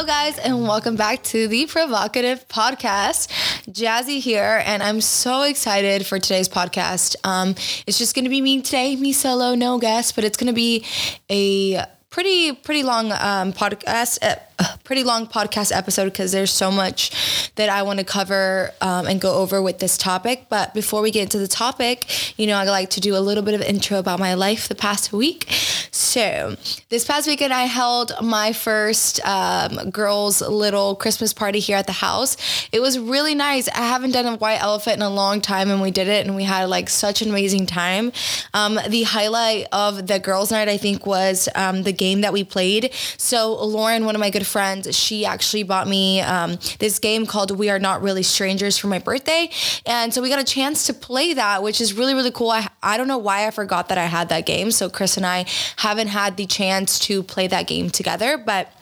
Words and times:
Hello, 0.00 0.08
guys, 0.08 0.38
and 0.38 0.62
welcome 0.62 0.96
back 0.96 1.22
to 1.24 1.46
the 1.46 1.66
Provocative 1.66 2.48
Podcast. 2.48 3.28
Jazzy 3.70 4.18
here, 4.18 4.62
and 4.64 4.82
I'm 4.82 5.02
so 5.02 5.42
excited 5.42 6.06
for 6.06 6.18
today's 6.18 6.48
podcast. 6.48 7.16
Um, 7.22 7.50
it's 7.86 7.98
just 7.98 8.14
going 8.14 8.24
to 8.24 8.30
be 8.30 8.40
me 8.40 8.62
today, 8.62 8.96
me 8.96 9.12
solo, 9.12 9.54
no 9.54 9.78
guest, 9.78 10.14
but 10.14 10.24
it's 10.24 10.38
going 10.38 10.46
to 10.46 10.54
be 10.54 10.86
a 11.30 11.84
pretty 12.08 12.52
pretty 12.52 12.82
long 12.82 13.12
um, 13.12 13.52
podcast. 13.52 14.20
Uh, 14.22 14.36
pretty 14.84 15.04
long 15.04 15.26
podcast 15.26 15.74
episode 15.74 16.06
because 16.06 16.32
there's 16.32 16.50
so 16.50 16.70
much 16.70 17.52
that 17.56 17.68
I 17.68 17.82
want 17.82 17.98
to 17.98 18.04
cover 18.04 18.72
um, 18.80 19.06
and 19.06 19.20
go 19.20 19.34
over 19.34 19.60
with 19.62 19.78
this 19.78 19.96
topic. 19.96 20.46
But 20.48 20.74
before 20.74 21.02
we 21.02 21.10
get 21.10 21.22
into 21.22 21.38
the 21.38 21.48
topic, 21.48 22.38
you 22.38 22.46
know, 22.46 22.56
I 22.56 22.64
like 22.64 22.90
to 22.90 23.00
do 23.00 23.16
a 23.16 23.20
little 23.20 23.42
bit 23.42 23.54
of 23.54 23.62
intro 23.62 23.98
about 23.98 24.18
my 24.18 24.34
life 24.34 24.68
the 24.68 24.74
past 24.74 25.12
week. 25.12 25.46
So 25.92 26.56
this 26.88 27.04
past 27.04 27.26
weekend, 27.26 27.52
I 27.52 27.64
held 27.64 28.12
my 28.22 28.52
first 28.52 29.24
um, 29.26 29.90
girls' 29.90 30.40
little 30.40 30.94
Christmas 30.94 31.32
party 31.32 31.58
here 31.58 31.76
at 31.76 31.86
the 31.86 31.92
house. 31.92 32.36
It 32.72 32.80
was 32.80 32.98
really 32.98 33.34
nice. 33.34 33.68
I 33.68 33.86
haven't 33.86 34.12
done 34.12 34.26
a 34.26 34.36
white 34.36 34.62
elephant 34.62 34.96
in 34.96 35.02
a 35.02 35.10
long 35.10 35.40
time, 35.40 35.70
and 35.70 35.80
we 35.80 35.90
did 35.90 36.08
it, 36.08 36.26
and 36.26 36.36
we 36.36 36.44
had 36.44 36.64
like 36.64 36.88
such 36.88 37.22
an 37.22 37.28
amazing 37.28 37.66
time. 37.66 38.12
Um, 38.54 38.78
the 38.88 39.02
highlight 39.04 39.66
of 39.72 40.06
the 40.06 40.18
girls' 40.18 40.50
night, 40.50 40.68
I 40.68 40.76
think, 40.76 41.06
was 41.06 41.48
um, 41.54 41.82
the 41.82 41.92
game 41.92 42.22
that 42.22 42.32
we 42.32 42.44
played. 42.44 42.92
So 43.16 43.54
Lauren, 43.64 44.04
one 44.04 44.14
of 44.14 44.20
my 44.20 44.30
good 44.30 44.46
friend, 44.50 44.94
she 44.94 45.24
actually 45.24 45.62
bought 45.62 45.88
me 45.88 46.20
um, 46.20 46.58
this 46.78 46.98
game 46.98 47.26
called 47.26 47.50
We 47.50 47.70
Are 47.70 47.78
Not 47.78 48.02
Really 48.02 48.22
Strangers 48.22 48.76
for 48.76 48.88
my 48.88 48.98
birthday. 48.98 49.50
And 49.86 50.12
so 50.12 50.20
we 50.20 50.28
got 50.28 50.40
a 50.40 50.44
chance 50.44 50.86
to 50.86 50.94
play 50.94 51.34
that, 51.34 51.62
which 51.62 51.80
is 51.80 51.94
really, 51.94 52.14
really 52.14 52.30
cool. 52.30 52.50
I, 52.50 52.68
I 52.82 52.96
don't 52.96 53.08
know 53.08 53.18
why 53.18 53.46
I 53.46 53.50
forgot 53.50 53.88
that 53.88 53.98
I 53.98 54.06
had 54.06 54.28
that 54.30 54.46
game. 54.46 54.70
So 54.70 54.90
Chris 54.90 55.16
and 55.16 55.24
I 55.24 55.46
haven't 55.76 56.08
had 56.08 56.36
the 56.36 56.46
chance 56.46 56.98
to 57.00 57.22
play 57.22 57.46
that 57.46 57.66
game 57.66 57.90
together, 57.90 58.36
but 58.36 58.72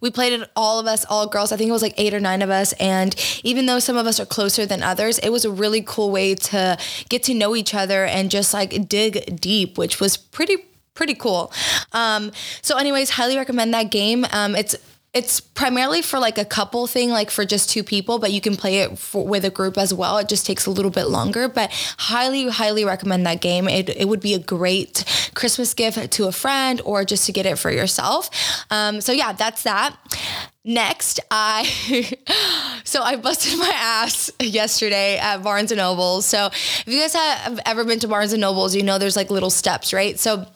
we 0.00 0.10
played 0.10 0.32
it 0.32 0.50
all 0.56 0.78
of 0.78 0.86
us 0.86 1.04
all 1.08 1.26
girls 1.26 1.52
i 1.52 1.56
think 1.56 1.68
it 1.68 1.72
was 1.72 1.82
like 1.82 1.94
eight 1.96 2.12
or 2.12 2.20
nine 2.20 2.42
of 2.42 2.50
us 2.50 2.72
and 2.74 3.14
even 3.42 3.64
though 3.66 3.78
some 3.78 3.96
of 3.96 4.06
us 4.06 4.18
are 4.20 4.26
closer 4.26 4.66
than 4.66 4.82
others 4.82 5.18
it 5.20 5.30
was 5.30 5.44
a 5.44 5.50
really 5.50 5.80
cool 5.80 6.10
way 6.10 6.34
to 6.34 6.76
get 7.08 7.22
to 7.22 7.32
know 7.32 7.54
each 7.54 7.74
other 7.74 8.04
and 8.04 8.30
just 8.30 8.52
like 8.52 8.88
dig 8.88 9.40
deep 9.40 9.78
which 9.78 10.00
was 10.00 10.16
pretty 10.16 10.56
pretty 10.94 11.14
cool. 11.14 11.52
Um, 11.92 12.32
so, 12.62 12.76
anyways, 12.78 13.10
highly 13.10 13.36
recommend 13.36 13.74
that 13.74 13.90
game. 13.90 14.26
Um, 14.32 14.54
it's 14.54 14.76
it's 15.14 15.40
primarily 15.40 16.00
for 16.00 16.18
like 16.18 16.38
a 16.38 16.44
couple 16.44 16.86
thing, 16.86 17.10
like 17.10 17.30
for 17.30 17.44
just 17.44 17.68
two 17.68 17.84
people, 17.84 18.18
but 18.18 18.32
you 18.32 18.40
can 18.40 18.56
play 18.56 18.78
it 18.78 18.98
for, 18.98 19.26
with 19.26 19.44
a 19.44 19.50
group 19.50 19.76
as 19.76 19.92
well. 19.92 20.16
It 20.16 20.28
just 20.28 20.46
takes 20.46 20.64
a 20.64 20.70
little 20.70 20.90
bit 20.90 21.08
longer, 21.08 21.48
but 21.48 21.70
highly, 21.98 22.48
highly 22.48 22.86
recommend 22.86 23.26
that 23.26 23.42
game. 23.42 23.68
It, 23.68 23.90
it 23.90 24.08
would 24.08 24.20
be 24.20 24.32
a 24.32 24.38
great 24.38 25.04
Christmas 25.34 25.74
gift 25.74 26.12
to 26.12 26.28
a 26.28 26.32
friend 26.32 26.80
or 26.86 27.04
just 27.04 27.26
to 27.26 27.32
get 27.32 27.44
it 27.44 27.58
for 27.58 27.70
yourself. 27.70 28.30
Um, 28.70 29.02
so 29.02 29.12
yeah, 29.12 29.34
that's 29.34 29.64
that. 29.64 29.94
Next, 30.64 31.20
I 31.30 31.64
so 32.84 33.02
I 33.02 33.16
busted 33.16 33.58
my 33.58 33.72
ass 33.74 34.30
yesterday 34.40 35.18
at 35.18 35.42
Barnes 35.42 35.72
and 35.72 35.78
Nobles. 35.78 36.24
So 36.24 36.46
if 36.46 36.84
you 36.86 37.00
guys 37.00 37.12
have 37.12 37.60
ever 37.66 37.84
been 37.84 37.98
to 37.98 38.08
Barnes 38.08 38.32
and 38.32 38.40
Nobles, 38.40 38.74
you 38.74 38.82
know 38.82 38.96
there's 38.96 39.16
like 39.16 39.30
little 39.30 39.50
steps, 39.50 39.92
right? 39.92 40.18
So 40.18 40.46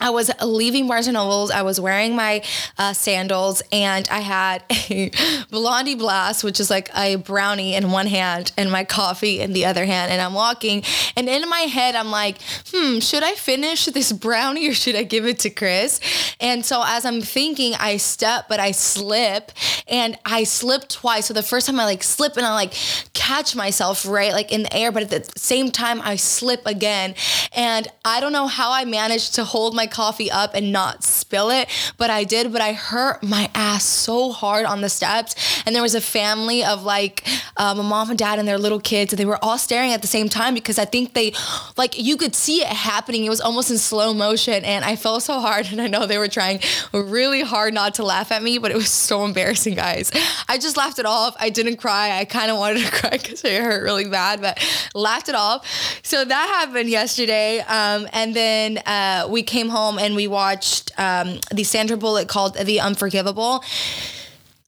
I 0.00 0.10
was 0.10 0.30
leaving 0.42 0.88
Barnes 0.88 1.06
and 1.06 1.14
Nobles. 1.14 1.50
I 1.50 1.62
was 1.62 1.78
wearing 1.78 2.16
my 2.16 2.42
uh, 2.78 2.94
sandals, 2.94 3.62
and 3.70 4.08
I 4.08 4.20
had 4.20 4.64
a 4.70 5.10
Blondie 5.50 5.94
Blast, 5.94 6.42
which 6.42 6.58
is 6.58 6.70
like 6.70 6.90
a 6.96 7.16
brownie 7.16 7.74
in 7.74 7.90
one 7.90 8.06
hand 8.06 8.52
and 8.56 8.72
my 8.72 8.84
coffee 8.84 9.40
in 9.40 9.52
the 9.52 9.66
other 9.66 9.84
hand. 9.84 10.10
And 10.10 10.20
I'm 10.20 10.32
walking, 10.32 10.82
and 11.16 11.28
in 11.28 11.46
my 11.48 11.60
head, 11.60 11.94
I'm 11.94 12.10
like, 12.10 12.38
"Hmm, 12.72 13.00
should 13.00 13.22
I 13.22 13.34
finish 13.34 13.84
this 13.86 14.10
brownie 14.12 14.68
or 14.68 14.74
should 14.74 14.96
I 14.96 15.02
give 15.02 15.26
it 15.26 15.38
to 15.40 15.50
Chris?" 15.50 16.00
And 16.40 16.64
so 16.64 16.82
as 16.84 17.04
I'm 17.04 17.20
thinking, 17.20 17.74
I 17.78 17.98
step, 17.98 18.46
but 18.48 18.58
I 18.58 18.70
slip, 18.70 19.52
and 19.86 20.18
I 20.24 20.44
slip 20.44 20.88
twice. 20.88 21.26
So 21.26 21.34
the 21.34 21.42
first 21.42 21.66
time 21.66 21.78
I 21.78 21.84
like 21.84 22.02
slip, 22.02 22.38
and 22.38 22.46
I 22.46 22.54
like 22.54 22.72
catch 23.12 23.54
myself 23.54 24.06
right 24.06 24.32
like 24.32 24.50
in 24.50 24.62
the 24.62 24.74
air, 24.74 24.92
but 24.92 25.02
at 25.02 25.10
the 25.10 25.38
same 25.38 25.70
time 25.70 26.00
I 26.02 26.16
slip 26.16 26.64
again, 26.64 27.14
and 27.52 27.86
I 28.04 28.20
don't 28.20 28.32
know 28.32 28.46
how 28.46 28.72
I 28.72 28.86
managed 28.86 29.34
to 29.34 29.44
hold 29.44 29.74
my 29.74 29.86
coffee 29.90 30.30
up 30.30 30.54
and 30.54 30.72
not 30.72 31.04
spill 31.04 31.50
it, 31.50 31.68
but 31.96 32.10
I 32.10 32.24
did. 32.24 32.52
But 32.52 32.60
I 32.60 32.72
hurt 32.72 33.22
my 33.22 33.50
ass 33.54 33.84
so 33.84 34.32
hard 34.32 34.66
on 34.66 34.80
the 34.80 34.88
steps. 34.88 35.62
And 35.66 35.74
there 35.74 35.82
was 35.82 35.94
a 35.94 36.00
family 36.00 36.64
of 36.64 36.82
like 36.82 37.26
um, 37.56 37.78
a 37.78 37.82
mom 37.82 38.10
and 38.10 38.18
dad 38.18 38.38
and 38.38 38.46
their 38.46 38.58
little 38.58 38.80
kids, 38.80 39.12
and 39.12 39.18
they 39.18 39.24
were 39.24 39.42
all 39.42 39.58
staring 39.58 39.92
at 39.92 40.02
the 40.02 40.08
same 40.08 40.28
time 40.28 40.54
because 40.54 40.78
I 40.78 40.84
think 40.84 41.14
they, 41.14 41.32
like, 41.76 41.98
you 41.98 42.16
could 42.16 42.34
see 42.34 42.62
it 42.62 42.68
happening. 42.68 43.24
It 43.24 43.30
was 43.30 43.40
almost 43.40 43.70
in 43.70 43.78
slow 43.78 44.14
motion. 44.14 44.64
And 44.64 44.84
I 44.84 44.96
felt 44.96 45.22
so 45.22 45.40
hard. 45.40 45.68
And 45.80 45.80
I 45.80 45.86
know 45.86 46.04
they 46.04 46.18
were 46.18 46.28
trying 46.28 46.60
really 46.92 47.42
hard 47.42 47.74
not 47.74 47.94
to 47.94 48.04
laugh 48.04 48.32
at 48.32 48.42
me, 48.42 48.58
but 48.58 48.72
it 48.72 48.74
was 48.74 48.90
so 48.90 49.24
embarrassing, 49.24 49.74
guys. 49.74 50.10
I 50.48 50.58
just 50.58 50.76
laughed 50.76 50.98
it 50.98 51.06
off. 51.06 51.36
I 51.38 51.48
didn't 51.50 51.76
cry. 51.76 52.18
I 52.18 52.24
kind 52.24 52.50
of 52.50 52.58
wanted 52.58 52.84
to 52.84 52.90
cry 53.00 53.10
because 53.10 53.44
it 53.44 53.62
hurt 53.62 53.82
really 53.84 54.08
bad, 54.08 54.40
but 54.40 54.58
laughed 54.94 55.28
it 55.28 55.34
off. 55.34 55.66
So 56.02 56.24
that 56.24 56.46
happened 56.60 56.88
yesterday. 56.90 57.60
Um, 57.60 58.08
and 58.12 58.34
then 58.34 58.78
uh, 58.78 59.28
we 59.30 59.42
came 59.42 59.68
home 59.68 59.79
home 59.80 59.98
and 59.98 60.14
we 60.14 60.26
watched 60.26 60.92
um, 60.98 61.40
the 61.52 61.64
Sandra 61.64 61.96
Bullock 61.96 62.28
called 62.28 62.54
The 62.54 62.80
Unforgivable. 62.80 63.64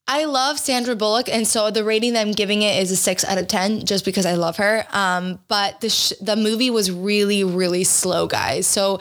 I 0.08 0.24
love 0.24 0.58
Sandra 0.58 0.96
Bullock, 0.96 1.28
and 1.28 1.46
so 1.46 1.70
the 1.70 1.84
rating 1.84 2.14
that 2.14 2.26
I'm 2.26 2.32
giving 2.32 2.62
it 2.62 2.82
is 2.82 2.90
a 2.90 2.96
six 2.96 3.24
out 3.24 3.38
of 3.38 3.46
ten, 3.46 3.86
just 3.86 4.04
because 4.04 4.26
I 4.26 4.34
love 4.34 4.56
her. 4.56 4.84
Um, 4.92 5.38
but 5.46 5.80
the 5.80 5.88
sh- 5.88 6.12
the 6.20 6.34
movie 6.34 6.70
was 6.70 6.90
really, 6.90 7.44
really 7.44 7.84
slow, 7.84 8.26
guys. 8.26 8.66
So 8.66 8.98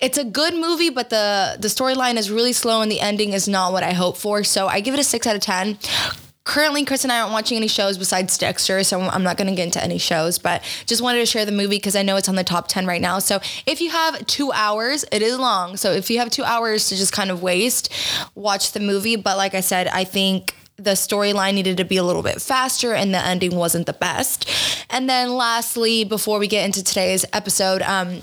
it's 0.00 0.18
a 0.18 0.24
good 0.24 0.54
movie, 0.54 0.90
but 0.90 1.10
the 1.10 1.56
the 1.58 1.68
storyline 1.68 2.16
is 2.16 2.30
really 2.30 2.52
slow, 2.52 2.80
and 2.80 2.90
the 2.90 3.00
ending 3.00 3.32
is 3.32 3.48
not 3.48 3.72
what 3.72 3.82
I 3.82 3.92
hope 3.92 4.16
for. 4.16 4.44
So 4.44 4.68
I 4.68 4.80
give 4.80 4.94
it 4.94 5.00
a 5.00 5.04
six 5.04 5.26
out 5.26 5.34
of 5.34 5.42
ten 5.42 5.78
currently 6.46 6.84
Chris 6.84 7.04
and 7.04 7.12
I 7.12 7.20
aren't 7.20 7.32
watching 7.32 7.56
any 7.56 7.68
shows 7.68 7.98
besides 7.98 8.38
Dexter, 8.38 8.82
so 8.84 9.00
I'm 9.00 9.22
not 9.22 9.36
going 9.36 9.48
to 9.48 9.54
get 9.54 9.64
into 9.64 9.82
any 9.82 9.98
shows, 9.98 10.38
but 10.38 10.62
just 10.86 11.02
wanted 11.02 11.18
to 11.18 11.26
share 11.26 11.44
the 11.44 11.52
movie 11.52 11.76
because 11.76 11.96
I 11.96 12.02
know 12.02 12.16
it's 12.16 12.28
on 12.28 12.36
the 12.36 12.44
top 12.44 12.68
10 12.68 12.86
right 12.86 13.00
now. 13.00 13.18
So 13.18 13.40
if 13.66 13.80
you 13.80 13.90
have 13.90 14.24
two 14.26 14.52
hours, 14.52 15.04
it 15.12 15.22
is 15.22 15.38
long. 15.38 15.76
So 15.76 15.92
if 15.92 16.08
you 16.08 16.18
have 16.20 16.30
two 16.30 16.44
hours 16.44 16.88
to 16.88 16.96
just 16.96 17.12
kind 17.12 17.30
of 17.30 17.42
waste, 17.42 17.92
watch 18.34 18.72
the 18.72 18.80
movie. 18.80 19.16
But 19.16 19.36
like 19.36 19.54
I 19.54 19.60
said, 19.60 19.88
I 19.88 20.04
think 20.04 20.54
the 20.76 20.92
storyline 20.92 21.54
needed 21.54 21.78
to 21.78 21.84
be 21.84 21.96
a 21.96 22.04
little 22.04 22.22
bit 22.22 22.40
faster 22.40 22.94
and 22.94 23.12
the 23.12 23.18
ending 23.18 23.56
wasn't 23.56 23.86
the 23.86 23.94
best. 23.94 24.48
And 24.88 25.08
then 25.10 25.30
lastly, 25.34 26.04
before 26.04 26.38
we 26.38 26.46
get 26.46 26.64
into 26.64 26.84
today's 26.84 27.24
episode, 27.32 27.82
um, 27.82 28.22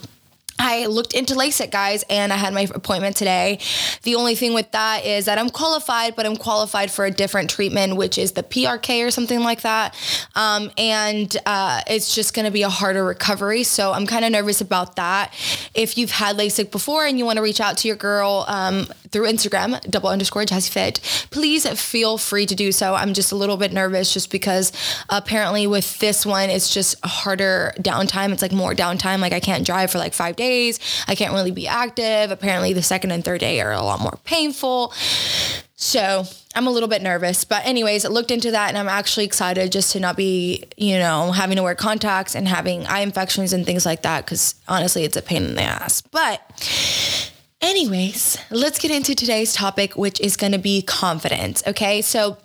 I 0.60 0.86
looked 0.86 1.14
into 1.14 1.34
LASIK, 1.34 1.72
guys, 1.72 2.04
and 2.10 2.32
I 2.32 2.38
had 2.38 2.54
my 2.54 2.68
appointment 2.74 3.16
today. 3.16 3.60
The 4.04 4.16
only 4.16 4.36
thing 4.36 4.54
with 4.54 4.72
that 4.72 5.06
is 5.06 5.26
that 5.26 5.38
I'm 5.38 5.50
qualified, 5.50 6.16
but 6.16 6.26
I'm 6.26 6.36
qualified 6.36 6.92
for 6.92 7.06
a 7.06 7.12
different 7.12 7.50
treatment, 7.50 7.96
which 7.96 8.18
is 8.18 8.34
the 8.34 8.44
PRK 8.44 9.06
or 9.06 9.12
something 9.12 9.42
like 9.42 9.62
that. 9.62 9.96
Um, 10.36 10.72
and 10.78 11.36
uh, 11.46 11.82
it's 11.88 12.14
just 12.14 12.34
going 12.34 12.46
to 12.46 12.52
be 12.52 12.64
a 12.64 12.70
harder 12.70 13.04
recovery. 13.04 13.64
So 13.64 13.92
I'm 13.92 14.06
kind 14.06 14.24
of 14.26 14.32
nervous 14.32 14.62
about 14.62 14.96
that. 14.96 15.34
If 15.74 15.98
you've 15.98 16.12
had 16.12 16.38
LASIK 16.38 16.72
before 16.72 17.06
and 17.06 17.18
you 17.18 17.26
want 17.26 17.38
to 17.38 17.44
reach 17.44 17.60
out 17.60 17.78
to 17.78 17.88
your 17.88 17.98
girl 17.98 18.46
um, 18.48 18.86
through 19.10 19.28
Instagram, 19.28 19.82
double 19.90 20.10
underscore 20.10 20.44
Jazzy 20.44 20.70
Fit, 20.70 21.28
please 21.32 21.68
feel 21.80 22.18
free 22.18 22.46
to 22.46 22.56
do 22.56 22.72
so. 22.72 22.94
I'm 22.94 23.14
just 23.14 23.32
a 23.32 23.36
little 23.36 23.58
bit 23.58 23.74
nervous 23.74 24.14
just 24.14 24.32
because 24.32 24.72
apparently 25.10 25.68
with 25.68 26.00
this 26.00 26.26
one, 26.26 26.50
it's 26.50 26.74
just 26.74 26.96
harder 27.04 27.74
downtime. 27.80 28.32
It's 28.32 28.42
like 28.42 28.52
more 28.52 28.74
downtime. 28.74 29.20
Like 29.20 29.34
I 29.34 29.40
can't 29.40 29.66
drive 29.66 29.92
for 29.92 29.98
like 29.98 30.14
five 30.14 30.36
days 30.36 30.43
days. 30.44 30.80
I 31.08 31.16
can't 31.16 31.34
really 31.34 31.52
be 31.52 31.68
active. 31.68 32.32
Apparently, 32.32 32.74
the 32.74 32.84
second 32.84 33.12
and 33.12 33.24
third 33.24 33.40
day 33.40 33.62
are 33.62 33.72
a 33.72 33.82
lot 33.82 34.00
more 34.00 34.20
painful. 34.24 34.94
So 35.76 36.24
I'm 36.56 36.68
a 36.68 36.72
little 36.72 36.88
bit 36.88 37.02
nervous. 37.02 37.44
But, 37.44 37.66
anyways, 37.66 38.06
I 38.06 38.10
looked 38.10 38.32
into 38.32 38.52
that 38.52 38.70
and 38.70 38.78
I'm 38.78 38.88
actually 38.88 39.26
excited 39.26 39.72
just 39.72 39.92
to 39.94 40.00
not 40.00 40.16
be, 40.16 40.64
you 40.78 40.98
know, 40.98 41.32
having 41.32 41.58
to 41.58 41.64
wear 41.64 41.76
contacts 41.76 42.36
and 42.36 42.48
having 42.48 42.86
eye 42.88 43.02
infections 43.02 43.54
and 43.54 43.66
things 43.66 43.86
like 43.86 44.04
that. 44.04 44.26
Cause 44.26 44.56
honestly, 44.68 45.04
it's 45.04 45.18
a 45.18 45.22
pain 45.22 45.44
in 45.44 45.56
the 45.56 45.64
ass. 45.64 46.02
But, 46.02 46.40
anyways, 47.62 48.38
let's 48.50 48.80
get 48.80 48.92
into 48.92 49.14
today's 49.14 49.54
topic, 49.54 49.98
which 49.98 50.22
is 50.22 50.38
going 50.38 50.54
to 50.54 50.60
be 50.60 50.82
confidence. 50.84 51.64
Okay. 51.68 52.02
So, 52.02 52.38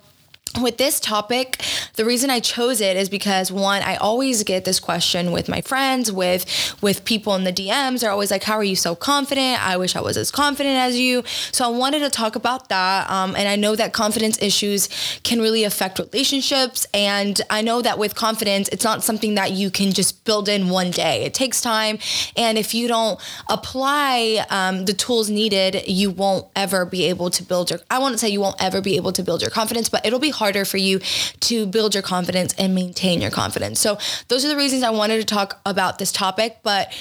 with 0.61 0.77
this 0.77 0.99
topic, 0.99 1.61
the 1.95 2.05
reason 2.05 2.29
I 2.29 2.39
chose 2.39 2.81
it 2.81 2.97
is 2.97 3.09
because 3.09 3.51
one, 3.51 3.81
I 3.81 3.95
always 3.97 4.43
get 4.43 4.65
this 4.65 4.79
question 4.79 5.31
with 5.31 5.47
my 5.47 5.61
friends, 5.61 6.11
with 6.11 6.45
with 6.81 7.05
people 7.05 7.35
in 7.35 7.43
the 7.43 7.53
DMs. 7.53 8.01
They're 8.01 8.11
always 8.11 8.31
like, 8.31 8.43
"How 8.43 8.55
are 8.55 8.63
you 8.63 8.75
so 8.75 8.95
confident? 8.95 9.63
I 9.65 9.77
wish 9.77 9.95
I 9.95 10.01
was 10.01 10.17
as 10.17 10.31
confident 10.31 10.77
as 10.77 10.97
you." 10.97 11.23
So 11.51 11.65
I 11.65 11.67
wanted 11.67 11.99
to 11.99 12.09
talk 12.09 12.35
about 12.35 12.69
that, 12.69 13.09
um, 13.09 13.35
and 13.35 13.47
I 13.47 13.55
know 13.55 13.75
that 13.75 13.93
confidence 13.93 14.41
issues 14.41 14.89
can 15.23 15.39
really 15.39 15.63
affect 15.63 15.99
relationships, 15.99 16.87
and 16.93 17.39
I 17.49 17.61
know 17.61 17.81
that 17.81 17.99
with 17.99 18.15
confidence, 18.15 18.69
it's 18.69 18.83
not 18.83 19.03
something 19.03 19.35
that 19.35 19.51
you 19.51 19.69
can 19.69 19.91
just 19.91 20.23
build 20.25 20.49
in 20.49 20.69
one 20.69 20.91
day. 20.91 21.23
It 21.23 21.33
takes 21.33 21.61
time, 21.61 21.99
and 22.35 22.57
if 22.57 22.73
you 22.73 22.87
don't 22.87 23.19
apply 23.49 24.45
um, 24.49 24.85
the 24.85 24.93
tools 24.93 25.29
needed, 25.29 25.83
you 25.87 26.09
won't 26.09 26.47
ever 26.55 26.85
be 26.85 27.05
able 27.05 27.29
to 27.29 27.43
build 27.43 27.69
your. 27.69 27.79
I 27.91 27.99
won't 27.99 28.19
say 28.19 28.29
you 28.29 28.41
won't 28.41 28.61
ever 28.61 28.81
be 28.81 28.95
able 28.95 29.11
to 29.13 29.23
build 29.23 29.41
your 29.41 29.51
confidence, 29.51 29.89
but 29.89 30.05
it'll 30.05 30.19
be 30.19 30.31
harder 30.39 30.65
for 30.65 30.77
you 30.77 30.99
to 31.41 31.65
build 31.67 31.93
your 31.93 32.03
confidence 32.03 32.53
and 32.57 32.73
maintain 32.73 33.21
your 33.21 33.31
confidence. 33.31 33.79
So, 33.79 33.97
those 34.27 34.43
are 34.45 34.47
the 34.47 34.57
reasons 34.57 34.83
I 34.83 34.89
wanted 34.89 35.19
to 35.19 35.25
talk 35.25 35.61
about 35.65 35.99
this 35.99 36.11
topic. 36.11 36.57
But 36.63 36.91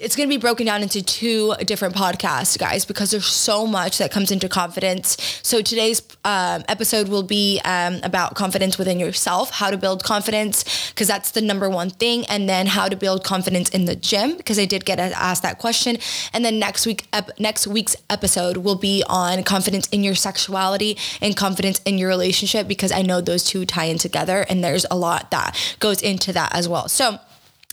it's 0.00 0.16
going 0.16 0.26
to 0.26 0.34
be 0.34 0.40
broken 0.40 0.64
down 0.64 0.82
into 0.82 1.02
two 1.02 1.54
different 1.66 1.94
podcasts, 1.94 2.58
guys, 2.58 2.86
because 2.86 3.10
there's 3.10 3.26
so 3.26 3.66
much 3.66 3.98
that 3.98 4.10
comes 4.10 4.30
into 4.30 4.48
confidence. 4.48 5.18
So 5.42 5.60
today's 5.60 6.00
um, 6.24 6.64
episode 6.68 7.08
will 7.08 7.22
be 7.22 7.60
um, 7.66 8.00
about 8.02 8.34
confidence 8.34 8.78
within 8.78 8.98
yourself, 8.98 9.50
how 9.50 9.70
to 9.70 9.76
build 9.76 10.02
confidence, 10.02 10.90
because 10.90 11.06
that's 11.06 11.32
the 11.32 11.42
number 11.42 11.68
one 11.68 11.90
thing, 11.90 12.24
and 12.30 12.48
then 12.48 12.66
how 12.66 12.88
to 12.88 12.96
build 12.96 13.24
confidence 13.24 13.68
in 13.68 13.84
the 13.84 13.94
gym, 13.94 14.38
because 14.38 14.58
I 14.58 14.64
did 14.64 14.86
get 14.86 14.98
asked 14.98 15.42
that 15.42 15.58
question. 15.58 15.98
And 16.32 16.46
then 16.46 16.58
next 16.58 16.86
week, 16.86 17.06
ep- 17.12 17.38
next 17.38 17.66
week's 17.66 17.94
episode 18.08 18.56
will 18.56 18.76
be 18.76 19.04
on 19.06 19.42
confidence 19.42 19.86
in 19.88 20.02
your 20.02 20.14
sexuality 20.14 20.96
and 21.20 21.36
confidence 21.36 21.78
in 21.84 21.98
your 21.98 22.08
relationship, 22.08 22.66
because 22.66 22.90
I 22.90 23.02
know 23.02 23.20
those 23.20 23.44
two 23.44 23.66
tie 23.66 23.84
in 23.84 23.98
together, 23.98 24.46
and 24.48 24.64
there's 24.64 24.86
a 24.90 24.96
lot 24.96 25.30
that 25.30 25.76
goes 25.78 26.00
into 26.00 26.32
that 26.32 26.54
as 26.54 26.66
well. 26.66 26.88
So 26.88 27.18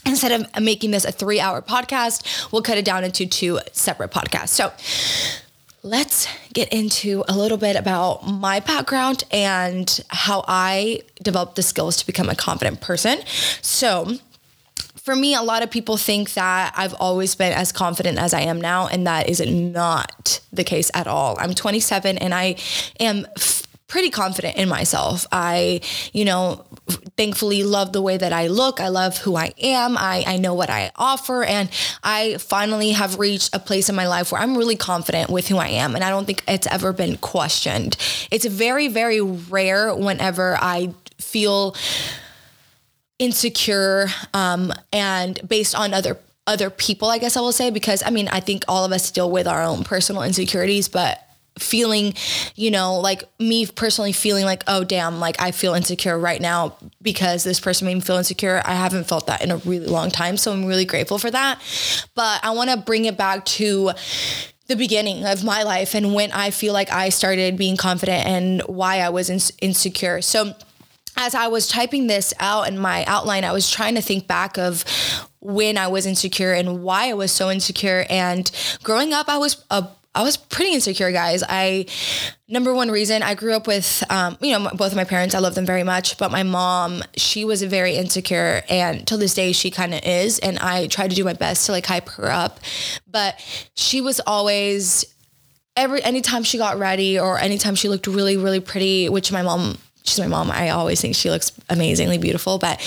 instead 0.08 0.32
of 0.32 0.64
making 0.64 0.92
this 0.92 1.06
a 1.06 1.12
three 1.12 1.40
hour 1.40 1.62
podcast, 1.62 2.52
we'll 2.52 2.62
cut 2.62 2.78
it 2.78 2.86
down 2.86 3.04
into 3.04 3.26
two 3.26 3.60
separate 3.72 4.12
podcasts. 4.12 4.50
So 4.50 4.72
let's 5.84 6.28
get 6.54 6.72
into 6.74 7.24
a 7.28 7.36
little 7.36 7.58
bit 7.58 7.76
about 7.76 8.28
my 8.28 8.60
background 8.60 9.24
and 9.32 10.00
how 10.10 10.44
I 10.48 11.02
developed 11.22 11.56
the 11.56 11.64
skills 11.64 11.98
to 11.98 12.06
become 12.06 12.30
a 12.30 12.36
confident 12.36 12.82
person. 12.82 13.20
So, 13.62 14.18
for 14.96 15.16
me, 15.16 15.34
a 15.34 15.42
lot 15.42 15.64
of 15.64 15.72
people 15.72 15.96
think 15.96 16.34
that 16.34 16.74
I've 16.76 16.94
always 16.96 17.34
been 17.34 17.54
as 17.54 17.72
confident 17.72 18.18
as 18.18 18.34
I 18.34 18.42
am 18.42 18.60
now, 18.60 18.88
and 18.88 19.08
that 19.08 19.30
is 19.30 19.40
not 19.40 20.42
the 20.52 20.66
case 20.66 20.92
at 20.94 21.08
all. 21.08 21.38
I'm 21.40 21.54
27 21.54 22.18
and 22.18 22.34
I 22.34 22.58
am 23.00 23.26
pretty 23.88 24.10
confident 24.10 24.58
in 24.58 24.68
myself. 24.68 25.26
I, 25.32 25.80
you 26.12 26.26
know, 26.26 26.66
thankfully 27.18 27.64
love 27.64 27.94
the 27.94 28.02
way 28.02 28.18
that 28.18 28.34
I 28.34 28.48
look. 28.48 28.80
I 28.80 28.90
love 28.90 29.18
who 29.18 29.36
I 29.36 29.54
am. 29.62 29.98
I, 29.98 30.24
I 30.26 30.38
know 30.38 30.54
what 30.54 30.70
I 30.70 30.92
offer. 30.96 31.44
And 31.44 31.70
I 32.04 32.38
finally 32.38 32.92
have 32.92 33.20
reached 33.20 33.54
a 33.54 33.60
place 33.60 33.90
in 33.90 33.96
my 33.96 34.08
life 34.08 34.32
where 34.32 34.42
I'm 34.42 34.58
really 34.58 34.76
confident 34.76 35.30
with 35.30 35.48
who 35.48 35.58
I 35.58 35.68
am. 35.70 35.96
And 35.96 36.04
I 36.04 36.10
don't 36.10 36.26
think 36.26 36.44
it's 36.48 36.68
ever 36.68 36.94
been 36.94 37.18
questioned. 37.18 37.98
It's 38.32 38.46
very, 38.46 38.88
very 38.88 39.22
rare 39.22 39.94
whenever 39.94 40.58
I 40.62 40.94
feel 41.20 41.76
insecure 43.20 44.08
um, 44.34 44.72
and 44.94 45.40
based 45.48 45.76
on 45.76 45.94
other 45.94 46.18
other 46.46 46.70
people, 46.70 47.10
I 47.10 47.18
guess 47.18 47.36
I 47.36 47.42
will 47.42 47.52
say, 47.52 47.72
because 47.72 48.02
I 48.04 48.10
mean, 48.10 48.30
I 48.30 48.40
think 48.40 48.64
all 48.70 48.86
of 48.86 48.94
us 48.94 49.12
deal 49.12 49.30
with 49.30 49.48
our 49.48 49.62
own 49.62 49.84
personal 49.84 50.24
insecurities, 50.24 50.88
but 50.88 51.27
feeling, 51.60 52.14
you 52.56 52.72
know, 52.72 53.00
like 53.00 53.24
me 53.40 53.66
personally 53.66 54.12
feeling 54.12 54.46
like, 54.46 54.64
oh, 54.68 54.84
damn, 54.84 55.20
like 55.20 55.42
I 55.42 55.52
feel 55.52 55.74
insecure 55.74 56.18
right 56.18 56.42
now 56.42 56.76
because 57.02 57.44
this 57.44 57.60
person 57.60 57.86
made 57.86 57.96
me 57.96 58.02
feel 58.02 58.18
insecure. 58.18 58.62
I 58.66 58.74
haven't 58.74 59.08
felt 59.08 59.28
that 59.28 59.44
in 59.44 59.52
a 59.52 59.58
really 59.58 59.88
long 59.88 60.12
time. 60.12 60.38
So 60.38 60.52
I'm 60.52 60.66
really 60.66 60.86
grateful 60.86 61.18
for 61.18 61.32
that. 61.32 61.62
But 62.16 62.44
I 62.44 62.52
want 62.52 62.70
to 62.70 62.78
bring 62.78 63.06
it 63.06 63.18
back 63.18 63.46
to 63.46 63.92
the 64.68 64.76
beginning 64.76 65.26
of 65.26 65.44
my 65.44 65.64
life 65.64 65.96
and 65.96 66.14
when 66.14 66.32
I 66.34 66.52
feel 66.52 66.74
like 66.74 66.92
I 66.92 67.10
started 67.10 67.58
being 67.58 67.78
confident 67.78 68.26
and 68.26 68.62
why 68.64 69.00
I 69.00 69.10
was 69.10 69.30
in- 69.30 69.56
insecure. 69.62 70.22
So, 70.22 70.54
as 71.20 71.34
I 71.34 71.48
was 71.48 71.68
typing 71.68 72.06
this 72.06 72.32
out 72.40 72.68
in 72.68 72.78
my 72.78 73.04
outline, 73.06 73.44
I 73.44 73.52
was 73.52 73.72
trying 73.72 73.96
to 73.96 74.02
think 74.02 74.28
back 74.28 74.60
of 74.60 74.86
when 75.40 75.78
I 75.78 75.88
was 75.88 76.06
insecure 76.06 76.54
and 76.54 76.84
why 76.84 77.10
I 77.10 77.14
was 77.14 77.32
so 77.32 77.50
insecure. 77.50 78.06
And 78.08 78.52
growing 78.84 79.14
up, 79.14 79.28
I 79.28 79.40
was 79.40 79.64
a 79.72 79.88
I 80.18 80.24
was 80.24 80.36
pretty 80.36 80.74
insecure, 80.74 81.12
guys. 81.12 81.44
I 81.48 81.86
number 82.48 82.74
one 82.74 82.90
reason 82.90 83.22
I 83.22 83.36
grew 83.36 83.54
up 83.54 83.68
with, 83.68 84.04
um, 84.10 84.36
you 84.42 84.58
know, 84.58 84.68
both 84.74 84.92
of 84.92 84.96
my 84.96 85.04
parents. 85.04 85.36
I 85.36 85.40
love 85.40 85.54
them 85.54 85.66
very 85.66 85.84
much, 85.84 86.18
but 86.18 86.32
my 86.32 86.42
mom, 86.42 87.04
she 87.16 87.46
was 87.46 87.62
very 87.62 87.96
insecure, 87.96 88.64
and 88.68 89.06
till 89.06 89.20
this 89.20 89.36
day, 89.36 89.52
she 89.52 89.70
kind 89.70 89.94
of 89.94 90.02
is. 90.04 90.40
And 90.40 90.58
I 90.58 90.88
try 90.88 91.08
to 91.08 91.14
do 91.16 91.24
my 91.24 91.34
best 91.34 91.68
to 91.68 91.72
like 91.72 91.86
hype 91.86 92.10
her 92.10 92.32
up, 92.32 92.60
but 93.06 93.40
she 93.76 94.02
was 94.02 94.20
always 94.26 95.06
every 95.76 96.02
anytime 96.04 96.42
she 96.42 96.58
got 96.58 96.80
ready 96.80 97.20
or 97.20 97.38
anytime 97.38 97.76
she 97.76 97.88
looked 97.88 98.08
really 98.08 98.38
really 98.38 98.60
pretty, 98.60 99.10
which 99.10 99.32
my 99.32 99.44
mom 99.44 99.78
she's 100.04 100.20
my 100.20 100.26
mom. 100.26 100.50
I 100.50 100.70
always 100.70 101.00
think 101.00 101.16
she 101.16 101.30
looks 101.30 101.52
amazingly 101.70 102.18
beautiful, 102.18 102.58
but 102.58 102.82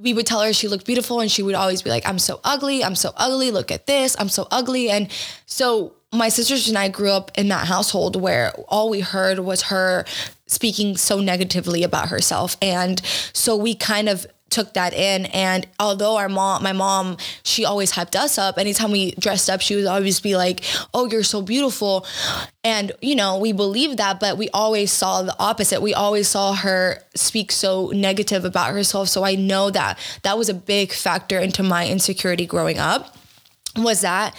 we 0.00 0.14
would 0.14 0.26
tell 0.26 0.40
her 0.40 0.54
she 0.54 0.68
looked 0.68 0.86
beautiful 0.86 1.20
and 1.20 1.30
she 1.30 1.42
would 1.42 1.54
always 1.54 1.82
be 1.82 1.90
like, 1.90 2.08
I'm 2.08 2.18
so 2.18 2.40
ugly. 2.44 2.82
I'm 2.82 2.94
so 2.94 3.12
ugly. 3.16 3.50
Look 3.50 3.70
at 3.70 3.86
this. 3.86 4.16
I'm 4.18 4.30
so 4.30 4.46
ugly. 4.50 4.88
And 4.88 5.10
so 5.44 5.96
my 6.12 6.28
sisters 6.28 6.68
and 6.68 6.76
I 6.76 6.88
grew 6.88 7.10
up 7.10 7.30
in 7.36 7.48
that 7.48 7.66
household 7.66 8.20
where 8.20 8.52
all 8.68 8.90
we 8.90 9.00
heard 9.00 9.38
was 9.38 9.62
her 9.62 10.04
speaking 10.46 10.96
so 10.96 11.20
negatively 11.20 11.82
about 11.82 12.08
herself. 12.08 12.56
And 12.60 13.00
so 13.32 13.56
we 13.56 13.74
kind 13.74 14.08
of 14.08 14.26
took 14.50 14.74
that 14.74 14.92
in. 14.92 15.24
And 15.26 15.66
although 15.80 16.18
our 16.18 16.28
mom 16.28 16.62
my 16.62 16.74
mom 16.74 17.16
she 17.42 17.64
always 17.64 17.92
hyped 17.92 18.14
us 18.14 18.36
up 18.36 18.58
anytime 18.58 18.90
we 18.90 19.12
dressed 19.12 19.48
up 19.48 19.62
she 19.62 19.74
would 19.74 19.86
always 19.86 20.20
be 20.20 20.36
like 20.36 20.62
oh 20.92 21.06
you're 21.06 21.22
so 21.22 21.40
beautiful. 21.40 22.06
And 22.62 22.92
you 23.00 23.14
know 23.14 23.38
we 23.38 23.52
believed 23.52 23.96
that 23.96 24.20
but 24.20 24.36
we 24.36 24.50
always 24.50 24.92
saw 24.92 25.22
the 25.22 25.34
opposite. 25.38 25.80
We 25.80 25.94
always 25.94 26.28
saw 26.28 26.54
her 26.54 27.02
speak 27.14 27.50
so 27.50 27.90
negative 27.94 28.44
about 28.44 28.74
herself. 28.74 29.08
So 29.08 29.24
i 29.24 29.34
know 29.34 29.70
that 29.70 29.98
that 30.22 30.36
was 30.36 30.50
a 30.50 30.54
big 30.54 30.92
factor 30.92 31.38
into 31.38 31.62
my 31.62 31.88
insecurity 31.88 32.44
growing 32.44 32.78
up 32.78 33.16
was 33.76 34.02
that 34.02 34.34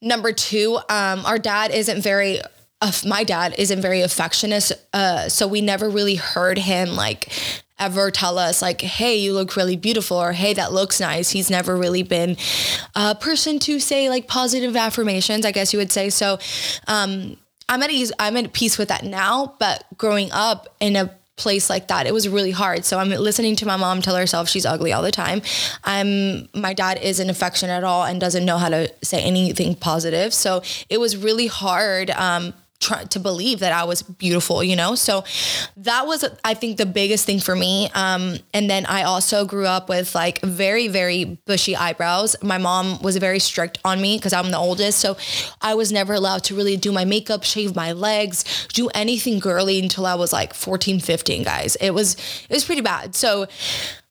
number 0.00 0.32
two 0.32 0.78
um, 0.88 1.24
our 1.26 1.38
dad 1.38 1.70
isn't 1.70 2.02
very 2.02 2.40
uh, 2.80 2.92
my 3.06 3.24
dad 3.24 3.54
isn't 3.58 3.80
very 3.80 4.02
affectionate 4.02 4.72
uh, 4.92 5.28
so 5.28 5.46
we 5.46 5.60
never 5.60 5.88
really 5.88 6.16
heard 6.16 6.58
him 6.58 6.94
like 6.94 7.30
ever 7.78 8.10
tell 8.10 8.38
us 8.38 8.60
like 8.60 8.80
hey 8.80 9.16
you 9.16 9.32
look 9.32 9.56
really 9.56 9.76
beautiful 9.76 10.16
or 10.16 10.32
hey 10.32 10.52
that 10.54 10.72
looks 10.72 11.00
nice. 11.00 11.30
He's 11.30 11.50
never 11.50 11.76
really 11.76 12.02
been 12.02 12.36
a 12.94 13.14
person 13.14 13.58
to 13.60 13.78
say 13.78 14.08
like 14.08 14.26
positive 14.26 14.76
affirmations 14.76 15.44
i 15.44 15.52
guess 15.52 15.72
you 15.72 15.78
would 15.78 15.92
say. 15.92 16.10
So 16.10 16.38
um, 16.86 17.36
i'm 17.68 17.82
at 17.82 17.90
ease 17.90 18.12
i'm 18.18 18.36
at 18.36 18.52
peace 18.52 18.78
with 18.78 18.88
that 18.88 19.04
now 19.04 19.54
but 19.58 19.84
growing 19.96 20.30
up 20.32 20.68
in 20.80 20.96
a 20.96 21.17
place 21.38 21.70
like 21.70 21.88
that. 21.88 22.06
It 22.06 22.12
was 22.12 22.28
really 22.28 22.50
hard. 22.50 22.84
So 22.84 22.98
I'm 22.98 23.08
listening 23.08 23.56
to 23.56 23.66
my 23.66 23.76
mom 23.76 24.02
tell 24.02 24.16
herself 24.16 24.48
she's 24.48 24.66
ugly 24.66 24.92
all 24.92 25.02
the 25.02 25.10
time. 25.10 25.40
I'm 25.84 26.48
my 26.54 26.74
dad 26.74 26.98
isn't 27.02 27.30
affectionate 27.30 27.72
at 27.72 27.84
all 27.84 28.04
and 28.04 28.20
doesn't 28.20 28.44
know 28.44 28.58
how 28.58 28.68
to 28.68 28.92
say 29.02 29.22
anything 29.22 29.74
positive. 29.74 30.34
So 30.34 30.62
it 30.90 30.98
was 30.98 31.16
really 31.16 31.46
hard 31.46 32.10
um, 32.10 32.52
try 32.80 33.04
to 33.04 33.18
believe 33.18 33.58
that 33.60 33.72
I 33.72 33.84
was 33.84 34.02
beautiful, 34.02 34.62
you 34.62 34.76
know? 34.76 34.94
So 34.94 35.24
that 35.78 36.06
was, 36.06 36.24
I 36.44 36.54
think, 36.54 36.76
the 36.76 36.86
biggest 36.86 37.26
thing 37.26 37.40
for 37.40 37.56
me. 37.56 37.90
Um, 37.94 38.38
and 38.54 38.70
then 38.70 38.86
I 38.86 39.02
also 39.02 39.44
grew 39.44 39.66
up 39.66 39.88
with 39.88 40.14
like 40.14 40.40
very, 40.42 40.88
very 40.88 41.24
bushy 41.46 41.74
eyebrows. 41.74 42.36
My 42.42 42.58
mom 42.58 43.02
was 43.02 43.16
very 43.16 43.40
strict 43.40 43.78
on 43.84 44.00
me 44.00 44.16
because 44.16 44.32
I'm 44.32 44.50
the 44.50 44.58
oldest. 44.58 45.00
So 45.00 45.16
I 45.60 45.74
was 45.74 45.90
never 45.90 46.14
allowed 46.14 46.44
to 46.44 46.54
really 46.54 46.76
do 46.76 46.92
my 46.92 47.04
makeup, 47.04 47.42
shave 47.42 47.74
my 47.74 47.92
legs, 47.92 48.68
do 48.68 48.88
anything 48.94 49.40
girly 49.40 49.80
until 49.80 50.06
I 50.06 50.14
was 50.14 50.32
like 50.32 50.54
14, 50.54 51.00
15, 51.00 51.42
guys. 51.42 51.76
It 51.76 51.90
was, 51.90 52.14
it 52.48 52.54
was 52.54 52.64
pretty 52.64 52.82
bad. 52.82 53.14
So 53.16 53.46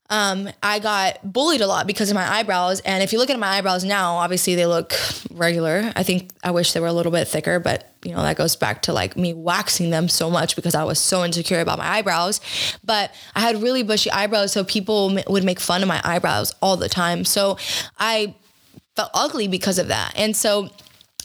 um, 0.10 0.50
I 0.64 0.80
got 0.80 1.20
bullied 1.34 1.62
a 1.62 1.68
lot 1.68 1.86
because 1.86 2.10
of 2.10 2.16
my 2.16 2.26
eyebrows. 2.30 2.80
And 2.82 3.04
if 3.04 3.12
you 3.12 3.20
look 3.20 3.30
at 3.30 3.38
my 3.38 3.58
eyebrows 3.58 3.84
now, 3.84 4.16
obviously 4.16 4.56
they 4.56 4.66
look 4.66 4.94
regular. 5.32 5.92
I 5.96 6.04
think 6.04 6.32
I 6.44 6.52
wish 6.52 6.72
they 6.72 6.80
were 6.80 6.88
a 6.88 6.94
little 6.94 7.12
bit 7.12 7.28
thicker, 7.28 7.60
but 7.60 7.94
you 8.04 8.12
know, 8.12 8.22
that 8.22 8.38
goes 8.38 8.56
back 8.56 8.84
to 8.84 8.94
like 8.94 9.18
me 9.18 9.34
waxing 9.34 9.90
them 9.90 10.08
so 10.08 10.30
much 10.30 10.56
because 10.56 10.76
I 10.76 10.86
was 10.86 11.00
so 11.00 11.26
insecure 11.26 11.60
about 11.60 11.78
my 11.78 11.88
eyebrows. 11.88 12.40
But 12.86 13.14
I 13.36 13.42
had 13.42 13.62
really 13.62 13.84
bushy 13.84 14.10
eyebrows, 14.10 14.54
so 14.54 14.64
people 14.64 15.20
would 15.28 15.44
make 15.44 15.60
fun 15.60 15.82
of 15.82 15.90
my 15.90 16.00
eyebrows 16.04 16.54
all 16.62 16.78
the 16.78 16.90
time. 16.90 17.26
So 17.26 17.58
I 18.00 18.36
felt 18.96 19.12
ugly 19.14 19.50
because 19.50 19.78
of 19.78 19.90
that. 19.90 20.14
And 20.16 20.36
so 20.36 20.70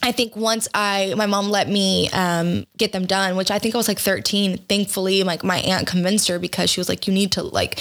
I 0.02 0.10
think 0.10 0.34
once 0.34 0.66
I, 0.74 1.14
my 1.16 1.26
mom 1.26 1.50
let 1.50 1.68
me 1.68 2.10
um, 2.12 2.66
get 2.76 2.90
them 2.90 3.06
done, 3.06 3.36
which 3.36 3.52
I 3.52 3.60
think 3.60 3.76
I 3.76 3.78
was 3.78 3.86
like 3.86 4.00
13. 4.00 4.58
Thankfully, 4.58 5.22
like 5.22 5.44
my 5.44 5.58
aunt 5.58 5.86
convinced 5.86 6.26
her 6.26 6.40
because 6.40 6.68
she 6.68 6.80
was 6.80 6.88
like, 6.88 7.06
you 7.06 7.14
need 7.14 7.32
to 7.32 7.44
like 7.44 7.78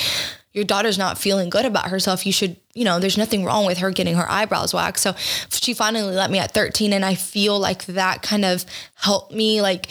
your 0.54 0.64
daughter's 0.64 0.98
not 0.98 1.18
feeling 1.18 1.50
good 1.50 1.66
about 1.66 1.90
herself, 1.90 2.26
you 2.26 2.32
should, 2.32 2.58
you 2.74 2.84
know, 2.84 3.00
there's 3.00 3.18
nothing 3.18 3.46
wrong 3.46 3.66
with 3.66 3.78
her 3.78 3.92
getting 3.92 4.16
her 4.16 4.30
eyebrows 4.30 4.74
waxed. 4.74 5.04
So 5.04 5.14
she 5.50 5.74
finally 5.74 6.14
let 6.14 6.30
me 6.30 6.40
at 6.40 6.54
13 6.54 6.94
and 6.94 7.06
I 7.06 7.16
feel 7.16 7.58
like 7.58 7.86
that 7.86 8.22
kind 8.22 8.44
of 8.44 8.66
helped 8.96 9.34
me 9.34 9.62
like 9.62 9.90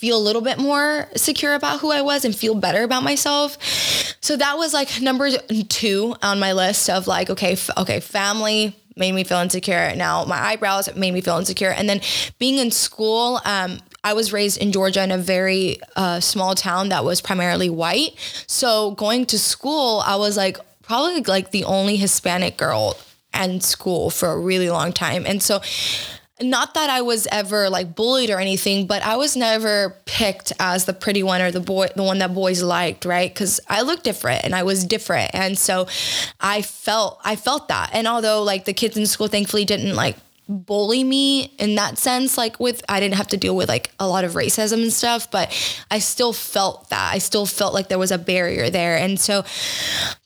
feel 0.00 0.16
a 0.16 0.22
little 0.22 0.40
bit 0.40 0.58
more 0.58 1.08
secure 1.14 1.54
about 1.54 1.80
who 1.80 1.90
I 1.92 2.00
was 2.00 2.24
and 2.24 2.34
feel 2.34 2.54
better 2.54 2.82
about 2.82 3.02
myself. 3.02 3.58
So 4.22 4.36
that 4.38 4.56
was 4.56 4.72
like 4.72 5.02
number 5.02 5.30
2 5.30 6.16
on 6.22 6.40
my 6.40 6.52
list 6.52 6.88
of 6.88 7.06
like 7.06 7.28
okay, 7.28 7.52
f- 7.52 7.70
okay, 7.76 8.00
family 8.00 8.74
made 8.96 9.12
me 9.12 9.24
feel 9.24 9.38
insecure. 9.38 9.94
Now 9.94 10.24
my 10.24 10.38
eyebrows 10.38 10.94
made 10.96 11.12
me 11.12 11.20
feel 11.20 11.36
insecure 11.36 11.70
and 11.70 11.88
then 11.88 12.00
being 12.38 12.56
in 12.56 12.70
school 12.70 13.40
um 13.44 13.80
I 14.02 14.14
was 14.14 14.32
raised 14.32 14.58
in 14.58 14.72
Georgia 14.72 15.02
in 15.02 15.10
a 15.10 15.18
very 15.18 15.80
uh, 15.96 16.20
small 16.20 16.54
town 16.54 16.88
that 16.88 17.04
was 17.04 17.20
primarily 17.20 17.70
white. 17.70 18.14
So 18.46 18.92
going 18.92 19.26
to 19.26 19.38
school, 19.38 20.02
I 20.04 20.16
was 20.16 20.36
like 20.36 20.58
probably 20.82 21.22
like 21.22 21.50
the 21.50 21.64
only 21.64 21.96
Hispanic 21.96 22.56
girl 22.56 22.96
in 23.34 23.60
school 23.60 24.10
for 24.10 24.30
a 24.30 24.38
really 24.38 24.70
long 24.70 24.92
time. 24.92 25.24
And 25.26 25.42
so 25.42 25.60
not 26.42 26.74
that 26.74 26.88
I 26.88 27.02
was 27.02 27.28
ever 27.30 27.68
like 27.68 27.94
bullied 27.94 28.30
or 28.30 28.40
anything, 28.40 28.86
but 28.86 29.02
I 29.02 29.16
was 29.16 29.36
never 29.36 29.96
picked 30.06 30.52
as 30.58 30.86
the 30.86 30.92
pretty 30.92 31.22
one 31.22 31.40
or 31.42 31.50
the 31.50 31.60
boy, 31.60 31.88
the 31.94 32.02
one 32.02 32.18
that 32.18 32.34
boys 32.34 32.62
liked, 32.62 33.04
right? 33.04 33.32
Because 33.32 33.60
I 33.68 33.82
looked 33.82 34.04
different 34.04 34.44
and 34.44 34.54
I 34.54 34.62
was 34.62 34.84
different, 34.84 35.30
and 35.34 35.58
so 35.58 35.86
I 36.40 36.62
felt 36.62 37.20
I 37.24 37.36
felt 37.36 37.68
that. 37.68 37.90
And 37.92 38.08
although 38.08 38.42
like 38.42 38.64
the 38.64 38.72
kids 38.72 38.96
in 38.96 39.06
school 39.06 39.28
thankfully 39.28 39.64
didn't 39.64 39.94
like 39.94 40.16
bully 40.50 41.04
me 41.04 41.44
in 41.58 41.76
that 41.76 41.96
sense 41.96 42.36
like 42.36 42.58
with 42.58 42.82
I 42.88 42.98
didn't 42.98 43.14
have 43.14 43.28
to 43.28 43.36
deal 43.36 43.54
with 43.54 43.68
like 43.68 43.92
a 44.00 44.08
lot 44.08 44.24
of 44.24 44.32
racism 44.32 44.82
and 44.82 44.92
stuff 44.92 45.30
but 45.30 45.48
I 45.90 46.00
still 46.00 46.32
felt 46.32 46.90
that. 46.90 47.12
I 47.14 47.18
still 47.18 47.46
felt 47.46 47.72
like 47.72 47.88
there 47.88 47.98
was 47.98 48.10
a 48.10 48.18
barrier 48.18 48.68
there. 48.68 48.96
And 48.96 49.18
so 49.18 49.44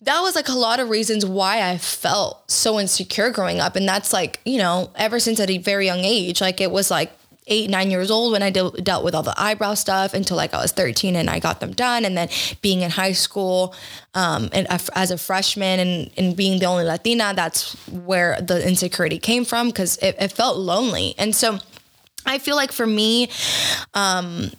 that 0.01 0.21
was 0.21 0.35
like 0.35 0.49
a 0.49 0.55
lot 0.55 0.81
of 0.81 0.89
reasons 0.89 1.27
why 1.27 1.69
I 1.69 1.77
felt 1.77 2.51
so 2.51 2.81
insecure 2.81 3.31
growing 3.31 3.61
up. 3.61 3.77
And 3.77 3.87
that's 3.87 4.13
like 4.13 4.41
you 4.47 4.59
know 4.59 4.91
ever 4.97 5.21
since 5.21 5.39
at 5.41 5.51
a 5.51 5.59
very 5.59 5.87
young 5.87 6.05
age 6.05 6.41
like 6.41 6.61
it 6.61 6.71
was 6.71 6.91
like 6.91 7.13
eight, 7.47 7.69
nine 7.69 7.91
years 7.91 8.11
old 8.11 8.33
when 8.33 8.43
I 8.43 8.51
de- 8.51 8.71
dealt 8.83 9.05
with 9.05 9.15
all 9.15 9.23
the 9.23 9.35
eyebrow 9.37 9.75
stuff 9.75 10.15
until 10.15 10.37
like 10.37 10.55
I 10.55 10.63
was 10.63 10.73
13 10.73 11.17
and 11.17 11.29
I 11.29 11.39
got 11.39 11.61
them 11.61 11.73
done. 11.73 12.05
And 12.05 12.17
then 12.17 12.29
being 12.63 12.81
in 12.83 12.91
high 12.91 13.13
school 13.13 13.75
um, 14.15 14.49
and 14.53 14.67
as 14.95 15.11
a 15.11 15.19
freshman 15.19 15.81
and, 15.81 16.11
and 16.17 16.37
being 16.37 16.59
the 16.59 16.67
only 16.67 16.85
Latina, 16.85 17.33
that's 17.35 17.75
where 17.89 18.41
the 18.41 18.67
insecurity 18.67 19.19
came 19.19 19.45
from 19.45 19.69
because 19.69 19.97
it, 19.99 20.17
it, 20.19 20.33
felt 20.33 20.57
lonely. 20.57 21.15
And 21.19 21.35
so 21.35 21.59
I 22.25 22.39
feel 22.39 22.57
like 22.57 22.73
for 22.73 22.87
me, 22.87 23.29
um, 23.93 24.51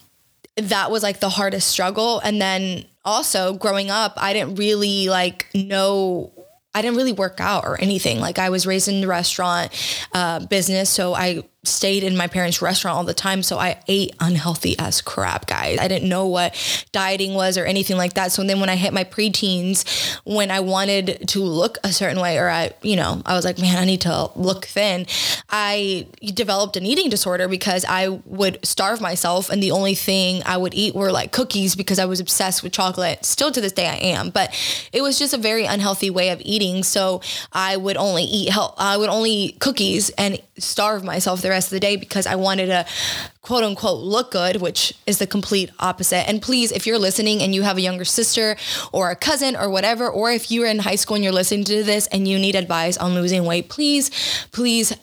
that 0.56 0.92
was 0.92 1.04
like 1.04 1.20
the 1.20 1.30
hardest 1.30 1.68
struggle. 1.68 2.20
And 2.20 2.40
then 2.40 2.86
also 3.04 3.54
growing 3.54 3.90
up, 3.90 4.14
I 4.18 4.34
didn't 4.34 4.56
really 4.56 5.10
like 5.10 5.48
know 5.54 6.32
I 6.76 6.82
didn't 6.82 6.98
really 6.98 7.14
work 7.14 7.40
out 7.40 7.64
or 7.64 7.80
anything. 7.80 8.20
Like 8.20 8.38
I 8.38 8.50
was 8.50 8.68
raised 8.68 8.90
in 8.90 9.00
the 9.00 9.08
restaurant 9.08 9.72
uh, 10.14 10.46
business, 10.46 10.90
so 10.90 11.14
I 11.14 11.44
stayed 11.68 12.04
in 12.04 12.16
my 12.16 12.28
parents' 12.28 12.62
restaurant 12.62 12.98
all 12.98 13.04
the 13.04 13.14
time. 13.14 13.44
So 13.44 13.58
I 13.58 13.82
ate 13.88 14.16
unhealthy 14.20 14.78
as 14.80 15.02
crap, 15.02 15.48
guys. 15.48 15.80
I 15.80 15.88
didn't 15.88 16.10
know 16.10 16.28
what 16.28 16.56
dieting 16.92 17.34
was 17.34 17.58
or 17.58 17.66
anything 17.66 17.98
like 17.98 18.14
that. 18.14 18.32
So 18.32 18.44
then 18.44 18.60
when 18.60 18.70
I 18.70 18.76
hit 18.76 18.94
my 18.94 19.04
preteens, 19.04 20.20
when 20.24 20.52
I 20.52 20.60
wanted 20.60 21.28
to 21.30 21.40
look 21.40 21.78
a 21.84 21.92
certain 21.92 22.22
way, 22.22 22.38
or 22.38 22.50
I, 22.50 22.72
you 22.82 22.96
know, 22.96 23.22
I 23.26 23.34
was 23.34 23.46
like, 23.46 23.60
man, 23.60 23.78
I 23.78 23.86
need 23.86 24.02
to 24.02 24.30
look 24.36 24.66
thin, 24.66 25.06
I 25.50 26.08
developed 26.34 26.78
an 26.78 26.86
eating 26.86 27.10
disorder 27.10 27.48
because 27.48 27.86
I 27.88 28.08
would 28.08 28.66
starve 28.66 29.02
myself. 29.02 29.50
And 29.50 29.62
the 29.62 29.72
only 29.72 29.96
thing 29.96 30.44
I 30.46 30.58
would 30.58 30.74
eat 30.74 30.96
were 30.96 31.12
like 31.12 31.32
cookies 31.32 31.76
because 31.76 32.00
I 32.00 32.06
was 32.06 32.20
obsessed 32.20 32.64
with 32.64 32.74
chocolate. 32.74 33.26
Still 33.26 33.52
to 33.52 33.62
this 33.62 33.72
day, 33.72 33.88
I 33.88 33.96
am. 33.96 34.30
But 34.30 34.54
it 34.92 35.02
was 35.02 35.18
just 35.20 35.34
a 35.34 35.38
very 35.38 35.66
unhealthy 35.66 36.10
way 36.10 36.30
of 36.30 36.42
eating. 36.44 36.84
So 36.84 37.22
I 37.52 37.78
would 37.78 37.98
only 37.98 38.24
eat, 38.24 38.52
I 38.56 38.98
would 38.98 39.10
only 39.10 39.32
eat 39.32 39.60
cookies 39.60 40.10
and 40.12 40.42
starve 40.58 41.04
myself 41.04 41.42
rest 41.56 41.68
of 41.68 41.72
the 41.72 41.80
day 41.80 41.96
because 41.96 42.26
I 42.28 42.36
wanted 42.36 42.68
to 42.68 42.86
quote 43.42 43.64
unquote 43.64 44.00
look 44.00 44.32
good, 44.32 44.58
which 44.58 44.94
is 45.06 45.18
the 45.18 45.28
complete 45.28 45.70
opposite. 45.80 46.28
And 46.30 46.42
please, 46.42 46.72
if 46.72 46.86
you're 46.86 47.00
listening 47.00 47.42
and 47.42 47.54
you 47.56 47.64
have 47.64 47.78
a 47.78 47.82
younger 47.82 48.06
sister 48.06 48.58
or 48.92 49.10
a 49.10 49.16
cousin 49.16 49.56
or 49.56 49.70
whatever, 49.70 50.10
or 50.10 50.32
if 50.32 50.52
you're 50.52 50.68
in 50.68 50.80
high 50.80 50.96
school 50.96 51.16
and 51.16 51.24
you're 51.24 51.34
listening 51.34 51.66
to 51.66 51.84
this 51.84 52.08
and 52.08 52.28
you 52.28 52.38
need 52.38 52.56
advice 52.56 52.98
on 52.98 53.14
losing 53.14 53.46
weight, 53.46 53.70
please, 53.70 54.12
please 54.52 54.96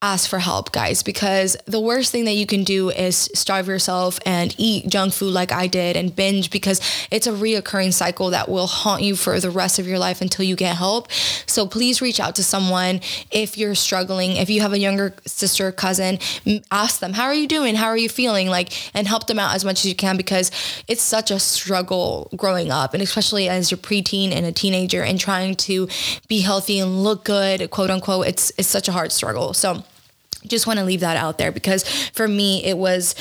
ask 0.00 0.30
for 0.30 0.38
help, 0.38 0.70
guys, 0.70 1.02
because 1.02 1.56
the 1.66 1.80
worst 1.80 2.12
thing 2.12 2.24
that 2.26 2.36
you 2.36 2.46
can 2.46 2.62
do 2.62 2.88
is 2.88 3.28
starve 3.34 3.66
yourself 3.66 4.20
and 4.24 4.54
eat 4.56 4.86
junk 4.86 5.12
food 5.12 5.32
like 5.32 5.50
I 5.50 5.66
did 5.66 5.96
and 5.96 6.14
binge 6.14 6.52
because 6.52 6.80
it's 7.10 7.26
a 7.26 7.32
reoccurring 7.32 7.92
cycle 7.92 8.30
that 8.30 8.48
will 8.48 8.68
haunt 8.68 9.02
you 9.02 9.16
for 9.16 9.40
the 9.40 9.50
rest 9.50 9.80
of 9.80 9.88
your 9.88 9.98
life 9.98 10.20
until 10.20 10.44
you 10.44 10.54
get 10.54 10.76
help. 10.76 11.10
So 11.46 11.66
please 11.66 12.00
reach 12.00 12.20
out 12.20 12.36
to 12.36 12.44
someone 12.44 13.00
if 13.32 13.58
you're 13.58 13.74
struggling. 13.74 14.36
If 14.36 14.48
you 14.50 14.60
have 14.60 14.72
a 14.72 14.78
younger 14.78 15.14
sister, 15.26 15.72
cousin, 15.72 16.20
ask 16.70 17.00
them, 17.00 17.14
How 17.14 17.24
are 17.24 17.34
you 17.34 17.48
doing? 17.48 17.74
How 17.74 17.88
are 17.88 17.96
you 17.96 18.08
feeling? 18.08 18.46
Like, 18.46 18.72
and 18.94 19.08
help 19.08 19.26
them 19.26 19.40
out 19.40 19.56
as 19.56 19.64
much 19.64 19.80
as 19.80 19.86
you 19.86 19.96
can 19.96 20.16
because 20.16 20.52
it's 20.86 21.02
such 21.02 21.32
a 21.32 21.40
struggle 21.40 22.30
growing 22.36 22.70
up, 22.70 22.94
and 22.94 23.02
especially 23.02 23.48
as 23.48 23.72
you're 23.72 23.78
preteen 23.78 24.30
and 24.30 24.46
a 24.46 24.52
teenager 24.52 25.02
and 25.02 25.18
trying 25.18 25.56
to 25.56 25.88
be 26.28 26.40
healthy 26.40 26.78
and 26.78 27.02
look 27.02 27.24
good, 27.24 27.68
quote 27.70 27.90
unquote. 27.90 28.28
It's, 28.28 28.52
it's 28.56 28.68
such 28.68 28.86
a 28.86 28.92
hard 28.92 29.10
struggle. 29.10 29.54
So, 29.54 29.82
just 30.46 30.66
want 30.66 30.78
to 30.78 30.84
leave 30.84 31.00
that 31.00 31.16
out 31.16 31.38
there 31.38 31.52
because 31.52 31.88
for 32.10 32.28
me 32.28 32.64
it 32.64 32.78
was 32.78 33.14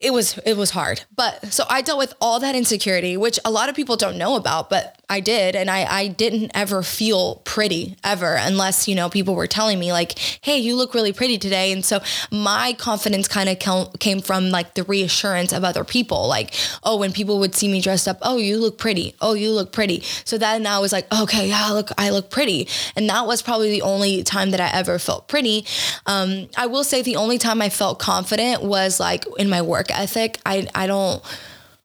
it 0.00 0.12
was 0.12 0.38
it 0.44 0.56
was 0.56 0.70
hard. 0.70 1.02
But 1.14 1.52
so 1.52 1.64
i 1.68 1.82
dealt 1.82 1.98
with 1.98 2.14
all 2.20 2.40
that 2.40 2.54
insecurity 2.54 3.16
which 3.16 3.38
a 3.44 3.50
lot 3.50 3.68
of 3.68 3.74
people 3.74 3.96
don't 3.96 4.18
know 4.18 4.36
about 4.36 4.70
but 4.70 5.00
I 5.08 5.20
did. 5.20 5.56
And 5.56 5.70
I, 5.70 5.84
I 5.84 6.08
didn't 6.08 6.52
ever 6.54 6.82
feel 6.82 7.36
pretty 7.44 7.96
ever 8.04 8.36
unless, 8.38 8.88
you 8.88 8.94
know, 8.94 9.08
people 9.08 9.34
were 9.34 9.46
telling 9.46 9.78
me 9.78 9.92
like, 9.92 10.18
Hey, 10.40 10.58
you 10.58 10.76
look 10.76 10.94
really 10.94 11.12
pretty 11.12 11.38
today. 11.38 11.72
And 11.72 11.84
so 11.84 12.00
my 12.30 12.74
confidence 12.78 13.28
kind 13.28 13.48
of 13.48 13.58
came 13.98 14.20
from 14.20 14.50
like 14.50 14.74
the 14.74 14.84
reassurance 14.84 15.52
of 15.52 15.64
other 15.64 15.84
people. 15.84 16.28
Like, 16.28 16.54
oh, 16.82 16.98
when 16.98 17.12
people 17.12 17.38
would 17.40 17.54
see 17.54 17.68
me 17.68 17.80
dressed 17.80 18.08
up, 18.08 18.18
oh, 18.22 18.38
you 18.38 18.58
look 18.58 18.78
pretty. 18.78 19.14
Oh, 19.20 19.34
you 19.34 19.50
look 19.50 19.72
pretty. 19.72 20.02
So 20.24 20.38
then 20.38 20.66
I 20.66 20.78
was 20.78 20.92
like, 20.92 21.12
okay, 21.12 21.48
yeah, 21.48 21.70
look, 21.70 21.90
I 21.98 22.10
look 22.10 22.30
pretty. 22.30 22.68
And 22.96 23.08
that 23.08 23.26
was 23.26 23.42
probably 23.42 23.70
the 23.70 23.82
only 23.82 24.22
time 24.22 24.50
that 24.50 24.60
I 24.60 24.70
ever 24.72 24.98
felt 24.98 25.28
pretty. 25.28 25.66
Um, 26.06 26.48
I 26.56 26.66
will 26.66 26.84
say 26.84 27.02
the 27.02 27.16
only 27.16 27.38
time 27.38 27.60
I 27.62 27.68
felt 27.68 27.98
confident 27.98 28.62
was 28.62 29.00
like 29.00 29.24
in 29.38 29.48
my 29.48 29.62
work 29.62 29.90
ethic. 29.90 30.38
I, 30.46 30.66
I 30.74 30.86
don't, 30.86 31.22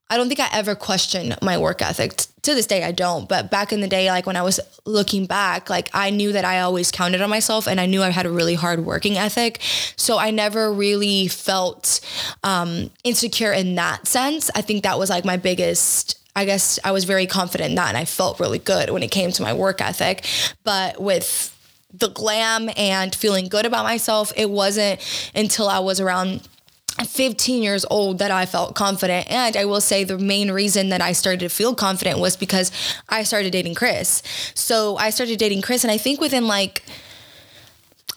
I 0.09 0.17
don't 0.17 0.27
think 0.27 0.39
I 0.39 0.49
ever 0.51 0.75
questioned 0.75 1.37
my 1.41 1.57
work 1.57 1.81
ethic. 1.81 2.15
To 2.43 2.55
this 2.55 2.65
day, 2.65 2.83
I 2.83 2.91
don't. 2.91 3.29
But 3.29 3.51
back 3.51 3.71
in 3.71 3.81
the 3.81 3.87
day, 3.87 4.09
like 4.09 4.25
when 4.25 4.35
I 4.35 4.41
was 4.41 4.59
looking 4.85 5.25
back, 5.25 5.69
like 5.69 5.89
I 5.93 6.09
knew 6.09 6.31
that 6.31 6.45
I 6.45 6.61
always 6.61 6.91
counted 6.91 7.21
on 7.21 7.29
myself 7.29 7.67
and 7.67 7.79
I 7.79 7.85
knew 7.85 8.01
I 8.01 8.09
had 8.09 8.25
a 8.25 8.29
really 8.31 8.55
hard 8.55 8.85
working 8.85 9.17
ethic. 9.17 9.59
So 9.97 10.17
I 10.17 10.31
never 10.31 10.73
really 10.73 11.27
felt 11.27 11.99
um, 12.43 12.89
insecure 13.03 13.51
in 13.51 13.75
that 13.75 14.07
sense. 14.07 14.49
I 14.55 14.61
think 14.61 14.83
that 14.83 14.97
was 14.97 15.09
like 15.09 15.25
my 15.25 15.37
biggest 15.37 16.15
I 16.35 16.45
guess 16.45 16.79
I 16.85 16.91
was 16.91 17.03
very 17.03 17.27
confident 17.27 17.71
in 17.71 17.75
that 17.75 17.89
and 17.89 17.97
I 17.97 18.05
felt 18.05 18.39
really 18.39 18.59
good 18.59 18.91
when 18.91 19.03
it 19.03 19.11
came 19.11 19.31
to 19.31 19.41
my 19.41 19.51
work 19.53 19.81
ethic. 19.81 20.25
But 20.63 21.01
with 21.01 21.53
the 21.93 22.09
glam 22.09 22.69
and 22.77 23.13
feeling 23.13 23.49
good 23.49 23.65
about 23.65 23.83
myself, 23.83 24.31
it 24.37 24.49
wasn't 24.49 25.01
until 25.35 25.67
I 25.67 25.79
was 25.79 25.99
around 25.99 26.47
15 26.89 27.63
years 27.63 27.85
old 27.89 28.19
that 28.19 28.31
I 28.31 28.45
felt 28.45 28.75
confident. 28.75 29.29
And 29.31 29.55
I 29.55 29.65
will 29.65 29.81
say 29.81 30.03
the 30.03 30.17
main 30.17 30.51
reason 30.51 30.89
that 30.89 31.01
I 31.01 31.13
started 31.13 31.39
to 31.41 31.49
feel 31.49 31.75
confident 31.75 32.19
was 32.19 32.35
because 32.35 32.71
I 33.07 33.23
started 33.23 33.51
dating 33.51 33.75
Chris. 33.75 34.21
So 34.53 34.97
I 34.97 35.09
started 35.09 35.39
dating 35.39 35.61
Chris, 35.61 35.83
and 35.83 35.91
I 35.91 35.97
think 35.97 36.19
within 36.19 36.47
like 36.47 36.83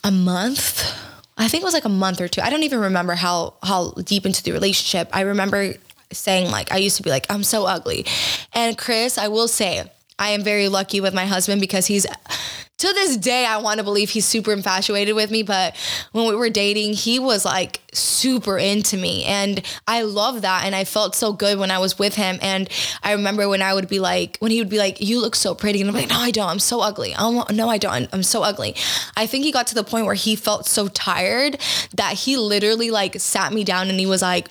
a 0.04 0.10
month, 0.10 0.82
I 1.38 1.48
think 1.48 1.62
it 1.62 1.64
was 1.64 1.74
like 1.74 1.84
a 1.84 1.88
month 1.88 2.20
or 2.20 2.28
two. 2.28 2.40
I 2.40 2.50
don't 2.50 2.62
even 2.62 2.80
remember 2.80 3.14
how 3.14 3.54
how 3.62 3.92
deep 3.92 4.26
into 4.26 4.42
the 4.42 4.52
relationship. 4.52 5.08
I 5.12 5.22
remember 5.22 5.74
saying 6.12 6.50
like 6.50 6.70
I 6.72 6.76
used 6.76 6.96
to 6.98 7.02
be 7.02 7.10
like 7.10 7.26
I'm 7.30 7.44
so 7.44 7.66
ugly. 7.66 8.04
And 8.52 8.76
Chris, 8.76 9.18
I 9.18 9.28
will 9.28 9.48
say 9.48 9.84
I 10.18 10.30
am 10.30 10.42
very 10.42 10.68
lucky 10.68 11.00
with 11.00 11.14
my 11.14 11.26
husband 11.26 11.60
because 11.60 11.86
he's 11.86 12.06
to 12.82 12.92
this 12.94 13.16
day, 13.16 13.46
I 13.46 13.58
want 13.58 13.78
to 13.78 13.84
believe 13.84 14.10
he's 14.10 14.26
super 14.26 14.52
infatuated 14.52 15.14
with 15.14 15.30
me. 15.30 15.44
But 15.44 15.76
when 16.10 16.26
we 16.26 16.34
were 16.34 16.50
dating, 16.50 16.94
he 16.94 17.20
was 17.20 17.44
like 17.44 17.80
super 17.92 18.58
into 18.58 18.96
me. 18.96 19.24
And 19.24 19.62
I 19.86 20.02
love 20.02 20.42
that. 20.42 20.64
And 20.64 20.74
I 20.74 20.82
felt 20.82 21.14
so 21.14 21.32
good 21.32 21.60
when 21.60 21.70
I 21.70 21.78
was 21.78 21.96
with 21.96 22.16
him. 22.16 22.38
And 22.42 22.68
I 23.04 23.12
remember 23.12 23.48
when 23.48 23.62
I 23.62 23.72
would 23.72 23.86
be 23.86 24.00
like, 24.00 24.36
when 24.40 24.50
he 24.50 24.58
would 24.58 24.68
be 24.68 24.78
like, 24.78 25.00
You 25.00 25.20
look 25.20 25.36
so 25.36 25.54
pretty. 25.54 25.80
And 25.80 25.88
I'm 25.88 25.94
like, 25.94 26.08
No, 26.08 26.18
I 26.18 26.32
don't. 26.32 26.48
I'm 26.48 26.58
so 26.58 26.80
ugly. 26.80 27.14
I'm, 27.16 27.44
no, 27.54 27.68
I 27.68 27.78
don't. 27.78 28.08
I'm 28.12 28.24
so 28.24 28.42
ugly. 28.42 28.74
I 29.16 29.26
think 29.26 29.44
he 29.44 29.52
got 29.52 29.68
to 29.68 29.76
the 29.76 29.84
point 29.84 30.06
where 30.06 30.16
he 30.16 30.34
felt 30.34 30.66
so 30.66 30.88
tired 30.88 31.58
that 31.94 32.14
he 32.14 32.36
literally 32.36 32.90
like 32.90 33.20
sat 33.20 33.52
me 33.52 33.62
down 33.62 33.90
and 33.90 34.00
he 34.00 34.06
was 34.06 34.22
like, 34.22 34.48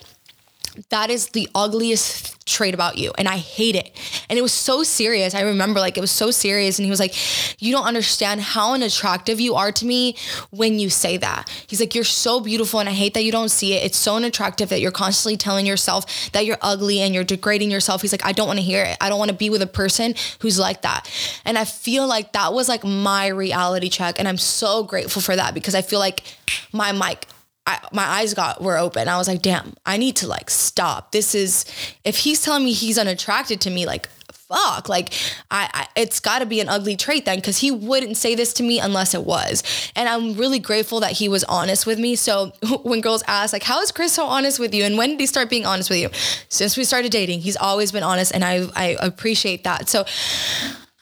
that 0.89 1.09
is 1.09 1.29
the 1.29 1.49
ugliest 1.53 2.45
trait 2.45 2.73
about 2.73 2.97
you 2.97 3.11
and 3.17 3.27
i 3.27 3.37
hate 3.37 3.75
it. 3.75 3.91
And 4.29 4.39
it 4.39 4.41
was 4.41 4.53
so 4.53 4.83
serious. 4.83 5.35
I 5.35 5.41
remember 5.41 5.79
like 5.79 5.97
it 5.97 6.01
was 6.01 6.11
so 6.11 6.31
serious 6.31 6.79
and 6.79 6.85
he 6.85 6.89
was 6.89 6.99
like 6.99 7.13
you 7.61 7.71
don't 7.71 7.85
understand 7.85 8.41
how 8.41 8.73
unattractive 8.73 9.39
you 9.39 9.55
are 9.55 9.71
to 9.73 9.85
me 9.85 10.15
when 10.49 10.79
you 10.79 10.89
say 10.89 11.17
that. 11.17 11.49
He's 11.67 11.79
like 11.79 11.93
you're 11.95 12.03
so 12.03 12.39
beautiful 12.39 12.79
and 12.79 12.89
i 12.89 12.93
hate 12.93 13.13
that 13.13 13.23
you 13.23 13.31
don't 13.31 13.49
see 13.49 13.73
it. 13.73 13.83
It's 13.83 13.97
so 13.97 14.15
unattractive 14.15 14.69
that 14.69 14.81
you're 14.81 14.91
constantly 14.91 15.37
telling 15.37 15.65
yourself 15.65 16.31
that 16.31 16.45
you're 16.45 16.57
ugly 16.61 16.99
and 16.99 17.13
you're 17.13 17.23
degrading 17.23 17.71
yourself. 17.71 18.01
He's 18.01 18.11
like 18.11 18.25
i 18.25 18.31
don't 18.31 18.47
want 18.47 18.59
to 18.59 18.65
hear 18.65 18.83
it. 18.83 18.97
I 19.01 19.09
don't 19.09 19.19
want 19.19 19.29
to 19.29 19.37
be 19.37 19.49
with 19.49 19.61
a 19.61 19.67
person 19.67 20.15
who's 20.39 20.59
like 20.59 20.81
that. 20.81 21.09
And 21.45 21.57
i 21.57 21.65
feel 21.65 22.07
like 22.07 22.33
that 22.33 22.53
was 22.53 22.67
like 22.67 22.83
my 22.83 23.27
reality 23.27 23.89
check 23.89 24.15
and 24.19 24.27
i'm 24.27 24.37
so 24.37 24.83
grateful 24.83 25.21
for 25.21 25.35
that 25.35 25.53
because 25.53 25.75
i 25.75 25.81
feel 25.81 25.99
like 25.99 26.23
my 26.71 26.91
mic 26.91 27.27
I, 27.67 27.79
my 27.91 28.03
eyes 28.03 28.33
got 28.33 28.61
were 28.61 28.77
open. 28.77 29.07
I 29.07 29.17
was 29.17 29.27
like, 29.27 29.41
damn, 29.41 29.75
I 29.85 29.97
need 29.97 30.15
to 30.17 30.27
like 30.27 30.49
stop. 30.49 31.11
This 31.11 31.35
is 31.35 31.65
if 32.03 32.17
he's 32.17 32.41
telling 32.41 32.65
me 32.65 32.73
he's 32.73 32.97
unattracted 32.97 33.61
to 33.61 33.69
me, 33.69 33.85
like 33.85 34.09
fuck, 34.51 34.89
like 34.89 35.13
I, 35.49 35.69
I 35.73 35.87
it's 35.95 36.19
got 36.19 36.39
to 36.39 36.45
be 36.45 36.59
an 36.59 36.69
ugly 36.69 36.95
trait 36.95 37.25
then 37.25 37.37
because 37.37 37.57
he 37.59 37.71
wouldn't 37.71 38.17
say 38.17 38.35
this 38.35 38.53
to 38.53 38.63
me 38.63 38.79
unless 38.79 39.13
it 39.13 39.23
was. 39.23 39.63
And 39.95 40.09
I'm 40.09 40.33
really 40.33 40.59
grateful 40.59 40.99
that 41.01 41.13
he 41.13 41.29
was 41.29 41.43
honest 41.45 41.85
with 41.85 41.99
me. 41.99 42.15
So 42.15 42.51
when 42.83 43.01
girls 43.01 43.23
ask 43.27 43.53
like, 43.53 43.63
how 43.63 43.81
is 43.81 43.91
Chris 43.91 44.13
so 44.13 44.25
honest 44.25 44.59
with 44.59 44.73
you, 44.73 44.83
and 44.83 44.97
when 44.97 45.11
did 45.11 45.19
he 45.19 45.25
start 45.25 45.49
being 45.49 45.65
honest 45.65 45.89
with 45.89 45.99
you? 45.99 46.09
Since 46.49 46.77
we 46.77 46.83
started 46.83 47.11
dating, 47.11 47.41
he's 47.41 47.57
always 47.57 47.91
been 47.91 48.03
honest, 48.03 48.33
and 48.33 48.43
I 48.43 48.67
I 48.75 48.97
appreciate 48.99 49.63
that. 49.63 49.89
So 49.89 50.05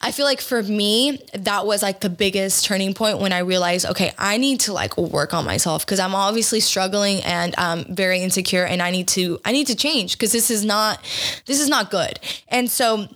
I 0.01 0.13
feel 0.13 0.25
like 0.25 0.39
for 0.39 0.63
me, 0.63 1.21
that 1.33 1.65
was 1.65 1.81
like 1.81 1.99
the 1.99 2.09
biggest 2.09 2.63
turning 2.63 2.93
point 2.93 3.19
when 3.19 3.33
I 3.33 3.39
realized, 3.39 3.85
okay, 3.85 4.13
I 4.17 4.37
need 4.37 4.61
to 4.61 4.73
like 4.73 4.97
work 4.97 5.33
on 5.33 5.43
myself 5.43 5.85
because 5.85 5.99
I'm 5.99 6.15
obviously 6.15 6.61
struggling 6.61 7.21
and 7.23 7.53
um 7.57 7.85
very 7.89 8.21
insecure 8.21 8.63
and 8.63 8.81
I 8.81 8.91
need 8.91 9.09
to 9.09 9.39
I 9.43 9.51
need 9.51 9.67
to 9.67 9.75
change 9.75 10.13
because 10.13 10.31
this 10.31 10.49
is 10.49 10.63
not 10.63 11.03
this 11.47 11.59
is 11.59 11.67
not 11.67 11.91
good. 11.91 12.19
And 12.47 12.69
so 12.69 13.07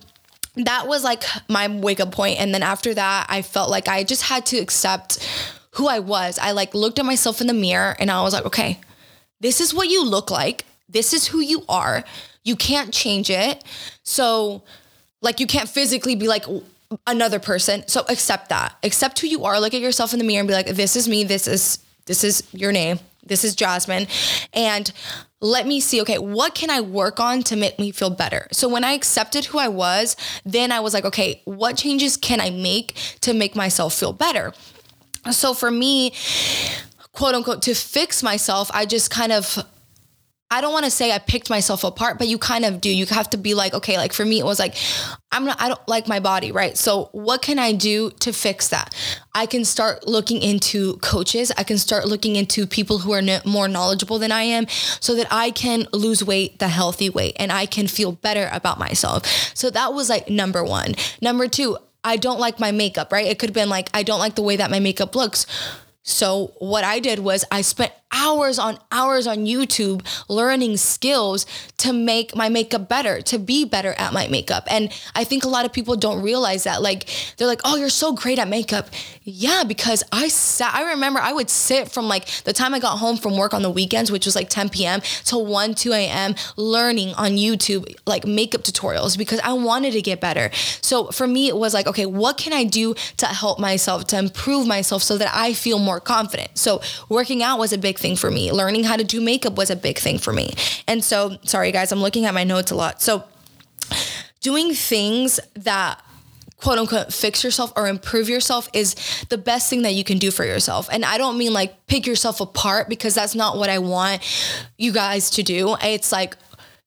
that 0.56 0.86
was 0.86 1.02
like 1.02 1.24
my 1.48 1.68
wake 1.68 2.00
up 2.00 2.12
point. 2.12 2.38
and 2.38 2.54
then 2.54 2.62
after 2.62 2.92
that 2.94 3.26
I 3.30 3.40
felt 3.42 3.70
like 3.70 3.88
I 3.88 4.04
just 4.04 4.22
had 4.22 4.44
to 4.46 4.58
accept 4.58 5.26
who 5.72 5.88
I 5.88 6.00
was. 6.00 6.38
I 6.38 6.52
like 6.52 6.74
looked 6.74 6.98
at 6.98 7.06
myself 7.06 7.40
in 7.40 7.46
the 7.46 7.54
mirror 7.54 7.96
and 7.98 8.10
I 8.10 8.22
was 8.22 8.34
like, 8.34 8.44
okay, 8.44 8.78
this 9.40 9.60
is 9.60 9.72
what 9.72 9.88
you 9.88 10.04
look 10.04 10.30
like. 10.30 10.66
This 10.88 11.14
is 11.14 11.26
who 11.28 11.40
you 11.40 11.64
are. 11.66 12.04
You 12.44 12.56
can't 12.56 12.92
change 12.92 13.30
it. 13.30 13.64
So 14.02 14.62
like 15.22 15.40
you 15.40 15.46
can't 15.46 15.68
physically 15.68 16.14
be 16.14 16.28
like 16.28 16.44
another 17.06 17.38
person. 17.38 17.86
So 17.86 18.04
accept 18.08 18.48
that. 18.48 18.76
Accept 18.82 19.18
who 19.20 19.26
you 19.26 19.44
are. 19.44 19.60
Look 19.60 19.74
at 19.74 19.80
yourself 19.80 20.12
in 20.12 20.18
the 20.18 20.24
mirror 20.24 20.40
and 20.40 20.48
be 20.48 20.54
like, 20.54 20.66
this 20.66 20.96
is 20.96 21.08
me. 21.08 21.24
This 21.24 21.46
is 21.46 21.78
this 22.06 22.22
is 22.22 22.42
your 22.52 22.72
name. 22.72 22.98
This 23.26 23.44
is 23.44 23.54
Jasmine. 23.54 24.06
And 24.52 24.92
let 25.40 25.66
me 25.66 25.80
see, 25.80 26.00
okay, 26.02 26.18
what 26.18 26.54
can 26.54 26.70
I 26.70 26.80
work 26.80 27.20
on 27.20 27.42
to 27.44 27.56
make 27.56 27.78
me 27.78 27.90
feel 27.90 28.10
better? 28.10 28.46
So 28.52 28.68
when 28.68 28.84
I 28.84 28.92
accepted 28.92 29.46
who 29.46 29.58
I 29.58 29.68
was, 29.68 30.16
then 30.44 30.72
I 30.72 30.80
was 30.80 30.92
like, 30.92 31.04
okay, 31.06 31.40
what 31.44 31.76
changes 31.76 32.16
can 32.16 32.40
I 32.40 32.50
make 32.50 32.94
to 33.20 33.32
make 33.32 33.56
myself 33.56 33.94
feel 33.94 34.12
better? 34.12 34.52
So 35.30 35.54
for 35.54 35.70
me, 35.70 36.12
quote 37.12 37.34
unquote, 37.34 37.62
to 37.62 37.74
fix 37.74 38.22
myself, 38.22 38.70
I 38.74 38.84
just 38.84 39.10
kind 39.10 39.32
of 39.32 39.64
I 40.50 40.60
don't 40.60 40.72
want 40.72 40.84
to 40.84 40.90
say 40.90 41.10
I 41.10 41.18
picked 41.18 41.50
myself 41.50 41.82
apart, 41.84 42.18
but 42.18 42.28
you 42.28 42.38
kind 42.38 42.64
of 42.64 42.80
do. 42.80 42.88
You 42.88 43.06
have 43.06 43.28
to 43.30 43.36
be 43.36 43.54
like, 43.54 43.74
okay, 43.74 43.96
like 43.96 44.12
for 44.12 44.24
me, 44.24 44.38
it 44.38 44.44
was 44.44 44.58
like, 44.58 44.76
I'm 45.32 45.46
not, 45.46 45.60
I 45.60 45.68
don't 45.68 45.88
like 45.88 46.06
my 46.06 46.20
body, 46.20 46.52
right? 46.52 46.76
So 46.76 47.08
what 47.12 47.42
can 47.42 47.58
I 47.58 47.72
do 47.72 48.10
to 48.20 48.32
fix 48.32 48.68
that? 48.68 48.94
I 49.34 49.46
can 49.46 49.64
start 49.64 50.06
looking 50.06 50.42
into 50.42 50.96
coaches. 50.98 51.50
I 51.56 51.64
can 51.64 51.78
start 51.78 52.06
looking 52.06 52.36
into 52.36 52.66
people 52.66 52.98
who 52.98 53.12
are 53.12 53.22
more 53.44 53.66
knowledgeable 53.66 54.18
than 54.18 54.30
I 54.30 54.42
am 54.42 54.68
so 55.00 55.16
that 55.16 55.26
I 55.30 55.50
can 55.50 55.88
lose 55.92 56.22
weight 56.22 56.60
the 56.60 56.68
healthy 56.68 57.10
way 57.10 57.32
and 57.36 57.50
I 57.50 57.66
can 57.66 57.88
feel 57.88 58.12
better 58.12 58.48
about 58.52 58.78
myself. 58.78 59.26
So 59.54 59.70
that 59.70 59.92
was 59.92 60.08
like 60.08 60.30
number 60.30 60.62
one. 60.62 60.94
Number 61.20 61.48
two, 61.48 61.78
I 62.04 62.16
don't 62.16 62.38
like 62.38 62.60
my 62.60 62.70
makeup, 62.70 63.12
right? 63.12 63.26
It 63.26 63.38
could 63.38 63.48
have 63.48 63.54
been 63.54 63.70
like, 63.70 63.88
I 63.94 64.02
don't 64.02 64.20
like 64.20 64.34
the 64.34 64.42
way 64.42 64.56
that 64.56 64.70
my 64.70 64.78
makeup 64.78 65.16
looks. 65.16 65.46
So 66.02 66.52
what 66.58 66.84
I 66.84 67.00
did 67.00 67.18
was 67.18 67.46
I 67.50 67.62
spent 67.62 67.92
hours 68.14 68.58
on 68.58 68.78
hours 68.90 69.26
on 69.26 69.38
YouTube 69.38 70.06
learning 70.28 70.76
skills 70.76 71.46
to 71.78 71.92
make 71.92 72.34
my 72.34 72.48
makeup 72.48 72.88
better, 72.88 73.20
to 73.22 73.38
be 73.38 73.64
better 73.64 73.94
at 73.98 74.12
my 74.12 74.28
makeup. 74.28 74.64
And 74.70 74.92
I 75.14 75.24
think 75.24 75.44
a 75.44 75.48
lot 75.48 75.66
of 75.66 75.72
people 75.72 75.96
don't 75.96 76.22
realize 76.22 76.64
that. 76.64 76.80
Like 76.80 77.08
they're 77.36 77.48
like, 77.48 77.60
"Oh, 77.64 77.76
you're 77.76 77.88
so 77.88 78.12
great 78.12 78.38
at 78.38 78.48
makeup." 78.48 78.88
Yeah, 79.24 79.64
because 79.64 80.02
I 80.12 80.28
sat 80.28 80.74
I 80.74 80.90
remember 80.90 81.18
I 81.20 81.32
would 81.32 81.50
sit 81.50 81.90
from 81.90 82.08
like 82.08 82.26
the 82.44 82.52
time 82.52 82.74
I 82.74 82.78
got 82.78 82.98
home 82.98 83.16
from 83.16 83.36
work 83.36 83.52
on 83.52 83.62
the 83.62 83.70
weekends, 83.70 84.10
which 84.10 84.26
was 84.26 84.36
like 84.36 84.48
10 84.48 84.68
p.m. 84.68 85.00
till 85.24 85.44
1, 85.44 85.74
2 85.74 85.92
a.m. 85.92 86.34
learning 86.56 87.14
on 87.14 87.32
YouTube 87.32 87.94
like 88.06 88.26
makeup 88.26 88.62
tutorials 88.62 89.18
because 89.18 89.40
I 89.40 89.52
wanted 89.54 89.92
to 89.94 90.02
get 90.02 90.20
better. 90.20 90.50
So 90.80 91.06
for 91.10 91.26
me 91.26 91.48
it 91.48 91.56
was 91.56 91.74
like, 91.74 91.86
okay, 91.86 92.06
what 92.06 92.36
can 92.36 92.52
I 92.52 92.64
do 92.64 92.94
to 93.16 93.26
help 93.26 93.58
myself, 93.58 94.06
to 94.08 94.18
improve 94.18 94.66
myself 94.66 95.02
so 95.02 95.18
that 95.18 95.30
I 95.34 95.52
feel 95.52 95.78
more 95.78 96.00
confident? 96.00 96.56
So 96.58 96.80
working 97.08 97.42
out 97.42 97.58
was 97.58 97.72
a 97.72 97.78
big 97.78 97.98
thing 98.04 98.16
for 98.16 98.30
me. 98.30 98.52
Learning 98.52 98.84
how 98.84 98.96
to 98.96 99.04
do 99.04 99.18
makeup 99.18 99.56
was 99.56 99.70
a 99.70 99.76
big 99.76 99.98
thing 99.98 100.18
for 100.18 100.32
me. 100.32 100.52
And 100.86 101.02
so, 101.02 101.38
sorry 101.44 101.72
guys, 101.72 101.90
I'm 101.90 102.02
looking 102.02 102.26
at 102.26 102.34
my 102.34 102.44
notes 102.44 102.70
a 102.70 102.74
lot. 102.74 103.00
So, 103.00 103.24
doing 104.42 104.74
things 104.74 105.40
that 105.54 106.02
quote 106.58 106.78
unquote 106.78 107.12
fix 107.12 107.42
yourself 107.42 107.72
or 107.76 107.88
improve 107.88 108.28
yourself 108.28 108.68
is 108.74 108.94
the 109.30 109.38
best 109.38 109.70
thing 109.70 109.82
that 109.82 109.94
you 109.94 110.04
can 110.04 110.18
do 110.18 110.30
for 110.30 110.44
yourself. 110.44 110.86
And 110.92 111.02
I 111.02 111.16
don't 111.16 111.38
mean 111.38 111.54
like 111.54 111.86
pick 111.86 112.06
yourself 112.06 112.42
apart 112.42 112.90
because 112.90 113.14
that's 113.14 113.34
not 113.34 113.56
what 113.56 113.70
I 113.70 113.78
want 113.78 114.20
you 114.76 114.92
guys 114.92 115.30
to 115.30 115.42
do. 115.42 115.76
It's 115.80 116.12
like 116.12 116.36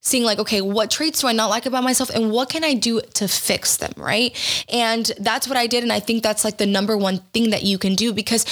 seeing 0.01 0.23
like 0.23 0.39
okay 0.39 0.61
what 0.61 0.89
traits 0.89 1.19
do 1.21 1.27
i 1.27 1.33
not 1.33 1.47
like 1.47 1.65
about 1.65 1.83
myself 1.83 2.09
and 2.11 2.31
what 2.31 2.47
can 2.47 2.63
i 2.63 2.73
do 2.73 3.01
to 3.13 3.27
fix 3.27 3.77
them 3.77 3.91
right 3.97 4.31
and 4.71 5.11
that's 5.19 5.49
what 5.49 5.57
i 5.57 5.67
did 5.67 5.83
and 5.83 5.91
i 5.91 5.99
think 5.99 6.23
that's 6.23 6.45
like 6.45 6.57
the 6.57 6.65
number 6.65 6.95
one 6.95 7.17
thing 7.33 7.49
that 7.49 7.63
you 7.63 7.77
can 7.77 7.93
do 7.93 8.13
because 8.13 8.45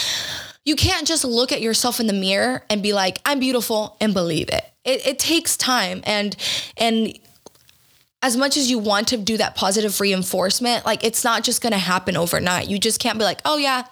you 0.65 0.75
can't 0.75 1.07
just 1.07 1.23
look 1.23 1.51
at 1.51 1.61
yourself 1.61 1.99
in 1.99 2.07
the 2.07 2.13
mirror 2.13 2.63
and 2.69 2.81
be 2.83 2.91
like, 2.91 3.19
I'm 3.23 3.39
beautiful 3.39 3.95
and 4.01 4.13
believe 4.13 4.49
it. 4.49 4.65
It, 4.83 5.05
it 5.05 5.19
takes 5.19 5.55
time 5.55 6.01
and 6.03 6.35
and 6.77 7.17
as 8.21 8.35
much 8.35 8.57
as 8.57 8.71
you 8.71 8.79
want 8.79 9.09
to 9.09 9.17
do 9.17 9.37
that 9.37 9.55
positive 9.55 10.01
reinforcement, 10.01 10.83
like 10.83 11.03
it's 11.03 11.23
not 11.23 11.43
just 11.43 11.61
gonna 11.61 11.77
happen 11.77 12.17
overnight. 12.17 12.67
You 12.67 12.79
just 12.79 12.99
can't 12.99 13.19
be 13.19 13.23
like, 13.23 13.39
oh 13.45 13.57
yeah, 13.57 13.83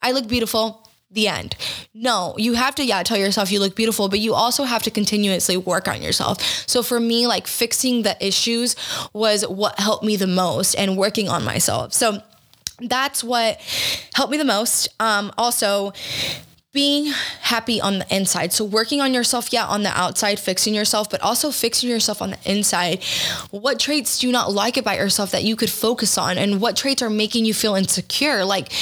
I 0.00 0.12
look 0.12 0.28
beautiful. 0.28 0.78
The 1.10 1.28
end. 1.28 1.56
No, 1.92 2.34
you 2.38 2.54
have 2.54 2.74
to, 2.76 2.86
yeah, 2.86 3.02
tell 3.02 3.18
yourself 3.18 3.52
you 3.52 3.60
look 3.60 3.76
beautiful, 3.76 4.08
but 4.08 4.18
you 4.18 4.32
also 4.32 4.64
have 4.64 4.82
to 4.84 4.90
continuously 4.90 5.58
work 5.58 5.86
on 5.86 6.00
yourself. 6.00 6.40
So 6.66 6.82
for 6.82 6.98
me, 6.98 7.26
like 7.26 7.46
fixing 7.46 8.00
the 8.00 8.16
issues 8.26 8.76
was 9.12 9.46
what 9.46 9.78
helped 9.78 10.04
me 10.04 10.16
the 10.16 10.26
most 10.26 10.72
and 10.74 10.96
working 10.96 11.28
on 11.28 11.44
myself. 11.44 11.92
So 11.92 12.22
that's 12.88 13.22
what 13.22 13.60
helped 14.14 14.30
me 14.30 14.38
the 14.38 14.44
most. 14.44 14.88
Um, 15.00 15.32
also, 15.38 15.92
being 16.72 17.12
happy 17.42 17.80
on 17.80 17.98
the 17.98 18.14
inside. 18.14 18.52
So 18.52 18.64
working 18.64 19.00
on 19.00 19.12
yourself, 19.12 19.52
yeah, 19.52 19.66
on 19.66 19.82
the 19.82 19.90
outside, 19.90 20.40
fixing 20.40 20.74
yourself, 20.74 21.10
but 21.10 21.20
also 21.20 21.50
fixing 21.50 21.90
yourself 21.90 22.22
on 22.22 22.30
the 22.30 22.38
inside. 22.50 23.04
What 23.50 23.78
traits 23.78 24.18
do 24.18 24.26
you 24.26 24.32
not 24.32 24.52
like 24.52 24.78
about 24.78 24.96
yourself 24.96 25.32
that 25.32 25.44
you 25.44 25.54
could 25.54 25.70
focus 25.70 26.16
on? 26.16 26.38
And 26.38 26.62
what 26.62 26.76
traits 26.76 27.02
are 27.02 27.10
making 27.10 27.44
you 27.44 27.52
feel 27.52 27.74
insecure? 27.74 28.44
Like 28.44 28.72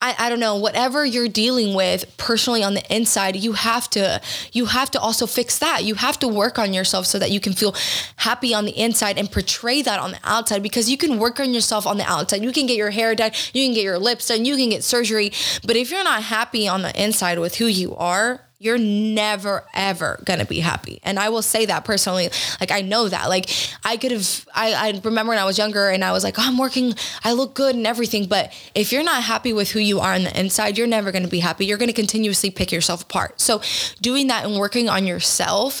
I, 0.00 0.14
I 0.16 0.28
don't 0.28 0.38
know 0.38 0.54
whatever 0.54 1.04
you're 1.04 1.28
dealing 1.28 1.74
with 1.74 2.16
personally 2.18 2.62
on 2.62 2.74
the 2.74 2.94
inside 2.94 3.34
you 3.34 3.54
have 3.54 3.90
to 3.90 4.20
you 4.52 4.66
have 4.66 4.92
to 4.92 5.00
also 5.00 5.26
fix 5.26 5.58
that. 5.58 5.82
You 5.82 5.96
have 5.96 6.18
to 6.20 6.28
work 6.28 6.58
on 6.58 6.72
yourself 6.72 7.06
so 7.06 7.18
that 7.18 7.32
you 7.32 7.40
can 7.40 7.52
feel 7.52 7.74
happy 8.16 8.54
on 8.54 8.64
the 8.64 8.78
inside 8.78 9.18
and 9.18 9.30
portray 9.30 9.82
that 9.82 9.98
on 9.98 10.12
the 10.12 10.20
outside 10.22 10.62
because 10.62 10.88
you 10.88 10.96
can 10.96 11.18
work 11.18 11.40
on 11.40 11.52
yourself 11.52 11.84
on 11.84 11.98
the 11.98 12.04
outside. 12.04 12.44
You 12.44 12.52
can 12.52 12.66
get 12.66 12.76
your 12.76 12.90
hair 12.90 13.16
done 13.16 13.32
you 13.52 13.66
can 13.66 13.74
get 13.74 13.82
your 13.82 13.98
lips 13.98 14.28
done 14.28 14.44
you 14.44 14.56
can 14.56 14.68
get 14.68 14.84
surgery. 14.84 15.32
But 15.64 15.74
if 15.74 15.90
you're 15.90 16.04
not 16.04 16.22
happy 16.22 16.68
on 16.68 16.82
the 16.82 17.02
inside 17.02 17.40
with 17.40 17.56
who 17.56 17.66
you 17.66 17.96
are 17.96 18.47
you're 18.60 18.78
never 18.78 19.64
ever 19.72 20.20
gonna 20.24 20.44
be 20.44 20.58
happy. 20.58 21.00
And 21.04 21.18
I 21.18 21.28
will 21.28 21.42
say 21.42 21.66
that 21.66 21.84
personally. 21.84 22.28
Like 22.60 22.72
I 22.72 22.80
know 22.80 23.08
that. 23.08 23.28
Like 23.28 23.48
I 23.84 23.96
could 23.96 24.10
have 24.10 24.46
I, 24.52 24.72
I 24.72 25.00
remember 25.04 25.30
when 25.30 25.38
I 25.38 25.44
was 25.44 25.58
younger 25.58 25.88
and 25.88 26.04
I 26.04 26.10
was 26.10 26.24
like, 26.24 26.38
oh, 26.38 26.42
I'm 26.44 26.58
working, 26.58 26.94
I 27.22 27.32
look 27.32 27.54
good 27.54 27.76
and 27.76 27.86
everything. 27.86 28.26
But 28.26 28.52
if 28.74 28.90
you're 28.90 29.04
not 29.04 29.22
happy 29.22 29.52
with 29.52 29.70
who 29.70 29.78
you 29.78 30.00
are 30.00 30.14
on 30.14 30.24
the 30.24 30.38
inside, 30.38 30.76
you're 30.76 30.88
never 30.88 31.12
gonna 31.12 31.28
be 31.28 31.38
happy. 31.38 31.66
You're 31.66 31.78
gonna 31.78 31.92
continuously 31.92 32.50
pick 32.50 32.72
yourself 32.72 33.02
apart. 33.02 33.40
So 33.40 33.62
doing 34.00 34.26
that 34.26 34.44
and 34.44 34.58
working 34.58 34.88
on 34.88 35.06
yourself 35.06 35.80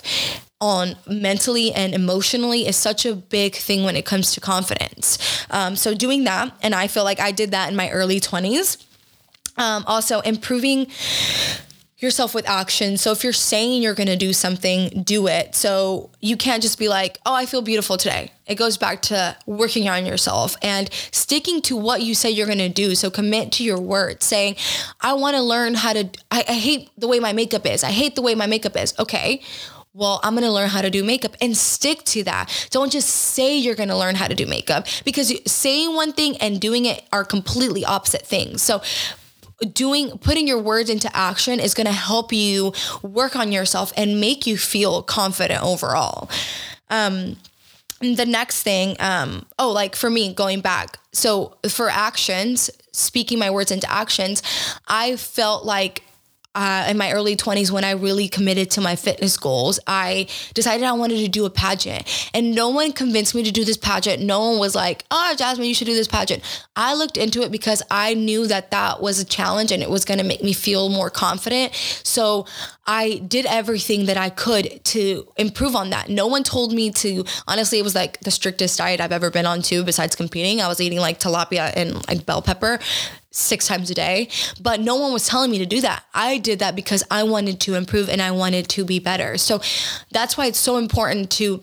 on 0.60 0.96
mentally 1.06 1.72
and 1.72 1.94
emotionally 1.94 2.66
is 2.66 2.76
such 2.76 3.06
a 3.06 3.14
big 3.14 3.54
thing 3.54 3.84
when 3.84 3.96
it 3.96 4.04
comes 4.04 4.32
to 4.34 4.40
confidence. 4.40 5.18
Um, 5.50 5.76
so 5.76 5.94
doing 5.94 6.24
that, 6.24 6.52
and 6.62 6.74
I 6.74 6.88
feel 6.88 7.04
like 7.04 7.20
I 7.20 7.32
did 7.32 7.52
that 7.52 7.70
in 7.70 7.76
my 7.76 7.90
early 7.90 8.20
20s. 8.20 8.84
Um, 9.56 9.82
also 9.88 10.20
improving 10.20 10.86
yourself 11.98 12.34
with 12.34 12.48
action. 12.48 12.96
So 12.96 13.10
if 13.10 13.24
you're 13.24 13.32
saying 13.32 13.82
you're 13.82 13.94
going 13.94 14.08
to 14.08 14.16
do 14.16 14.32
something, 14.32 15.02
do 15.02 15.26
it. 15.26 15.54
So 15.54 16.10
you 16.20 16.36
can't 16.36 16.62
just 16.62 16.78
be 16.78 16.88
like, 16.88 17.18
"Oh, 17.26 17.34
I 17.34 17.46
feel 17.46 17.62
beautiful 17.62 17.96
today." 17.96 18.30
It 18.46 18.54
goes 18.54 18.76
back 18.76 19.02
to 19.02 19.36
working 19.46 19.88
on 19.88 20.06
yourself 20.06 20.56
and 20.62 20.88
sticking 21.10 21.60
to 21.62 21.76
what 21.76 22.02
you 22.02 22.14
say 22.14 22.30
you're 22.30 22.46
going 22.46 22.58
to 22.58 22.68
do. 22.68 22.94
So 22.94 23.10
commit 23.10 23.52
to 23.52 23.64
your 23.64 23.80
word, 23.80 24.22
saying, 24.22 24.56
"I 25.00 25.14
want 25.14 25.36
to 25.36 25.42
learn 25.42 25.74
how 25.74 25.92
to 25.92 26.08
I, 26.30 26.44
I 26.48 26.54
hate 26.54 26.90
the 26.96 27.08
way 27.08 27.18
my 27.20 27.32
makeup 27.32 27.66
is. 27.66 27.82
I 27.82 27.90
hate 27.90 28.14
the 28.14 28.22
way 28.22 28.34
my 28.34 28.46
makeup 28.46 28.76
is." 28.76 28.94
Okay 28.98 29.42
well, 29.98 30.20
I'm 30.22 30.34
going 30.34 30.44
to 30.44 30.52
learn 30.52 30.68
how 30.68 30.80
to 30.80 30.90
do 30.90 31.02
makeup 31.02 31.36
and 31.40 31.56
stick 31.56 32.04
to 32.04 32.22
that. 32.24 32.68
Don't 32.70 32.92
just 32.92 33.08
say 33.08 33.56
you're 33.56 33.74
going 33.74 33.88
to 33.88 33.96
learn 33.96 34.14
how 34.14 34.28
to 34.28 34.34
do 34.34 34.46
makeup 34.46 34.86
because 35.04 35.32
saying 35.50 35.92
one 35.94 36.12
thing 36.12 36.36
and 36.36 36.60
doing 36.60 36.86
it 36.86 37.02
are 37.12 37.24
completely 37.24 37.84
opposite 37.84 38.24
things. 38.24 38.62
So 38.62 38.80
doing 39.72 40.10
putting 40.18 40.46
your 40.46 40.60
words 40.60 40.90
into 40.90 41.14
action 41.16 41.60
is 41.60 41.74
going 41.74 41.86
to 41.86 41.92
help 41.92 42.32
you 42.32 42.72
work 43.02 43.36
on 43.36 43.52
yourself 43.52 43.92
and 43.96 44.20
make 44.20 44.46
you 44.46 44.56
feel 44.56 45.02
confident 45.02 45.62
overall. 45.62 46.30
Um 46.90 47.36
the 48.00 48.26
next 48.26 48.62
thing 48.62 48.94
um 49.00 49.44
oh 49.58 49.70
like 49.70 49.96
for 49.96 50.08
me 50.08 50.32
going 50.32 50.60
back. 50.60 50.98
So 51.12 51.56
for 51.68 51.88
actions 51.88 52.70
speaking 52.92 53.38
my 53.38 53.50
words 53.50 53.70
into 53.70 53.90
actions 53.90 54.42
i 54.88 55.14
felt 55.16 55.64
like 55.64 56.02
uh, 56.58 56.86
in 56.88 56.98
my 56.98 57.12
early 57.12 57.36
20s 57.36 57.70
when 57.70 57.84
I 57.84 57.92
really 57.92 58.26
committed 58.26 58.68
to 58.72 58.80
my 58.80 58.96
fitness 58.96 59.36
goals, 59.36 59.78
I 59.86 60.26
decided 60.54 60.84
I 60.84 60.90
wanted 60.90 61.18
to 61.18 61.28
do 61.28 61.44
a 61.44 61.50
pageant. 61.50 62.02
And 62.34 62.52
no 62.52 62.70
one 62.70 62.90
convinced 62.90 63.32
me 63.36 63.44
to 63.44 63.52
do 63.52 63.64
this 63.64 63.76
pageant. 63.76 64.20
No 64.20 64.50
one 64.50 64.58
was 64.58 64.74
like, 64.74 65.04
oh, 65.12 65.36
Jasmine, 65.38 65.68
you 65.68 65.74
should 65.74 65.86
do 65.86 65.94
this 65.94 66.08
pageant. 66.08 66.42
I 66.74 66.94
looked 66.94 67.16
into 67.16 67.42
it 67.42 67.52
because 67.52 67.80
I 67.92 68.14
knew 68.14 68.48
that 68.48 68.72
that 68.72 69.00
was 69.00 69.20
a 69.20 69.24
challenge 69.24 69.70
and 69.70 69.84
it 69.84 69.88
was 69.88 70.04
going 70.04 70.18
to 70.18 70.24
make 70.24 70.42
me 70.42 70.52
feel 70.52 70.88
more 70.88 71.10
confident. 71.10 71.74
So 72.02 72.44
I 72.88 73.18
did 73.18 73.46
everything 73.46 74.06
that 74.06 74.16
I 74.16 74.28
could 74.28 74.82
to 74.86 75.28
improve 75.36 75.76
on 75.76 75.90
that. 75.90 76.08
No 76.08 76.26
one 76.26 76.42
told 76.42 76.72
me 76.72 76.90
to, 76.90 77.24
honestly, 77.46 77.78
it 77.78 77.82
was 77.82 77.94
like 77.94 78.18
the 78.20 78.32
strictest 78.32 78.78
diet 78.78 79.00
I've 79.00 79.12
ever 79.12 79.30
been 79.30 79.46
on 79.46 79.62
too, 79.62 79.84
besides 79.84 80.16
competing. 80.16 80.60
I 80.60 80.66
was 80.66 80.80
eating 80.80 80.98
like 80.98 81.20
tilapia 81.20 81.72
and 81.76 81.94
like 82.08 82.26
bell 82.26 82.42
pepper 82.42 82.80
six 83.30 83.66
times 83.66 83.90
a 83.90 83.94
day, 83.94 84.28
but 84.60 84.80
no 84.80 84.96
one 84.96 85.12
was 85.12 85.26
telling 85.26 85.50
me 85.50 85.58
to 85.58 85.66
do 85.66 85.80
that. 85.82 86.04
I 86.14 86.38
did 86.38 86.60
that 86.60 86.74
because 86.74 87.04
I 87.10 87.22
wanted 87.24 87.60
to 87.60 87.74
improve 87.74 88.08
and 88.08 88.22
I 88.22 88.30
wanted 88.30 88.68
to 88.70 88.84
be 88.84 88.98
better. 88.98 89.36
So 89.38 89.60
that's 90.10 90.36
why 90.36 90.46
it's 90.46 90.58
so 90.58 90.78
important 90.78 91.30
to 91.32 91.62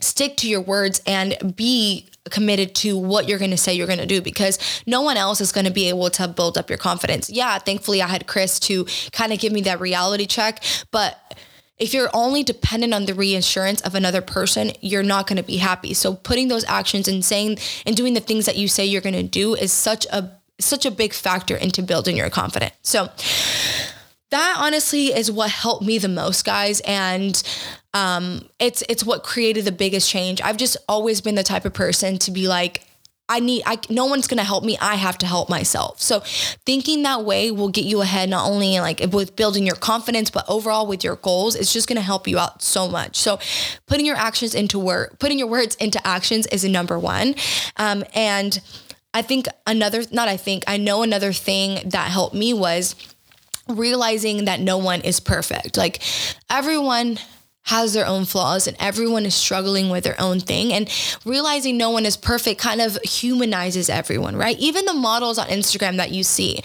stick 0.00 0.36
to 0.38 0.48
your 0.48 0.60
words 0.60 1.02
and 1.06 1.54
be 1.56 2.08
committed 2.30 2.74
to 2.74 2.96
what 2.96 3.28
you're 3.28 3.38
going 3.38 3.50
to 3.50 3.56
say 3.56 3.74
you're 3.74 3.86
going 3.86 3.98
to 3.98 4.06
do 4.06 4.20
because 4.20 4.58
no 4.86 5.00
one 5.02 5.16
else 5.16 5.40
is 5.40 5.52
going 5.52 5.66
to 5.66 5.72
be 5.72 5.88
able 5.88 6.10
to 6.10 6.28
build 6.28 6.58
up 6.58 6.68
your 6.68 6.78
confidence. 6.78 7.30
Yeah, 7.30 7.58
thankfully 7.58 8.02
I 8.02 8.06
had 8.06 8.26
Chris 8.26 8.60
to 8.60 8.86
kind 9.12 9.32
of 9.32 9.38
give 9.38 9.52
me 9.52 9.62
that 9.62 9.80
reality 9.80 10.26
check, 10.26 10.62
but 10.90 11.38
if 11.78 11.94
you're 11.94 12.10
only 12.12 12.42
dependent 12.42 12.92
on 12.92 13.06
the 13.06 13.14
reassurance 13.14 13.80
of 13.82 13.94
another 13.94 14.20
person, 14.20 14.72
you're 14.80 15.04
not 15.04 15.26
going 15.26 15.36
to 15.36 15.44
be 15.44 15.58
happy. 15.58 15.94
So 15.94 16.14
putting 16.14 16.48
those 16.48 16.64
actions 16.64 17.06
and 17.06 17.24
saying 17.24 17.58
and 17.86 17.96
doing 17.96 18.14
the 18.14 18.20
things 18.20 18.46
that 18.46 18.56
you 18.56 18.68
say 18.68 18.84
you're 18.84 19.00
going 19.00 19.14
to 19.14 19.22
do 19.22 19.54
is 19.54 19.72
such 19.72 20.04
a 20.06 20.37
such 20.60 20.84
a 20.86 20.90
big 20.90 21.12
factor 21.12 21.56
into 21.56 21.82
building 21.82 22.16
your 22.16 22.30
confidence. 22.30 22.74
So 22.82 23.08
that 24.30 24.56
honestly 24.58 25.06
is 25.06 25.30
what 25.30 25.50
helped 25.50 25.84
me 25.84 25.98
the 25.98 26.08
most, 26.08 26.44
guys. 26.44 26.80
And 26.80 27.40
um, 27.94 28.48
it's 28.58 28.82
it's 28.88 29.04
what 29.04 29.22
created 29.22 29.64
the 29.64 29.72
biggest 29.72 30.10
change. 30.10 30.40
I've 30.42 30.56
just 30.56 30.76
always 30.88 31.20
been 31.20 31.34
the 31.34 31.42
type 31.42 31.64
of 31.64 31.72
person 31.72 32.18
to 32.18 32.30
be 32.30 32.46
like, 32.46 32.84
I 33.30 33.40
need 33.40 33.62
I 33.66 33.78
no 33.88 34.06
one's 34.06 34.26
going 34.26 34.38
to 34.38 34.44
help 34.44 34.64
me. 34.64 34.76
I 34.80 34.96
have 34.96 35.16
to 35.18 35.26
help 35.26 35.48
myself. 35.48 36.00
So 36.00 36.20
thinking 36.66 37.02
that 37.02 37.24
way 37.24 37.50
will 37.50 37.68
get 37.70 37.84
you 37.84 38.02
ahead 38.02 38.28
not 38.28 38.46
only 38.46 38.80
like 38.80 39.00
with 39.12 39.36
building 39.36 39.66
your 39.66 39.76
confidence 39.76 40.30
but 40.30 40.44
overall 40.48 40.86
with 40.86 41.04
your 41.04 41.16
goals. 41.16 41.54
It's 41.54 41.72
just 41.72 41.88
going 41.88 41.96
to 41.96 42.02
help 42.02 42.28
you 42.28 42.38
out 42.38 42.62
so 42.62 42.88
much. 42.88 43.16
So 43.16 43.38
putting 43.86 44.04
your 44.04 44.16
actions 44.16 44.54
into 44.54 44.78
work, 44.78 45.18
putting 45.18 45.38
your 45.38 45.48
words 45.48 45.74
into 45.76 46.04
actions 46.06 46.46
is 46.46 46.64
number 46.64 46.98
1. 46.98 47.34
Um, 47.76 48.04
and 48.14 48.60
I 49.18 49.22
think 49.22 49.46
another 49.66 50.04
not 50.12 50.28
I 50.28 50.36
think 50.36 50.62
I 50.68 50.76
know 50.76 51.02
another 51.02 51.32
thing 51.32 51.88
that 51.88 52.08
helped 52.08 52.36
me 52.36 52.54
was 52.54 52.94
realizing 53.68 54.44
that 54.44 54.60
no 54.60 54.78
one 54.78 55.00
is 55.00 55.18
perfect. 55.18 55.76
Like 55.76 56.00
everyone 56.48 57.18
has 57.62 57.94
their 57.94 58.06
own 58.06 58.24
flaws 58.24 58.68
and 58.68 58.76
everyone 58.78 59.26
is 59.26 59.34
struggling 59.34 59.90
with 59.90 60.04
their 60.04 60.18
own 60.20 60.38
thing. 60.38 60.72
And 60.72 60.88
realizing 61.26 61.76
no 61.76 61.90
one 61.90 62.06
is 62.06 62.16
perfect 62.16 62.60
kind 62.60 62.80
of 62.80 62.96
humanizes 63.02 63.90
everyone 63.90 64.36
right? 64.36 64.56
Even 64.60 64.84
the 64.84 64.94
models 64.94 65.36
on 65.36 65.48
instagram 65.48 65.96
that 65.96 66.12
you 66.12 66.22
see 66.22 66.60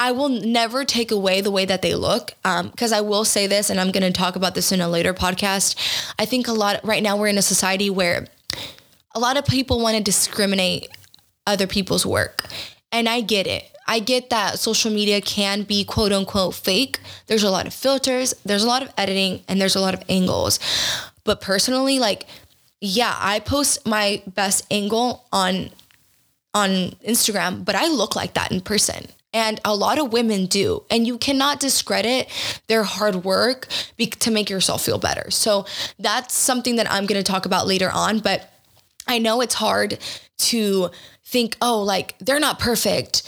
i 0.00 0.10
will 0.10 0.28
never 0.28 0.84
take 0.84 1.10
away 1.10 1.40
the 1.40 1.50
way 1.50 1.64
that 1.64 1.82
they 1.82 1.94
look 1.94 2.32
because 2.42 2.92
um, 2.92 2.98
i 2.98 3.00
will 3.00 3.24
say 3.24 3.46
this 3.46 3.70
and 3.70 3.80
i'm 3.80 3.90
going 3.90 4.02
to 4.02 4.12
talk 4.12 4.36
about 4.36 4.54
this 4.54 4.72
in 4.72 4.80
a 4.80 4.88
later 4.88 5.14
podcast. 5.14 5.76
I 6.18 6.26
think 6.26 6.48
a 6.48 6.52
lot 6.52 6.80
right 6.84 7.02
now 7.02 7.16
we're 7.16 7.28
in 7.28 7.38
a 7.38 7.42
society 7.42 7.90
where 7.90 8.26
a 9.14 9.20
lot 9.20 9.38
of 9.38 9.46
people 9.46 9.80
want 9.80 9.96
to 9.96 10.02
discriminate 10.02 10.88
other 11.46 11.66
people's 11.66 12.04
work 12.04 12.44
and 12.92 13.08
i 13.08 13.20
get 13.20 13.46
it 13.46 13.70
I 13.86 14.00
get 14.00 14.30
that 14.30 14.58
social 14.58 14.90
media 14.90 15.20
can 15.20 15.62
be 15.62 15.84
quote 15.84 16.12
unquote 16.12 16.54
fake. 16.54 16.98
There's 17.26 17.44
a 17.44 17.50
lot 17.50 17.66
of 17.66 17.74
filters, 17.74 18.34
there's 18.44 18.64
a 18.64 18.66
lot 18.66 18.82
of 18.82 18.92
editing, 18.98 19.44
and 19.48 19.60
there's 19.60 19.76
a 19.76 19.80
lot 19.80 19.94
of 19.94 20.02
angles. 20.08 20.58
But 21.24 21.40
personally, 21.40 21.98
like, 21.98 22.26
yeah, 22.80 23.14
I 23.18 23.40
post 23.40 23.86
my 23.86 24.22
best 24.26 24.66
angle 24.70 25.24
on 25.32 25.70
on 26.54 26.96
Instagram, 27.06 27.64
but 27.64 27.74
I 27.74 27.88
look 27.88 28.16
like 28.16 28.34
that 28.34 28.50
in 28.50 28.60
person. 28.60 29.06
And 29.34 29.60
a 29.66 29.76
lot 29.76 29.98
of 29.98 30.14
women 30.14 30.46
do. 30.46 30.82
And 30.90 31.06
you 31.06 31.18
cannot 31.18 31.60
discredit 31.60 32.28
their 32.68 32.84
hard 32.84 33.16
work 33.16 33.68
be- 33.98 34.06
to 34.06 34.30
make 34.30 34.48
yourself 34.48 34.82
feel 34.82 34.96
better. 34.96 35.30
So 35.30 35.66
that's 35.98 36.32
something 36.34 36.76
that 36.76 36.90
I'm 36.90 37.04
going 37.04 37.22
to 37.22 37.30
talk 37.32 37.44
about 37.44 37.66
later 37.66 37.90
on. 37.90 38.20
But 38.20 38.50
I 39.06 39.18
know 39.18 39.42
it's 39.42 39.52
hard 39.52 39.98
to 40.38 40.90
think, 41.26 41.56
oh, 41.60 41.82
like 41.82 42.16
they're 42.20 42.40
not 42.40 42.58
perfect. 42.58 43.22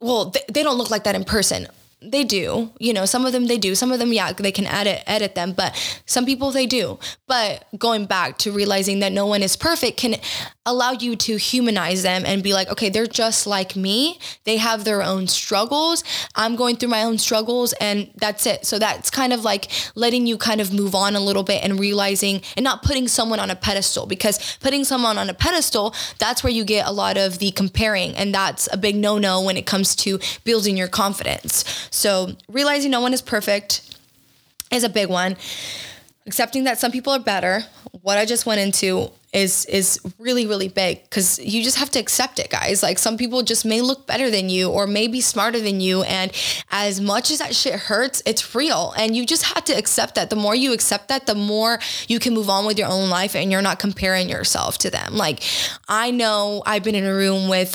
Well, 0.00 0.26
they, 0.26 0.40
they 0.52 0.62
don't 0.62 0.78
look 0.78 0.90
like 0.90 1.04
that 1.04 1.14
in 1.14 1.24
person. 1.24 1.66
They 2.02 2.24
do 2.24 2.70
you 2.78 2.94
know 2.94 3.04
some 3.04 3.26
of 3.26 3.32
them 3.32 3.46
they 3.46 3.58
do 3.58 3.74
some 3.74 3.92
of 3.92 3.98
them 3.98 4.10
yeah 4.10 4.32
they 4.32 4.52
can 4.52 4.64
edit 4.64 5.02
edit 5.06 5.34
them 5.34 5.52
but 5.52 5.76
some 6.06 6.24
people 6.24 6.50
they 6.50 6.64
do. 6.64 6.98
But 7.26 7.66
going 7.76 8.06
back 8.06 8.38
to 8.38 8.52
realizing 8.52 9.00
that 9.00 9.12
no 9.12 9.26
one 9.26 9.42
is 9.42 9.54
perfect 9.54 9.98
can 9.98 10.14
allow 10.70 10.92
you 10.92 11.16
to 11.16 11.36
humanize 11.36 12.02
them 12.02 12.22
and 12.24 12.42
be 12.42 12.52
like 12.52 12.68
okay 12.70 12.88
they're 12.88 13.06
just 13.06 13.46
like 13.46 13.76
me. 13.76 14.18
They 14.44 14.56
have 14.56 14.84
their 14.84 15.02
own 15.02 15.26
struggles. 15.26 16.04
I'm 16.34 16.56
going 16.56 16.76
through 16.76 16.88
my 16.90 17.02
own 17.02 17.18
struggles 17.18 17.72
and 17.74 18.10
that's 18.16 18.46
it. 18.46 18.66
So 18.66 18.78
that's 18.78 19.10
kind 19.10 19.32
of 19.32 19.44
like 19.44 19.70
letting 19.94 20.26
you 20.26 20.38
kind 20.38 20.60
of 20.60 20.72
move 20.72 20.94
on 20.94 21.16
a 21.16 21.20
little 21.20 21.42
bit 21.42 21.62
and 21.64 21.78
realizing 21.78 22.42
and 22.56 22.64
not 22.64 22.82
putting 22.82 23.08
someone 23.08 23.40
on 23.40 23.50
a 23.50 23.56
pedestal 23.56 24.06
because 24.06 24.56
putting 24.60 24.84
someone 24.84 25.18
on 25.18 25.28
a 25.28 25.34
pedestal 25.34 25.94
that's 26.18 26.42
where 26.42 26.52
you 26.52 26.64
get 26.64 26.86
a 26.86 26.92
lot 26.92 27.16
of 27.16 27.38
the 27.38 27.50
comparing 27.50 28.16
and 28.16 28.34
that's 28.34 28.68
a 28.72 28.76
big 28.76 28.96
no-no 28.96 29.42
when 29.42 29.56
it 29.56 29.66
comes 29.66 29.96
to 29.96 30.18
building 30.44 30.76
your 30.76 30.88
confidence. 30.88 31.88
So 31.90 32.36
realizing 32.48 32.90
no 32.90 33.00
one 33.00 33.12
is 33.12 33.22
perfect 33.22 33.82
is 34.70 34.84
a 34.84 34.88
big 34.88 35.08
one. 35.08 35.36
Accepting 36.30 36.62
that 36.62 36.78
some 36.78 36.92
people 36.92 37.12
are 37.12 37.18
better. 37.18 37.64
What 38.02 38.16
I 38.16 38.24
just 38.24 38.46
went 38.46 38.60
into 38.60 39.10
is 39.32 39.64
is 39.64 39.98
really 40.16 40.46
really 40.46 40.68
big 40.68 41.02
because 41.02 41.40
you 41.40 41.60
just 41.64 41.76
have 41.78 41.90
to 41.90 41.98
accept 41.98 42.38
it 42.38 42.50
guys. 42.50 42.84
Like 42.84 43.00
some 43.00 43.16
people 43.16 43.42
just 43.42 43.64
may 43.64 43.80
look 43.80 44.06
better 44.06 44.30
than 44.30 44.48
you 44.48 44.70
or 44.70 44.86
may 44.86 45.08
be 45.08 45.20
smarter 45.20 45.58
than 45.58 45.80
you 45.80 46.04
and 46.04 46.30
as 46.70 47.00
much 47.00 47.32
as 47.32 47.40
that 47.40 47.52
shit 47.52 47.74
hurts 47.74 48.22
it's 48.26 48.54
real. 48.54 48.94
And 48.96 49.16
you 49.16 49.26
just 49.26 49.42
have 49.42 49.64
to 49.64 49.72
accept 49.72 50.14
that. 50.14 50.30
The 50.30 50.36
more 50.36 50.54
you 50.54 50.72
accept 50.72 51.08
that 51.08 51.26
the 51.26 51.34
more 51.34 51.80
you 52.06 52.20
can 52.20 52.32
move 52.32 52.48
on 52.48 52.64
with 52.64 52.78
your 52.78 52.88
own 52.88 53.10
life 53.10 53.34
and 53.34 53.50
you're 53.50 53.60
not 53.60 53.80
comparing 53.80 54.28
yourself 54.28 54.78
to 54.78 54.90
them. 54.90 55.16
Like 55.16 55.42
i 55.88 56.12
know 56.12 56.62
i've 56.64 56.84
been 56.84 56.94
in 56.94 57.06
a 57.06 57.14
room 57.14 57.48
with 57.48 57.74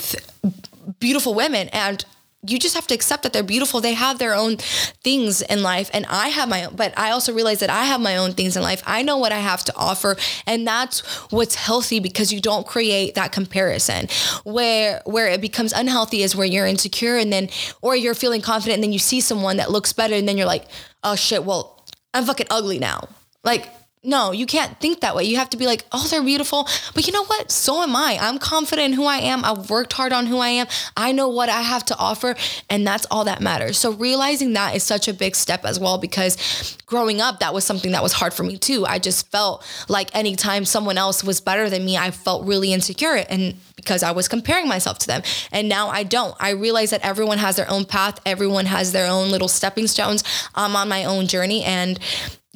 beautiful 0.98 1.34
women 1.34 1.68
and 1.74 2.06
you 2.48 2.58
just 2.58 2.74
have 2.74 2.86
to 2.88 2.94
accept 2.94 3.22
that 3.22 3.32
they're 3.32 3.42
beautiful. 3.42 3.80
They 3.80 3.94
have 3.94 4.18
their 4.18 4.34
own 4.34 4.56
things 4.56 5.42
in 5.42 5.62
life 5.62 5.90
and 5.92 6.06
I 6.06 6.28
have 6.28 6.48
my 6.48 6.64
own, 6.64 6.76
but 6.76 6.96
I 6.98 7.10
also 7.10 7.32
realize 7.32 7.60
that 7.60 7.70
I 7.70 7.84
have 7.84 8.00
my 8.00 8.16
own 8.16 8.32
things 8.32 8.56
in 8.56 8.62
life. 8.62 8.82
I 8.86 9.02
know 9.02 9.18
what 9.18 9.32
I 9.32 9.38
have 9.38 9.64
to 9.64 9.76
offer 9.76 10.16
and 10.46 10.66
that's 10.66 11.00
what's 11.30 11.54
healthy 11.54 12.00
because 12.00 12.32
you 12.32 12.40
don't 12.40 12.66
create 12.66 13.14
that 13.14 13.32
comparison. 13.32 14.08
Where 14.44 15.02
where 15.04 15.28
it 15.28 15.40
becomes 15.40 15.72
unhealthy 15.72 16.22
is 16.22 16.34
where 16.36 16.46
you're 16.46 16.66
insecure 16.66 17.16
and 17.16 17.32
then 17.32 17.48
or 17.82 17.96
you're 17.96 18.14
feeling 18.14 18.42
confident 18.42 18.76
and 18.76 18.84
then 18.84 18.92
you 18.92 18.98
see 18.98 19.20
someone 19.20 19.56
that 19.58 19.70
looks 19.70 19.92
better 19.92 20.14
and 20.14 20.28
then 20.28 20.36
you're 20.36 20.46
like, 20.46 20.66
"Oh 21.02 21.16
shit, 21.16 21.44
well, 21.44 21.84
I'm 22.14 22.24
fucking 22.24 22.46
ugly 22.50 22.78
now." 22.78 23.08
Like 23.44 23.68
no, 24.06 24.32
you 24.32 24.46
can't 24.46 24.78
think 24.80 25.00
that 25.00 25.16
way. 25.16 25.24
You 25.24 25.36
have 25.36 25.50
to 25.50 25.56
be 25.56 25.66
like, 25.66 25.84
oh, 25.92 26.06
they're 26.08 26.22
beautiful. 26.22 26.68
But 26.94 27.06
you 27.06 27.12
know 27.12 27.24
what? 27.24 27.50
So 27.50 27.82
am 27.82 27.96
I. 27.96 28.18
I'm 28.20 28.38
confident 28.38 28.86
in 28.86 28.92
who 28.92 29.04
I 29.04 29.16
am. 29.16 29.44
I've 29.44 29.68
worked 29.68 29.92
hard 29.92 30.12
on 30.12 30.26
who 30.26 30.38
I 30.38 30.48
am. 30.48 30.66
I 30.96 31.12
know 31.12 31.28
what 31.28 31.48
I 31.48 31.62
have 31.62 31.84
to 31.86 31.96
offer. 31.98 32.36
And 32.70 32.86
that's 32.86 33.06
all 33.10 33.24
that 33.24 33.40
matters. 33.40 33.78
So 33.78 33.92
realizing 33.92 34.52
that 34.52 34.76
is 34.76 34.84
such 34.84 35.08
a 35.08 35.12
big 35.12 35.34
step 35.34 35.64
as 35.64 35.80
well 35.80 35.98
because 35.98 36.76
growing 36.86 37.20
up, 37.20 37.40
that 37.40 37.52
was 37.52 37.64
something 37.64 37.92
that 37.92 38.02
was 38.02 38.12
hard 38.12 38.32
for 38.32 38.44
me 38.44 38.56
too. 38.56 38.86
I 38.86 38.98
just 38.98 39.30
felt 39.30 39.66
like 39.88 40.14
anytime 40.14 40.64
someone 40.64 40.98
else 40.98 41.24
was 41.24 41.40
better 41.40 41.68
than 41.68 41.84
me, 41.84 41.96
I 41.96 42.12
felt 42.12 42.46
really 42.46 42.72
insecure. 42.72 43.24
And 43.28 43.56
because 43.74 44.02
I 44.02 44.12
was 44.12 44.28
comparing 44.28 44.68
myself 44.68 44.98
to 45.00 45.06
them. 45.06 45.22
And 45.52 45.68
now 45.68 45.88
I 45.88 46.02
don't. 46.02 46.34
I 46.40 46.50
realize 46.50 46.90
that 46.90 47.04
everyone 47.04 47.38
has 47.38 47.56
their 47.56 47.70
own 47.70 47.84
path, 47.84 48.20
everyone 48.26 48.66
has 48.66 48.92
their 48.92 49.08
own 49.08 49.30
little 49.30 49.48
stepping 49.48 49.86
stones. 49.86 50.24
I'm 50.54 50.74
on 50.76 50.88
my 50.88 51.04
own 51.04 51.26
journey. 51.26 51.62
And 51.62 51.98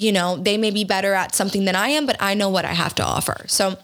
you 0.00 0.12
know, 0.12 0.36
they 0.36 0.56
may 0.56 0.70
be 0.70 0.82
better 0.82 1.12
at 1.12 1.34
something 1.34 1.66
than 1.66 1.76
I 1.76 1.88
am, 1.88 2.06
but 2.06 2.16
I 2.20 2.32
know 2.32 2.48
what 2.48 2.64
I 2.64 2.72
have 2.72 2.94
to 2.96 3.04
offer. 3.04 3.44
So 3.48 3.76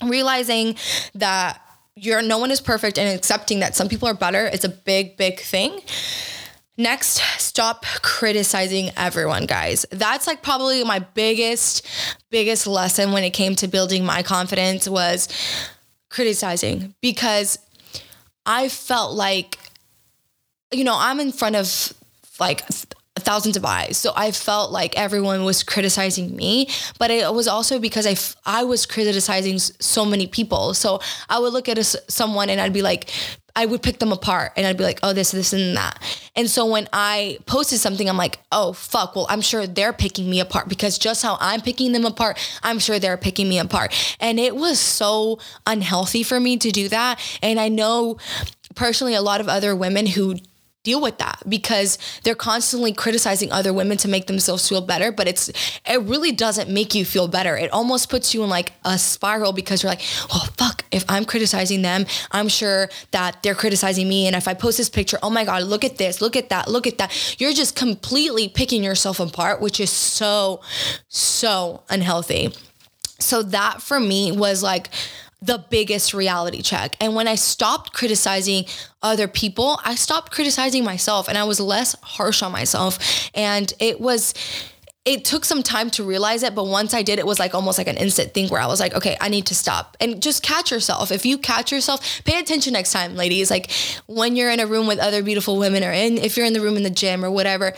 realizing 0.00 0.76
that 1.16 1.60
you're 1.96 2.22
no 2.22 2.38
one 2.38 2.52
is 2.52 2.60
perfect 2.60 2.98
and 2.98 3.12
accepting 3.12 3.58
that 3.60 3.74
some 3.74 3.88
people 3.88 4.06
are 4.06 4.14
better 4.14 4.46
is 4.46 4.64
a 4.64 4.68
big, 4.68 5.16
big 5.16 5.40
thing. 5.40 5.80
Next, 6.78 7.20
stop 7.38 7.84
criticizing 8.02 8.90
everyone, 8.96 9.46
guys. 9.46 9.84
That's 9.90 10.28
like 10.28 10.40
probably 10.40 10.84
my 10.84 11.00
biggest, 11.00 11.84
biggest 12.30 12.68
lesson 12.68 13.10
when 13.10 13.24
it 13.24 13.30
came 13.30 13.56
to 13.56 13.66
building 13.66 14.04
my 14.04 14.22
confidence 14.22 14.88
was 14.88 15.28
criticizing 16.10 16.94
because 17.00 17.58
I 18.44 18.68
felt 18.68 19.14
like, 19.14 19.58
you 20.70 20.84
know, 20.84 20.96
I'm 20.96 21.18
in 21.18 21.32
front 21.32 21.56
of 21.56 21.92
like 22.38 22.62
thousands 23.16 23.56
of 23.56 23.64
eyes. 23.64 23.96
So 23.96 24.12
I 24.14 24.30
felt 24.30 24.70
like 24.70 24.96
everyone 24.98 25.44
was 25.44 25.62
criticizing 25.62 26.36
me, 26.36 26.68
but 26.98 27.10
it 27.10 27.32
was 27.32 27.48
also 27.48 27.78
because 27.78 28.06
I, 28.06 28.12
f- 28.12 28.36
I 28.44 28.64
was 28.64 28.86
criticizing 28.86 29.58
so 29.58 30.04
many 30.04 30.26
people. 30.26 30.74
So 30.74 31.00
I 31.28 31.38
would 31.38 31.52
look 31.52 31.68
at 31.68 31.78
a, 31.78 31.84
someone 31.84 32.50
and 32.50 32.60
I'd 32.60 32.72
be 32.72 32.82
like, 32.82 33.10
I 33.56 33.64
would 33.64 33.82
pick 33.82 33.98
them 33.98 34.12
apart 34.12 34.52
and 34.54 34.66
I'd 34.66 34.76
be 34.76 34.84
like, 34.84 35.00
oh, 35.02 35.14
this, 35.14 35.30
this, 35.30 35.54
and 35.54 35.74
that. 35.78 35.98
And 36.36 36.48
so 36.48 36.66
when 36.66 36.88
I 36.92 37.38
posted 37.46 37.78
something, 37.78 38.06
I'm 38.06 38.18
like, 38.18 38.38
oh, 38.52 38.74
fuck. 38.74 39.16
Well, 39.16 39.26
I'm 39.30 39.40
sure 39.40 39.66
they're 39.66 39.94
picking 39.94 40.28
me 40.28 40.40
apart 40.40 40.68
because 40.68 40.98
just 40.98 41.22
how 41.22 41.38
I'm 41.40 41.62
picking 41.62 41.92
them 41.92 42.04
apart, 42.04 42.38
I'm 42.62 42.78
sure 42.78 42.98
they're 42.98 43.16
picking 43.16 43.48
me 43.48 43.58
apart. 43.58 43.94
And 44.20 44.38
it 44.38 44.54
was 44.54 44.78
so 44.78 45.38
unhealthy 45.66 46.22
for 46.22 46.38
me 46.38 46.58
to 46.58 46.70
do 46.70 46.90
that. 46.90 47.18
And 47.42 47.58
I 47.58 47.68
know 47.70 48.18
personally 48.74 49.14
a 49.14 49.22
lot 49.22 49.40
of 49.40 49.48
other 49.48 49.74
women 49.74 50.06
who 50.06 50.36
deal 50.86 51.00
with 51.00 51.18
that 51.18 51.42
because 51.48 51.98
they're 52.22 52.36
constantly 52.36 52.92
criticizing 52.92 53.50
other 53.50 53.72
women 53.72 53.96
to 53.98 54.06
make 54.06 54.28
themselves 54.28 54.68
feel 54.68 54.80
better 54.80 55.10
but 55.10 55.26
it's 55.26 55.50
it 55.84 56.00
really 56.02 56.30
doesn't 56.30 56.70
make 56.70 56.94
you 56.94 57.04
feel 57.04 57.26
better. 57.26 57.56
It 57.56 57.72
almost 57.72 58.08
puts 58.08 58.32
you 58.32 58.44
in 58.44 58.48
like 58.48 58.72
a 58.84 58.96
spiral 58.96 59.52
because 59.52 59.82
you're 59.82 59.90
like 59.90 60.02
oh 60.30 60.46
fuck 60.56 60.84
if 60.92 61.04
i'm 61.08 61.24
criticizing 61.24 61.82
them 61.82 62.06
i'm 62.30 62.48
sure 62.48 62.88
that 63.10 63.42
they're 63.42 63.56
criticizing 63.56 64.08
me. 64.08 64.28
And 64.28 64.36
if 64.36 64.46
i 64.46 64.54
post 64.54 64.78
this 64.78 64.88
picture 64.88 65.18
oh 65.24 65.30
my 65.30 65.44
god 65.44 65.64
look 65.64 65.84
at 65.84 65.98
this 65.98 66.20
look 66.20 66.36
at 66.36 66.50
that 66.50 66.68
look 66.68 66.86
at 66.86 66.98
that. 66.98 67.10
You're 67.40 67.52
just 67.52 67.74
completely 67.74 68.48
picking 68.48 68.84
yourself 68.84 69.18
apart 69.18 69.60
which 69.60 69.80
is 69.80 69.90
so 69.90 70.60
so 71.08 71.82
unhealthy. 71.90 72.54
So 73.18 73.42
that 73.42 73.82
for 73.82 73.98
me 73.98 74.30
was 74.30 74.62
like 74.62 74.90
the 75.42 75.64
biggest 75.70 76.14
reality 76.14 76.62
check. 76.62 76.96
And 77.00 77.14
when 77.14 77.28
I 77.28 77.34
stopped 77.34 77.92
criticizing 77.92 78.64
other 79.02 79.28
people, 79.28 79.78
I 79.84 79.94
stopped 79.94 80.32
criticizing 80.32 80.82
myself 80.82 81.28
and 81.28 81.36
I 81.36 81.44
was 81.44 81.60
less 81.60 81.94
harsh 82.02 82.42
on 82.42 82.52
myself. 82.52 83.30
And 83.34 83.72
it 83.78 84.00
was, 84.00 84.32
it 85.04 85.24
took 85.24 85.44
some 85.44 85.62
time 85.62 85.90
to 85.90 86.04
realize 86.04 86.42
it, 86.42 86.54
but 86.54 86.64
once 86.64 86.94
I 86.94 87.02
did, 87.02 87.18
it 87.18 87.26
was 87.26 87.38
like 87.38 87.54
almost 87.54 87.76
like 87.76 87.86
an 87.86 87.98
instant 87.98 88.32
thing 88.32 88.48
where 88.48 88.60
I 88.60 88.66
was 88.66 88.80
like, 88.80 88.94
okay, 88.94 89.16
I 89.20 89.28
need 89.28 89.46
to 89.46 89.54
stop 89.54 89.96
and 90.00 90.22
just 90.22 90.42
catch 90.42 90.70
yourself. 90.70 91.12
If 91.12 91.26
you 91.26 91.36
catch 91.36 91.70
yourself, 91.70 92.22
pay 92.24 92.38
attention 92.38 92.72
next 92.72 92.92
time, 92.92 93.14
ladies. 93.14 93.50
Like 93.50 93.70
when 94.06 94.36
you're 94.36 94.50
in 94.50 94.58
a 94.58 94.66
room 94.66 94.86
with 94.86 94.98
other 94.98 95.22
beautiful 95.22 95.58
women 95.58 95.84
or 95.84 95.92
in, 95.92 96.16
if 96.16 96.36
you're 96.36 96.46
in 96.46 96.54
the 96.54 96.62
room 96.62 96.76
in 96.76 96.82
the 96.82 96.90
gym 96.90 97.24
or 97.24 97.30
whatever, 97.30 97.74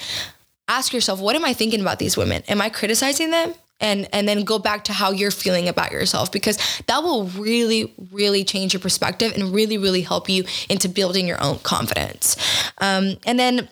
ask 0.69 0.93
yourself, 0.93 1.21
what 1.21 1.35
am 1.35 1.45
I 1.45 1.55
thinking 1.55 1.81
about 1.81 1.99
these 1.99 2.17
women? 2.17 2.45
Am 2.47 2.61
I 2.61 2.69
criticizing 2.69 3.31
them? 3.31 3.55
And 3.81 4.09
and 4.13 4.29
then 4.29 4.45
go 4.45 4.59
back 4.59 4.85
to 4.85 4.93
how 4.93 5.11
you're 5.11 5.31
feeling 5.31 5.69
about 5.69 5.93
yourself 5.93 6.33
because 6.33 6.59
that 6.87 7.03
will 7.03 7.25
really 7.29 7.93
really 8.13 8.45
change 8.45 8.73
your 8.73 8.81
perspective 8.81 9.33
and 9.35 9.53
really 9.55 9.79
really 9.79 10.03
help 10.03 10.29
you 10.29 10.45
into 10.69 10.89
building 10.89 11.27
your 11.27 11.43
own 11.43 11.59
confidence. 11.61 12.37
Um, 12.79 13.17
and 13.27 13.39
then 13.39 13.69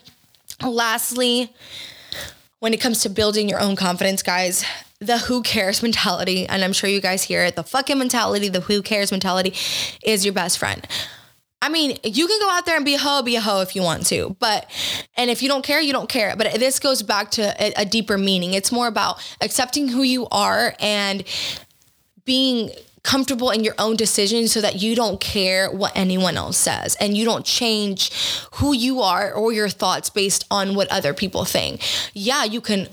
lastly 0.62 1.52
when 2.60 2.72
it 2.72 2.80
comes 2.80 3.02
to 3.02 3.10
building 3.10 3.48
your 3.48 3.60
own 3.60 3.76
confidence 3.76 4.22
guys 4.22 4.64
the 4.98 5.18
who 5.18 5.42
cares 5.42 5.82
mentality 5.82 6.46
and 6.46 6.64
i'm 6.64 6.72
sure 6.72 6.88
you 6.88 7.00
guys 7.00 7.22
hear 7.22 7.44
it 7.44 7.56
the 7.56 7.62
fucking 7.62 7.98
mentality 7.98 8.48
the 8.48 8.60
who 8.60 8.80
cares 8.82 9.10
mentality 9.10 9.52
is 10.02 10.24
your 10.24 10.32
best 10.32 10.58
friend 10.58 10.86
I 11.66 11.68
mean, 11.68 11.98
you 12.04 12.28
can 12.28 12.38
go 12.38 12.48
out 12.48 12.64
there 12.64 12.76
and 12.76 12.84
be 12.84 12.94
a 12.94 12.98
hoe, 12.98 13.22
be 13.22 13.34
a 13.34 13.40
hoe 13.40 13.60
if 13.60 13.74
you 13.74 13.82
want 13.82 14.06
to, 14.06 14.36
but, 14.38 14.70
and 15.16 15.30
if 15.30 15.42
you 15.42 15.48
don't 15.48 15.64
care, 15.64 15.80
you 15.80 15.92
don't 15.92 16.08
care. 16.08 16.36
But 16.36 16.54
this 16.60 16.78
goes 16.78 17.02
back 17.02 17.32
to 17.32 17.42
a, 17.60 17.82
a 17.82 17.84
deeper 17.84 18.16
meaning. 18.16 18.54
It's 18.54 18.70
more 18.70 18.86
about 18.86 19.18
accepting 19.40 19.88
who 19.88 20.04
you 20.04 20.28
are 20.30 20.76
and 20.78 21.24
being 22.24 22.70
comfortable 23.02 23.50
in 23.50 23.64
your 23.64 23.74
own 23.80 23.96
decisions 23.96 24.52
so 24.52 24.60
that 24.60 24.80
you 24.80 24.94
don't 24.94 25.20
care 25.20 25.68
what 25.68 25.90
anyone 25.96 26.36
else 26.36 26.56
says 26.56 26.94
and 27.00 27.16
you 27.16 27.24
don't 27.24 27.44
change 27.44 28.12
who 28.54 28.72
you 28.72 29.00
are 29.00 29.32
or 29.32 29.52
your 29.52 29.68
thoughts 29.68 30.08
based 30.08 30.44
on 30.52 30.76
what 30.76 30.86
other 30.92 31.12
people 31.14 31.44
think. 31.44 31.82
Yeah, 32.14 32.44
you 32.44 32.60
can 32.60 32.88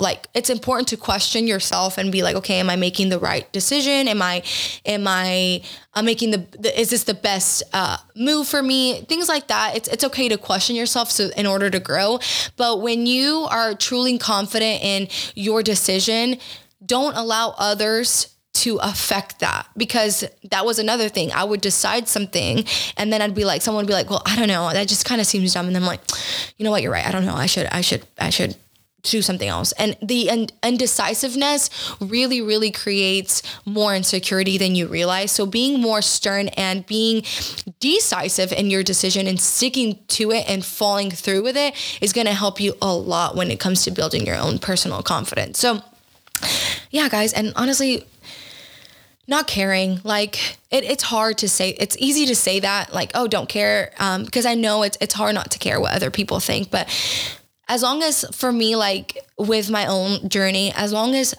like 0.00 0.28
it's 0.34 0.50
important 0.50 0.88
to 0.88 0.96
question 0.96 1.46
yourself 1.46 1.98
and 1.98 2.10
be 2.12 2.22
like 2.22 2.36
okay 2.36 2.60
am 2.60 2.70
i 2.70 2.76
making 2.76 3.08
the 3.08 3.18
right 3.18 3.50
decision 3.52 4.08
am 4.08 4.22
i 4.22 4.42
am 4.86 5.06
i 5.06 5.62
i'm 5.94 6.04
making 6.04 6.30
the, 6.30 6.38
the 6.58 6.80
is 6.80 6.90
this 6.90 7.04
the 7.04 7.14
best 7.14 7.62
uh, 7.72 7.96
move 8.16 8.46
for 8.46 8.62
me 8.62 9.02
things 9.02 9.28
like 9.28 9.48
that 9.48 9.76
it's 9.76 9.88
it's 9.88 10.04
okay 10.04 10.28
to 10.28 10.36
question 10.36 10.76
yourself 10.76 11.10
so 11.10 11.30
in 11.36 11.46
order 11.46 11.70
to 11.70 11.80
grow 11.80 12.18
but 12.56 12.80
when 12.80 13.06
you 13.06 13.46
are 13.50 13.74
truly 13.74 14.18
confident 14.18 14.82
in 14.82 15.08
your 15.34 15.62
decision 15.62 16.36
don't 16.84 17.16
allow 17.16 17.54
others 17.58 18.34
to 18.54 18.78
affect 18.78 19.40
that 19.40 19.66
because 19.76 20.24
that 20.50 20.64
was 20.64 20.78
another 20.78 21.08
thing. 21.08 21.32
I 21.32 21.42
would 21.44 21.60
decide 21.60 22.06
something 22.08 22.64
and 22.96 23.12
then 23.12 23.20
I'd 23.20 23.34
be 23.34 23.44
like, 23.44 23.62
someone 23.62 23.82
would 23.82 23.88
be 23.88 23.94
like, 23.94 24.08
well, 24.08 24.22
I 24.24 24.36
don't 24.36 24.48
know. 24.48 24.72
That 24.72 24.86
just 24.86 25.04
kind 25.04 25.20
of 25.20 25.26
seems 25.26 25.52
dumb. 25.52 25.66
And 25.66 25.74
then 25.74 25.82
I'm 25.82 25.86
like, 25.88 26.00
you 26.56 26.64
know 26.64 26.70
what? 26.70 26.80
You're 26.80 26.92
right. 26.92 27.04
I 27.04 27.10
don't 27.10 27.26
know. 27.26 27.34
I 27.34 27.46
should, 27.46 27.66
I 27.66 27.80
should, 27.80 28.06
I 28.18 28.30
should 28.30 28.56
do 29.10 29.22
something 29.22 29.48
else. 29.48 29.72
And 29.72 29.96
the 30.02 30.48
indecisiveness 30.62 31.70
really, 32.00 32.40
really 32.40 32.70
creates 32.70 33.42
more 33.64 33.94
insecurity 33.94 34.58
than 34.58 34.74
you 34.74 34.86
realize. 34.86 35.30
So 35.30 35.46
being 35.46 35.80
more 35.80 36.02
stern 36.02 36.48
and 36.48 36.86
being 36.86 37.22
decisive 37.80 38.52
in 38.52 38.70
your 38.70 38.82
decision 38.82 39.26
and 39.26 39.40
sticking 39.40 39.98
to 40.08 40.32
it 40.32 40.44
and 40.48 40.64
falling 40.64 41.10
through 41.10 41.42
with 41.42 41.56
it 41.56 41.74
is 42.00 42.12
going 42.12 42.26
to 42.26 42.34
help 42.34 42.60
you 42.60 42.74
a 42.80 42.92
lot 42.94 43.36
when 43.36 43.50
it 43.50 43.60
comes 43.60 43.84
to 43.84 43.90
building 43.90 44.26
your 44.26 44.36
own 44.36 44.58
personal 44.58 45.02
confidence. 45.02 45.58
So 45.58 45.82
yeah, 46.90 47.08
guys, 47.08 47.32
and 47.32 47.52
honestly, 47.56 48.06
not 49.26 49.46
caring 49.46 50.00
like 50.04 50.58
it, 50.70 50.84
it's 50.84 51.02
hard 51.02 51.38
to 51.38 51.48
say 51.48 51.70
it's 51.70 51.96
easy 51.98 52.26
to 52.26 52.34
say 52.34 52.60
that 52.60 52.92
like 52.92 53.10
oh 53.14 53.26
don't 53.26 53.48
care 53.48 53.90
um, 53.98 54.22
because 54.22 54.44
i 54.44 54.54
know 54.54 54.82
it's, 54.82 54.98
it's 55.00 55.14
hard 55.14 55.34
not 55.34 55.50
to 55.50 55.58
care 55.58 55.80
what 55.80 55.94
other 55.94 56.10
people 56.10 56.40
think 56.40 56.70
but 56.70 56.86
as 57.68 57.82
long 57.82 58.02
as 58.02 58.24
for 58.32 58.52
me, 58.52 58.76
like 58.76 59.18
with 59.38 59.70
my 59.70 59.86
own 59.86 60.28
journey, 60.28 60.72
as 60.76 60.92
long 60.92 61.14
as 61.14 61.34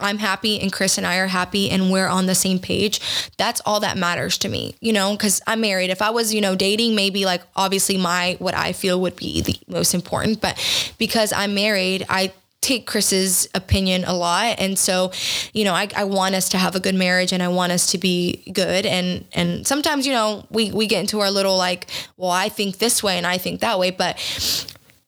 I'm 0.00 0.18
happy 0.18 0.60
and 0.60 0.72
Chris 0.72 0.98
and 0.98 1.06
I 1.06 1.16
are 1.16 1.26
happy 1.26 1.70
and 1.70 1.90
we're 1.90 2.06
on 2.06 2.26
the 2.26 2.34
same 2.34 2.58
page. 2.58 3.00
That's 3.36 3.60
all 3.66 3.80
that 3.80 3.96
matters 3.96 4.38
to 4.38 4.48
me, 4.48 4.76
you 4.80 4.92
know, 4.92 5.12
because 5.12 5.40
I'm 5.46 5.60
married. 5.60 5.90
If 5.90 6.02
I 6.02 6.10
was, 6.10 6.32
you 6.32 6.40
know, 6.40 6.54
dating, 6.54 6.94
maybe 6.94 7.24
like 7.24 7.42
obviously 7.56 7.96
my 7.96 8.36
what 8.38 8.54
I 8.54 8.72
feel 8.72 9.00
would 9.00 9.16
be 9.16 9.40
the 9.40 9.56
most 9.68 9.94
important. 9.94 10.40
But 10.40 10.56
because 10.98 11.32
I'm 11.32 11.54
married, 11.54 12.06
I 12.08 12.32
take 12.60 12.86
Chris's 12.86 13.48
opinion 13.54 14.04
a 14.04 14.12
lot. 14.12 14.56
And 14.58 14.78
so, 14.78 15.12
you 15.52 15.64
know, 15.64 15.72
I, 15.72 15.88
I 15.96 16.04
want 16.04 16.34
us 16.34 16.48
to 16.50 16.58
have 16.58 16.74
a 16.74 16.80
good 16.80 16.94
marriage 16.94 17.32
and 17.32 17.42
I 17.42 17.48
want 17.48 17.72
us 17.72 17.92
to 17.92 17.98
be 17.98 18.42
good. 18.52 18.86
And 18.86 19.24
and 19.32 19.66
sometimes, 19.66 20.06
you 20.06 20.12
know, 20.12 20.46
we 20.50 20.72
we 20.72 20.86
get 20.86 21.00
into 21.00 21.20
our 21.20 21.30
little 21.30 21.56
like, 21.56 21.86
well, 22.16 22.30
I 22.30 22.48
think 22.48 22.78
this 22.78 23.02
way 23.02 23.16
and 23.18 23.26
I 23.26 23.38
think 23.38 23.60
that 23.60 23.78
way. 23.78 23.90
But 23.90 24.18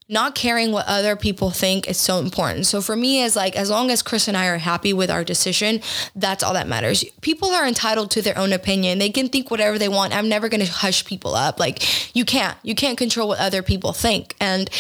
not 0.09 0.35
caring 0.35 0.73
what 0.73 0.87
other 0.87 1.17
people 1.17 1.51
think 1.51 1.87
is 1.87 1.99
so 1.99 2.19
important. 2.19 2.65
So 2.65 2.81
for 2.81 2.97
me, 2.97 3.23
is 3.23 3.37
like 3.37 3.57
as 3.57 3.69
long 3.69 3.91
as 3.91 4.03
Chris 4.03 4.27
and 4.27 4.37
I 4.37 4.47
are 4.47 4.57
happy 4.57 4.95
with 4.95 5.11
our 5.11 5.23
decision, 5.23 5.83
that's 6.17 6.43
all 6.43 6.55
that 6.55 6.67
matters. 6.67 7.05
People 7.21 7.51
are 7.51 7.67
entitled 7.67 8.11
to 8.13 8.23
their 8.23 8.39
own 8.39 8.55
opinion. 8.55 8.99
They 8.99 9.11
can 9.11 9.29
think 9.29 9.51
whatever 9.51 9.79
they 9.79 9.89
want. 9.89 10.15
I'm 10.15 10.29
never 10.29 10.49
going 10.49 10.65
to 10.65 10.73
hush 10.73 11.05
people 11.05 11.35
up. 11.35 11.61
Like 11.61 12.17
you 12.17 12.25
can't. 12.25 12.57
You 12.63 12.75
can't 12.75 12.97
control 12.97 13.29
what 13.29 13.39
other 13.39 13.63
people 13.63 13.93
think. 13.93 14.35
And 14.41 14.71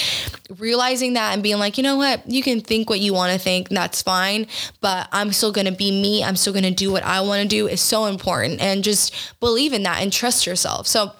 realizing 0.56 1.12
that 1.14 1.34
and 1.34 1.42
being 1.42 1.58
like, 1.58 1.76
you 1.76 1.82
know 1.82 1.96
what, 1.96 2.28
you 2.30 2.42
can 2.42 2.62
think 2.62 2.88
what 2.88 3.00
you 3.00 3.12
want 3.12 3.32
to 3.34 3.38
think. 3.38 3.68
That's 3.68 4.00
fine. 4.00 4.46
But 4.80 5.08
I'm 5.12 5.32
still 5.32 5.52
going 5.52 5.66
to 5.66 5.72
be 5.72 5.90
me. 5.90 6.24
I'm 6.24 6.36
still 6.36 6.54
going 6.54 6.62
to 6.64 6.70
do 6.70 6.90
what 6.90 7.02
I 7.02 7.20
want 7.20 7.42
to 7.42 7.48
do. 7.48 7.66
Is 7.66 7.82
so 7.82 8.06
important. 8.06 8.62
And 8.62 8.82
just 8.82 9.14
believe 9.40 9.74
in 9.74 9.82
that 9.82 10.00
and 10.00 10.10
trust 10.10 10.46
yourself. 10.46 10.86
So 10.86 11.12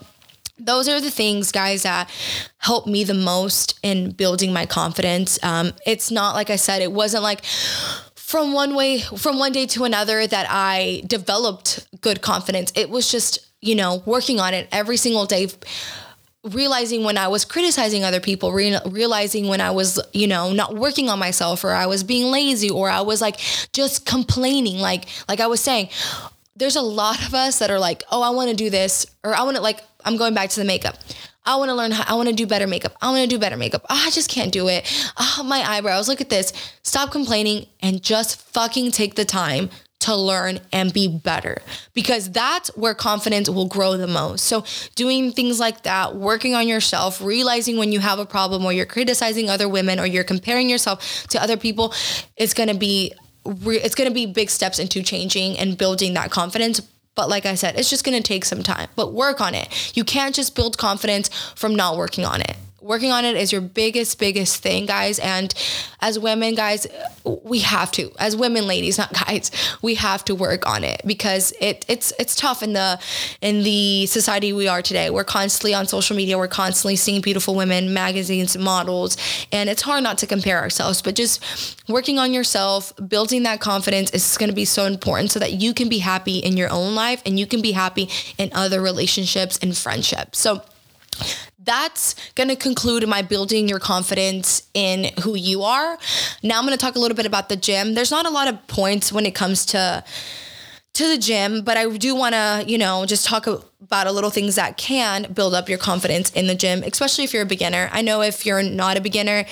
those 0.59 0.89
are 0.89 1.01
the 1.01 1.11
things, 1.11 1.53
guys, 1.53 1.83
that 1.83 2.11
help 2.59 2.87
me 2.87 3.05
the 3.05 3.15
most 3.15 3.79
in 3.83 4.11
building 4.13 4.53
my 4.53 4.67
confidence. 4.67 5.39
Um, 5.43 5.73
it's 5.87 6.11
not 6.11 6.35
like 6.35 6.51
I 6.51 6.57
said, 6.57 6.83
it 6.83 6.93
wasn't 6.93 7.23
like 7.23 7.45
from 8.15 8.53
one 8.53 8.75
way, 8.75 9.01
from 9.01 9.39
one 9.39 9.53
day 9.53 9.67
to 9.67 9.85
another 9.85 10.27
that 10.27 10.47
I 10.49 11.03
developed 11.07 11.87
good 12.01 12.21
confidence. 12.21 12.73
It 12.75 12.91
was 12.91 13.11
just, 13.11 13.39
you 13.61 13.75
know, 13.75 14.03
working 14.05 14.41
on 14.41 14.55
it 14.55 14.69
every 14.71 14.97
single 14.97 15.25
day 15.27 15.49
realizing 16.45 17.05
when 17.05 17.19
I 17.19 17.29
was 17.29 17.45
criticizing 17.45 18.05
other 18.05 18.21
people, 18.21 18.53
re- 18.53 18.79
realizing 18.87 19.49
when 19.49 19.61
I 19.61 19.71
was, 19.71 20.01
you 20.13 20.27
know, 20.27 20.53
not 20.53 20.77
working 20.77 21.09
on 21.09 21.19
myself 21.19 21.65
or 21.65 21.73
I 21.73 21.87
was 21.87 22.05
being 22.05 22.31
lazy 22.31 22.71
or 22.71 22.89
I 22.89 23.01
was 23.01 23.21
like 23.21 23.39
just 23.73 24.07
complaining 24.07 24.79
like 24.79 25.07
like 25.29 25.41
I 25.41 25.47
was 25.47 25.61
saying, 25.61 25.89
there's 26.59 26.77
a 26.77 26.83
lot 26.83 27.27
of 27.27 27.35
us 27.35 27.59
that 27.61 27.71
are 27.71 27.79
like, 27.79 28.05
"Oh, 28.11 28.23
I 28.23 28.31
want 28.31 28.51
to 28.51 28.57
do 28.57 28.69
this," 28.69 29.07
or 29.25 29.35
"I 29.35 29.43
want 29.43 29.57
to 29.57 29.63
like 29.63 29.81
I'm 30.05 30.17
going 30.17 30.35
back 30.35 30.51
to 30.51 30.61
the 30.61 30.67
makeup. 30.67 30.97
I 31.45 31.57
want 31.57 31.71
to 31.71 31.75
learn 31.75 31.93
how 31.93 32.05
I 32.07 32.17
want 32.17 32.29
to 32.29 32.35
do 32.35 32.47
better 32.47 32.67
makeup. 32.67 32.95
I 33.01 33.11
want 33.11 33.23
to 33.23 33.27
do 33.27 33.39
better 33.39 33.57
makeup. 33.57 33.83
Oh, 33.89 34.03
I 34.07 34.11
just 34.11 34.29
can't 34.29 34.53
do 34.53 34.69
it. 34.69 34.87
Oh, 35.19 35.43
my 35.45 35.61
eyebrows. 35.61 36.07
Look 36.07 36.21
at 36.21 36.29
this. 36.29 36.53
Stop 36.83 37.11
complaining 37.11 37.67
and 37.81 38.03
just 38.03 38.41
fucking 38.53 38.91
take 38.91 39.15
the 39.15 39.25
time 39.25 39.71
to 40.01 40.15
learn 40.15 40.61
and 40.73 40.93
be 40.93 41.09
better 41.09 41.61
because 41.93 42.31
that's 42.31 42.69
where 42.77 42.95
confidence 42.95 43.49
will 43.49 43.67
grow 43.67 43.97
the 43.97 44.07
most. 44.07 44.45
So, 44.45 44.65
doing 44.95 45.33
things 45.33 45.59
like 45.59 45.83
that, 45.83 46.15
working 46.15 46.55
on 46.55 46.69
yourself, 46.69 47.21
realizing 47.21 47.79
when 47.79 47.93
you 47.93 48.01
have 48.01 48.19
a 48.19 48.27
problem 48.27 48.65
or 48.65 48.73
you're 48.73 48.87
criticizing 48.87 49.51
other 49.51 49.69
women 49.69 49.99
or 49.99 50.07
you're 50.07 50.25
comparing 50.25 50.69
yourself 50.69 51.27
to 51.31 51.43
other 51.43 51.57
people, 51.57 51.93
it's 52.37 52.55
going 52.55 52.69
to 52.69 52.77
be 52.77 53.13
it's 53.49 53.95
going 53.95 54.09
to 54.09 54.15
be 54.15 54.27
big 54.27 54.51
steps 54.51 54.79
into 54.79 55.03
changing 55.03 55.59
and 55.59 55.77
building 55.77 56.15
that 56.15 56.31
confidence 56.31 56.81
but 57.19 57.29
like 57.29 57.47
I 57.47 57.57
said, 57.57 57.77
it's 57.77 57.91
just 57.91 58.05
going 58.05 58.17
to 58.17 58.23
take 58.23 58.45
some 58.45 58.63
time, 58.63 58.89
but 58.95 59.13
work 59.13 59.41
on 59.41 59.53
it. 59.53 59.97
You 59.97 60.05
can't 60.05 60.33
just 60.33 60.55
build 60.55 60.79
confidence 60.79 61.29
from 61.57 61.75
not 61.75 61.97
working 61.97 62.25
on 62.25 62.41
it. 62.41 62.57
Working 62.81 63.11
on 63.11 63.25
it 63.25 63.37
is 63.37 63.53
your 63.53 63.61
biggest 63.61 64.19
biggest 64.19 64.63
thing 64.63 64.87
guys. 64.87 65.19
And 65.19 65.53
as 66.01 66.19
women 66.19 66.55
guys 66.55 66.87
we 67.25 67.61
have 67.61 67.91
to 67.93 68.13
as 68.19 68.37
women 68.37 68.67
ladies 68.67 68.99
not 68.99 69.13
guys 69.13 69.51
we 69.83 69.97
have 69.97 70.25
to 70.25 70.35
work 70.35 70.67
on 70.67 70.85
it 70.85 71.03
because 71.05 71.53
it 71.61 71.85
it's 71.89 72.13
it's 72.19 72.35
tough 72.35 72.63
in 72.63 72.73
the 72.73 72.99
in 73.41 73.63
the 73.63 74.07
society 74.07 74.53
we 74.53 74.69
are 74.69 74.83
today. 74.83 75.11
We're 75.11 75.25
constantly 75.25 75.75
on 75.75 75.87
social 75.87 76.17
media. 76.17 76.39
We're 76.39 76.49
constantly 76.49 76.97
seeing 76.97 77.21
beautiful 77.21 77.55
women 77.55 77.93
magazines 77.93 78.57
models. 78.57 79.17
And 79.53 79.69
it's 79.69 79.83
hard 79.83 80.03
not 80.03 80.19
to 80.19 80.27
compare 80.27 80.61
ourselves 80.61 81.03
but 81.03 81.15
just 81.15 81.85
working 81.89 82.19
on 82.19 82.33
yourself 82.33 82.93
building 83.09 83.43
that 83.43 83.61
confidence 83.61 84.11
is 84.11 84.37
going 84.37 84.51
to 84.51 84.55
be 84.55 84.65
so 84.65 84.85
important 84.85 85.31
so 85.31 85.39
that 85.41 85.53
you 85.53 85.75
can 85.75 85.89
be 85.89 85.99
happy 85.99 86.39
in 86.39 86.57
your 86.57 86.71
own 86.71 86.95
life 86.95 87.23
and 87.27 87.39
you 87.39 87.47
can 87.47 87.61
be 87.61 87.73
happy 87.73 88.09
in 88.37 88.51
other 88.53 88.81
relationships 88.81 89.59
and 89.63 89.77
friendships. 89.77 90.39
So 90.39 90.63
that's 91.69 92.15
going 92.35 92.49
to 92.49 92.57
conclude 92.57 93.07
my 93.07 93.23
building 93.23 93.69
your 93.69 93.79
confidence 93.79 94.69
in 94.75 95.11
who 95.23 95.37
you 95.37 95.63
are. 95.63 95.99
Now 96.43 96.59
I'm 96.59 96.65
going 96.65 96.77
to 96.77 96.81
talk 96.81 96.97
a 96.97 96.99
little 96.99 97.17
bit 97.17 97.27
about 97.27 97.49
the 97.49 97.57
gym. 97.57 97.95
There's 97.95 98.11
not 98.11 98.27
a 98.27 98.31
lot 98.31 98.49
of 98.49 98.67
points 98.67 99.13
when 99.13 99.27
it 99.27 99.35
comes 99.35 99.67
to 99.67 100.05
to 100.95 101.07
the 101.07 101.19
gym, 101.19 101.63
but 101.63 101.77
I 101.77 101.89
do 101.97 102.17
want 102.17 102.35
to, 102.35 102.65
you 102.67 102.77
know, 102.77 103.07
just 103.07 103.25
talk 103.25 103.47
about 103.47 104.09
a 104.09 104.13
little 104.13 104.31
things 104.31 104.57
that 104.57 104.77
can 104.77 105.31
build 105.33 105.55
up 105.55 105.69
your 105.69 105.79
confidence 105.79 106.31
in 106.31 106.49
the 106.49 106.57
gym, 106.57 106.83
especially 106.83 107.23
if 107.23 107.33
you're 107.33 107.45
a 107.45 107.47
beginner. 107.47 107.89
I 107.93 108.03
know 108.03 108.21
if 108.21 108.45
you're 108.45 108.65
not 108.65 108.97
a 108.97 109.01
beginner, 109.01 109.45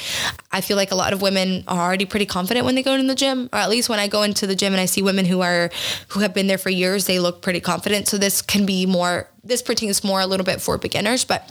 I 0.51 0.61
feel 0.61 0.77
like 0.77 0.91
a 0.91 0.97
lot 0.97 1.13
of 1.13 1.23
women 1.23 1.63
are 1.69 1.81
already 1.81 2.05
pretty 2.05 2.27
confident 2.27 2.67
when 2.67 2.75
they 2.75 2.83
go 2.83 2.95
in 2.95 3.07
the 3.07 3.15
gym, 3.15 3.49
or 3.53 3.61
at 3.61 3.71
least 3.71 3.89
when 3.89 4.01
I 4.01 4.09
go 4.09 4.23
into 4.23 4.49
the 4.49 4.57
gym 4.57 4.73
and 4.73 4.81
I 4.81 4.87
see 4.87 5.03
women 5.03 5.25
who 5.25 5.41
are 5.41 5.71
who 6.09 6.21
have 6.21 6.35
been 6.35 6.49
there 6.49 6.59
for 6.59 6.71
years, 6.71 7.07
they 7.07 7.21
look 7.21 7.43
pretty 7.43 7.61
confident. 7.61 8.09
So 8.09 8.19
this 8.19 8.43
can 8.43 8.67
be 8.67 8.85
more 8.85 9.29
this 9.45 9.63
pertains 9.63 10.03
more 10.03 10.21
a 10.21 10.27
little 10.27 10.45
bit 10.45 10.61
for 10.61 10.79
beginners, 10.79 11.25
but 11.25 11.49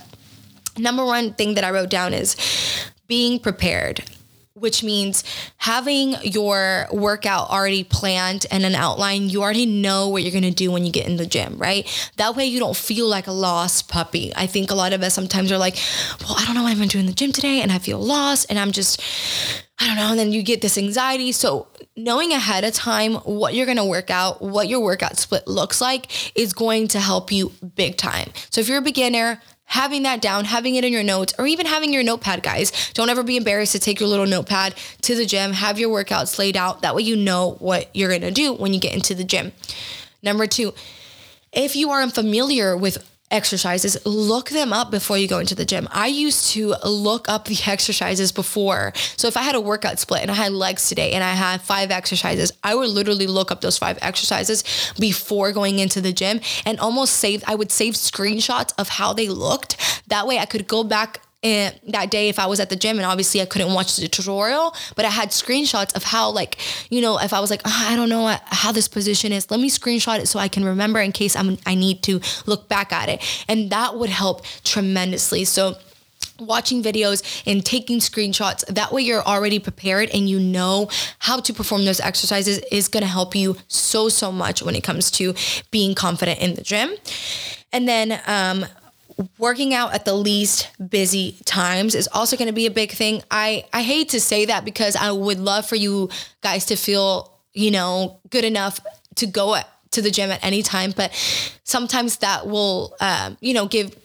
number 0.78 1.04
one 1.04 1.34
thing 1.34 1.54
that 1.54 1.64
I 1.64 1.70
wrote 1.70 1.90
down 1.90 2.14
is 2.14 2.36
being 3.06 3.38
prepared 3.38 4.02
which 4.56 4.82
means 4.82 5.22
having 5.58 6.14
your 6.22 6.86
workout 6.90 7.50
already 7.50 7.84
planned 7.84 8.46
and 8.50 8.64
an 8.64 8.74
outline. 8.74 9.28
You 9.28 9.42
already 9.42 9.66
know 9.66 10.08
what 10.08 10.22
you're 10.22 10.32
gonna 10.32 10.50
do 10.50 10.72
when 10.72 10.86
you 10.86 10.90
get 10.90 11.06
in 11.06 11.18
the 11.18 11.26
gym, 11.26 11.58
right? 11.58 11.86
That 12.16 12.36
way 12.36 12.46
you 12.46 12.58
don't 12.58 12.76
feel 12.76 13.06
like 13.06 13.26
a 13.26 13.32
lost 13.32 13.90
puppy. 13.90 14.32
I 14.34 14.46
think 14.46 14.70
a 14.70 14.74
lot 14.74 14.94
of 14.94 15.02
us 15.02 15.12
sometimes 15.12 15.52
are 15.52 15.58
like, 15.58 15.76
well, 16.22 16.36
I 16.38 16.46
don't 16.46 16.54
know 16.54 16.62
what 16.62 16.70
I'm 16.70 16.78
gonna 16.78 16.88
do 16.88 16.98
in 16.98 17.04
the 17.04 17.12
gym 17.12 17.32
today, 17.32 17.60
and 17.60 17.70
I 17.70 17.78
feel 17.78 17.98
lost, 17.98 18.46
and 18.48 18.58
I'm 18.58 18.72
just, 18.72 19.02
I 19.78 19.86
don't 19.86 19.96
know. 19.96 20.10
And 20.10 20.18
then 20.18 20.32
you 20.32 20.42
get 20.42 20.62
this 20.62 20.78
anxiety. 20.78 21.32
So 21.32 21.66
knowing 21.94 22.32
ahead 22.32 22.64
of 22.64 22.72
time 22.72 23.16
what 23.16 23.54
you're 23.54 23.66
going 23.66 23.76
to 23.76 23.84
work 23.84 24.10
out, 24.10 24.40
what 24.40 24.68
your 24.68 24.80
workout 24.80 25.18
split 25.18 25.46
looks 25.46 25.80
like 25.80 26.36
is 26.36 26.52
going 26.52 26.88
to 26.88 27.00
help 27.00 27.30
you 27.30 27.52
big 27.74 27.96
time. 27.96 28.30
So 28.50 28.60
if 28.60 28.68
you're 28.68 28.78
a 28.78 28.82
beginner, 28.82 29.40
having 29.66 30.04
that 30.04 30.22
down, 30.22 30.44
having 30.44 30.76
it 30.76 30.84
in 30.84 30.92
your 30.92 31.02
notes, 31.02 31.34
or 31.38 31.46
even 31.46 31.66
having 31.66 31.92
your 31.92 32.02
notepad, 32.02 32.42
guys. 32.42 32.90
Don't 32.94 33.10
ever 33.10 33.22
be 33.22 33.36
embarrassed 33.36 33.72
to 33.72 33.78
take 33.78 34.00
your 34.00 34.08
little 34.08 34.26
notepad 34.26 34.74
to 35.02 35.14
the 35.14 35.26
gym, 35.26 35.52
have 35.52 35.78
your 35.78 35.90
workouts 35.90 36.38
laid 36.38 36.56
out. 36.56 36.82
That 36.82 36.94
way 36.94 37.02
you 37.02 37.16
know 37.16 37.56
what 37.58 37.90
you're 37.94 38.10
gonna 38.10 38.30
do 38.30 38.54
when 38.54 38.72
you 38.72 38.80
get 38.80 38.94
into 38.94 39.14
the 39.14 39.24
gym. 39.24 39.52
Number 40.22 40.46
two, 40.46 40.72
if 41.52 41.76
you 41.76 41.90
are 41.90 42.02
unfamiliar 42.02 42.76
with 42.76 42.98
exercises, 43.30 43.98
look 44.06 44.50
them 44.50 44.72
up 44.72 44.90
before 44.90 45.18
you 45.18 45.28
go 45.28 45.38
into 45.38 45.54
the 45.54 45.64
gym. 45.64 45.88
I 45.90 46.06
used 46.06 46.50
to 46.52 46.74
look 46.84 47.28
up 47.28 47.46
the 47.46 47.58
exercises 47.66 48.32
before. 48.32 48.92
So 49.16 49.28
if 49.28 49.36
I 49.36 49.42
had 49.42 49.54
a 49.54 49.60
workout 49.60 49.98
split 49.98 50.22
and 50.22 50.30
I 50.30 50.34
had 50.34 50.52
legs 50.52 50.88
today 50.88 51.12
and 51.12 51.24
I 51.24 51.32
had 51.32 51.60
five 51.62 51.90
exercises, 51.90 52.52
I 52.62 52.74
would 52.74 52.88
literally 52.88 53.26
look 53.26 53.50
up 53.50 53.60
those 53.60 53.78
five 53.78 53.98
exercises 54.02 54.64
before 54.98 55.52
going 55.52 55.78
into 55.78 56.00
the 56.00 56.12
gym 56.12 56.40
and 56.64 56.78
almost 56.78 57.14
save 57.14 57.42
I 57.46 57.54
would 57.54 57.72
save 57.72 57.94
screenshots 57.94 58.72
of 58.78 58.88
how 58.88 59.12
they 59.12 59.28
looked. 59.28 60.02
That 60.08 60.26
way 60.26 60.38
I 60.38 60.46
could 60.46 60.66
go 60.68 60.84
back 60.84 61.25
and 61.46 61.78
that 61.86 62.10
day 62.10 62.28
if 62.28 62.40
I 62.40 62.46
was 62.46 62.58
at 62.58 62.70
the 62.70 62.76
gym 62.76 62.96
and 62.96 63.06
obviously 63.06 63.40
I 63.40 63.44
couldn't 63.44 63.72
watch 63.72 63.94
the 63.94 64.08
tutorial, 64.08 64.74
but 64.96 65.04
I 65.04 65.10
had 65.10 65.28
screenshots 65.28 65.94
of 65.94 66.02
how 66.02 66.30
like, 66.30 66.58
you 66.90 67.00
know, 67.00 67.20
if 67.20 67.32
I 67.32 67.38
was 67.38 67.50
like, 67.50 67.60
oh, 67.64 67.86
I 67.88 67.94
don't 67.94 68.08
know 68.08 68.36
how 68.46 68.72
this 68.72 68.88
position 68.88 69.30
is, 69.30 69.48
let 69.48 69.60
me 69.60 69.70
screenshot 69.70 70.18
it 70.18 70.26
so 70.26 70.40
I 70.40 70.48
can 70.48 70.64
remember 70.64 70.98
in 70.98 71.12
case 71.12 71.36
I'm 71.36 71.56
I 71.64 71.76
need 71.76 72.02
to 72.02 72.20
look 72.46 72.68
back 72.68 72.92
at 72.92 73.08
it. 73.08 73.22
And 73.46 73.70
that 73.70 73.96
would 73.96 74.10
help 74.10 74.44
tremendously. 74.64 75.44
So 75.44 75.76
watching 76.40 76.82
videos 76.82 77.22
and 77.46 77.64
taking 77.64 78.00
screenshots 78.00 78.66
that 78.66 78.90
way 78.90 79.02
you're 79.02 79.22
already 79.22 79.60
prepared 79.60 80.10
and 80.10 80.28
you 80.28 80.40
know 80.40 80.88
how 81.20 81.38
to 81.38 81.54
perform 81.54 81.84
those 81.84 82.00
exercises 82.00 82.58
is 82.72 82.88
going 82.88 83.02
to 83.02 83.08
help 83.08 83.36
you 83.36 83.56
so 83.68 84.08
so 84.08 84.32
much 84.32 84.62
when 84.62 84.74
it 84.74 84.82
comes 84.82 85.10
to 85.10 85.32
being 85.70 85.94
confident 85.94 86.38
in 86.40 86.54
the 86.54 86.60
gym 86.60 86.90
and 87.72 87.88
then 87.88 88.20
um 88.26 88.66
working 89.38 89.72
out 89.74 89.94
at 89.94 90.04
the 90.04 90.14
least 90.14 90.68
busy 90.90 91.36
times 91.44 91.94
is 91.94 92.08
also 92.12 92.36
going 92.36 92.48
to 92.48 92.54
be 92.54 92.66
a 92.66 92.70
big 92.70 92.92
thing. 92.92 93.22
I 93.30 93.64
I 93.72 93.82
hate 93.82 94.10
to 94.10 94.20
say 94.20 94.46
that 94.46 94.64
because 94.64 94.96
I 94.96 95.10
would 95.10 95.38
love 95.38 95.66
for 95.66 95.76
you 95.76 96.10
guys 96.42 96.66
to 96.66 96.76
feel, 96.76 97.32
you 97.52 97.70
know, 97.70 98.18
good 98.30 98.44
enough 98.44 98.80
to 99.16 99.26
go 99.26 99.56
to 99.92 100.02
the 100.02 100.10
gym 100.10 100.30
at 100.30 100.44
any 100.44 100.62
time, 100.62 100.92
but 100.94 101.12
sometimes 101.64 102.18
that 102.18 102.46
will 102.46 102.94
um, 103.00 103.36
you 103.40 103.54
know, 103.54 103.66
give 103.66 103.96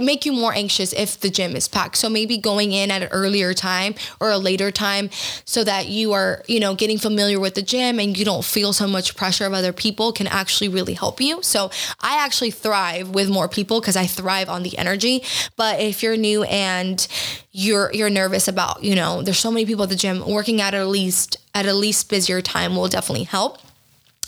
make 0.00 0.24
you 0.24 0.32
more 0.32 0.52
anxious 0.54 0.92
if 0.92 1.20
the 1.20 1.30
gym 1.30 1.56
is 1.56 1.68
packed. 1.68 1.96
So 1.96 2.08
maybe 2.08 2.38
going 2.38 2.72
in 2.72 2.90
at 2.90 3.02
an 3.02 3.08
earlier 3.10 3.54
time 3.54 3.94
or 4.20 4.30
a 4.30 4.38
later 4.38 4.70
time 4.70 5.10
so 5.44 5.64
that 5.64 5.88
you 5.88 6.12
are, 6.12 6.42
you 6.46 6.60
know, 6.60 6.74
getting 6.74 6.98
familiar 6.98 7.38
with 7.38 7.54
the 7.54 7.62
gym 7.62 7.98
and 7.98 8.16
you 8.16 8.24
don't 8.24 8.44
feel 8.44 8.72
so 8.72 8.86
much 8.86 9.16
pressure 9.16 9.46
of 9.46 9.52
other 9.52 9.72
people 9.72 10.12
can 10.12 10.26
actually 10.26 10.68
really 10.68 10.94
help 10.94 11.20
you. 11.20 11.42
So 11.42 11.70
I 12.00 12.24
actually 12.24 12.50
thrive 12.50 13.10
with 13.10 13.28
more 13.28 13.48
people 13.48 13.80
because 13.80 13.96
I 13.96 14.06
thrive 14.06 14.48
on 14.48 14.62
the 14.62 14.76
energy. 14.78 15.22
But 15.56 15.80
if 15.80 16.02
you're 16.02 16.16
new 16.16 16.44
and 16.44 17.06
you're 17.52 17.90
you're 17.92 18.10
nervous 18.10 18.48
about, 18.48 18.82
you 18.82 18.94
know, 18.94 19.22
there's 19.22 19.38
so 19.38 19.50
many 19.50 19.66
people 19.66 19.84
at 19.84 19.90
the 19.90 19.96
gym 19.96 20.26
working 20.26 20.60
at 20.60 20.74
at 20.74 20.86
least 20.86 21.36
at 21.54 21.66
a 21.66 21.74
least 21.74 22.08
busier 22.08 22.40
time 22.40 22.76
will 22.76 22.88
definitely 22.88 23.24
help. 23.24 23.58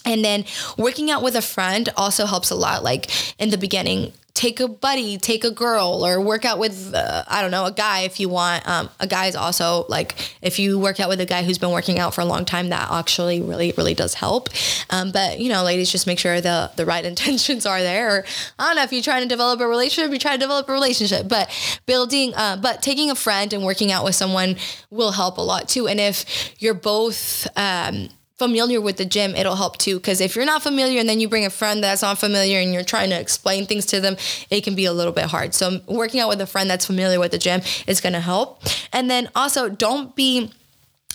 And 0.04 0.24
then 0.24 0.44
working 0.76 1.10
out 1.10 1.22
with 1.22 1.34
a 1.34 1.42
friend 1.42 1.88
also 1.96 2.26
helps 2.26 2.50
a 2.50 2.54
lot. 2.54 2.84
Like 2.84 3.10
in 3.40 3.50
the 3.50 3.56
beginning, 3.56 4.12
take 4.34 4.58
a 4.58 4.66
buddy, 4.66 5.16
take 5.16 5.44
a 5.44 5.50
girl, 5.50 6.04
or 6.04 6.20
work 6.20 6.44
out 6.44 6.58
with, 6.58 6.92
uh, 6.92 7.22
I 7.28 7.40
don't 7.40 7.52
know, 7.52 7.66
a 7.66 7.72
guy 7.72 8.00
if 8.00 8.18
you 8.18 8.28
want. 8.28 8.68
Um, 8.68 8.90
a 8.98 9.06
guy 9.06 9.26
is 9.26 9.36
also 9.36 9.86
like, 9.88 10.16
if 10.42 10.58
you 10.58 10.76
work 10.78 10.98
out 10.98 11.08
with 11.08 11.20
a 11.20 11.26
guy 11.26 11.44
who's 11.44 11.56
been 11.56 11.70
working 11.70 12.00
out 12.00 12.14
for 12.14 12.20
a 12.20 12.24
long 12.24 12.44
time, 12.44 12.70
that 12.70 12.90
actually 12.90 13.40
really, 13.40 13.72
really 13.76 13.94
does 13.94 14.14
help. 14.14 14.48
Um, 14.90 15.12
but, 15.12 15.38
you 15.38 15.48
know, 15.48 15.62
ladies, 15.62 15.90
just 15.90 16.08
make 16.08 16.18
sure 16.18 16.40
the, 16.40 16.72
the 16.74 16.84
right 16.84 17.04
intentions 17.14 17.64
are 17.64 17.80
there. 17.80 18.16
Or 18.16 18.24
I 18.58 18.66
don't 18.66 18.76
know, 18.76 18.82
if 18.82 18.92
you're 18.92 19.02
trying 19.02 19.22
to 19.22 19.28
develop 19.28 19.60
a 19.60 19.68
relationship, 19.68 20.12
you 20.12 20.18
try 20.18 20.32
to 20.32 20.38
develop 20.38 20.68
a 20.68 20.72
relationship. 20.72 21.28
But 21.28 21.48
building, 21.86 22.34
uh, 22.34 22.56
but 22.56 22.82
taking 22.82 23.12
a 23.12 23.14
friend 23.14 23.52
and 23.52 23.64
working 23.64 23.92
out 23.92 24.04
with 24.04 24.16
someone 24.16 24.56
will 24.90 25.12
help 25.12 25.38
a 25.38 25.42
lot 25.42 25.68
too. 25.68 25.86
And 25.86 26.00
if 26.00 26.52
you're 26.58 26.74
both, 26.74 27.46
um, 27.56 28.08
familiar 28.44 28.80
with 28.80 28.98
the 28.98 29.04
gym, 29.04 29.34
it'll 29.34 29.56
help 29.56 29.78
too. 29.78 29.96
Because 29.96 30.20
if 30.20 30.36
you're 30.36 30.44
not 30.44 30.62
familiar 30.62 31.00
and 31.00 31.08
then 31.08 31.18
you 31.18 31.28
bring 31.28 31.46
a 31.46 31.50
friend 31.50 31.82
that's 31.82 32.02
not 32.02 32.18
familiar 32.18 32.60
and 32.60 32.74
you're 32.74 32.84
trying 32.84 33.10
to 33.10 33.18
explain 33.18 33.64
things 33.64 33.86
to 33.86 34.00
them, 34.00 34.16
it 34.50 34.64
can 34.64 34.74
be 34.74 34.84
a 34.84 34.92
little 34.92 35.12
bit 35.12 35.24
hard. 35.24 35.54
So 35.54 35.80
working 35.86 36.20
out 36.20 36.28
with 36.28 36.40
a 36.40 36.46
friend 36.46 36.68
that's 36.68 36.84
familiar 36.86 37.18
with 37.18 37.32
the 37.32 37.38
gym 37.38 37.62
is 37.86 38.00
going 38.00 38.12
to 38.12 38.20
help. 38.20 38.62
And 38.92 39.10
then 39.10 39.30
also 39.34 39.68
don't 39.68 40.14
be 40.14 40.52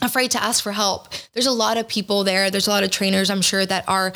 afraid 0.02 0.32
to 0.32 0.42
ask 0.42 0.64
for 0.64 0.72
help. 0.72 1.10
There's 1.34 1.46
a 1.46 1.52
lot 1.52 1.78
of 1.78 1.88
people 1.88 2.24
there. 2.24 2.50
There's 2.50 2.68
a 2.68 2.72
lot 2.72 2.84
of 2.84 2.90
trainers, 2.90 3.30
I'm 3.30 3.42
sure, 3.42 3.66
that 3.66 3.88
are 3.88 4.14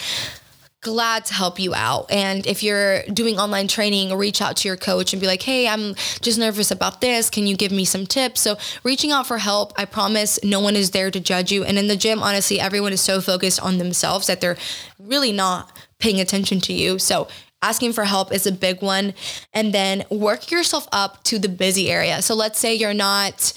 glad 0.83 1.25
to 1.25 1.33
help 1.33 1.59
you 1.59 1.73
out. 1.73 2.11
And 2.11 2.45
if 2.45 2.61
you're 2.61 3.03
doing 3.03 3.39
online 3.39 3.67
training, 3.67 4.15
reach 4.15 4.41
out 4.41 4.57
to 4.57 4.67
your 4.67 4.77
coach 4.77 5.13
and 5.13 5.19
be 5.19 5.27
like, 5.27 5.41
hey, 5.41 5.67
I'm 5.67 5.95
just 6.21 6.37
nervous 6.37 6.69
about 6.69 7.01
this. 7.01 7.29
Can 7.29 7.47
you 7.47 7.55
give 7.55 7.71
me 7.71 7.85
some 7.85 8.05
tips? 8.05 8.41
So, 8.41 8.57
reaching 8.83 9.11
out 9.11 9.25
for 9.25 9.37
help, 9.39 9.73
I 9.77 9.85
promise 9.85 10.37
no 10.43 10.59
one 10.59 10.75
is 10.75 10.91
there 10.91 11.09
to 11.09 11.19
judge 11.19 11.51
you. 11.51 11.63
And 11.63 11.79
in 11.79 11.87
the 11.87 11.95
gym, 11.95 12.21
honestly, 12.21 12.59
everyone 12.59 12.93
is 12.93 13.01
so 13.01 13.21
focused 13.21 13.61
on 13.61 13.77
themselves 13.77 14.27
that 14.27 14.41
they're 14.41 14.57
really 14.99 15.31
not 15.31 15.75
paying 15.99 16.19
attention 16.19 16.59
to 16.61 16.73
you. 16.73 16.99
So, 16.99 17.27
asking 17.61 17.93
for 17.93 18.03
help 18.03 18.33
is 18.33 18.45
a 18.45 18.51
big 18.51 18.81
one. 18.81 19.13
And 19.53 19.73
then 19.73 20.03
work 20.11 20.51
yourself 20.51 20.87
up 20.91 21.23
to 21.23 21.39
the 21.39 21.49
busy 21.49 21.89
area. 21.89 22.21
So, 22.21 22.35
let's 22.35 22.59
say 22.59 22.75
you're 22.75 22.93
not 22.93 23.53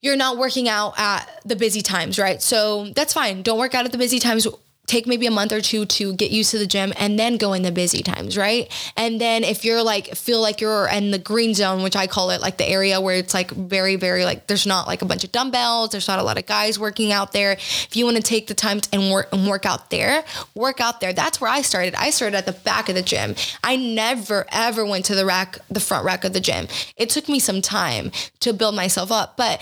you're 0.00 0.16
not 0.16 0.38
working 0.38 0.68
out 0.68 0.94
at 0.96 1.40
the 1.44 1.56
busy 1.56 1.82
times, 1.82 2.20
right? 2.20 2.40
So 2.40 2.90
that's 2.94 3.12
fine. 3.12 3.42
Don't 3.42 3.58
work 3.58 3.74
out 3.74 3.84
at 3.84 3.90
the 3.90 3.98
busy 3.98 4.20
times 4.20 4.46
take 4.88 5.06
maybe 5.06 5.26
a 5.26 5.30
month 5.30 5.52
or 5.52 5.60
two 5.60 5.84
to 5.86 6.14
get 6.14 6.30
used 6.30 6.50
to 6.50 6.58
the 6.58 6.66
gym 6.66 6.92
and 6.96 7.18
then 7.18 7.36
go 7.36 7.52
in 7.52 7.62
the 7.62 7.70
busy 7.70 8.02
times, 8.02 8.36
right? 8.36 8.72
And 8.96 9.20
then 9.20 9.44
if 9.44 9.64
you're 9.64 9.82
like 9.82 10.16
feel 10.16 10.40
like 10.40 10.60
you're 10.60 10.88
in 10.88 11.10
the 11.10 11.18
green 11.18 11.54
zone, 11.54 11.82
which 11.82 11.94
I 11.94 12.06
call 12.06 12.30
it 12.30 12.40
like 12.40 12.56
the 12.56 12.68
area 12.68 13.00
where 13.00 13.16
it's 13.16 13.34
like 13.34 13.50
very 13.50 13.96
very 13.96 14.24
like 14.24 14.46
there's 14.46 14.66
not 14.66 14.86
like 14.86 15.02
a 15.02 15.04
bunch 15.04 15.24
of 15.24 15.30
dumbbells, 15.30 15.90
there's 15.90 16.08
not 16.08 16.18
a 16.18 16.22
lot 16.22 16.38
of 16.38 16.46
guys 16.46 16.78
working 16.78 17.12
out 17.12 17.32
there. 17.32 17.52
If 17.52 17.96
you 17.96 18.04
want 18.04 18.16
to 18.16 18.22
take 18.22 18.46
the 18.46 18.54
time 18.54 18.80
and 18.92 19.12
work 19.12 19.28
and 19.32 19.46
work 19.46 19.66
out 19.66 19.90
there, 19.90 20.24
work 20.54 20.80
out 20.80 21.00
there. 21.00 21.12
That's 21.12 21.40
where 21.40 21.50
I 21.50 21.62
started. 21.62 21.94
I 21.94 22.10
started 22.10 22.36
at 22.36 22.46
the 22.46 22.52
back 22.52 22.88
of 22.88 22.94
the 22.94 23.02
gym. 23.02 23.34
I 23.62 23.76
never 23.76 24.46
ever 24.50 24.84
went 24.84 25.04
to 25.06 25.14
the 25.14 25.26
rack, 25.26 25.58
the 25.70 25.80
front 25.80 26.04
rack 26.04 26.24
of 26.24 26.32
the 26.32 26.40
gym. 26.40 26.66
It 26.96 27.10
took 27.10 27.28
me 27.28 27.38
some 27.38 27.60
time 27.60 28.10
to 28.40 28.52
build 28.52 28.74
myself 28.74 29.12
up, 29.12 29.36
but 29.36 29.60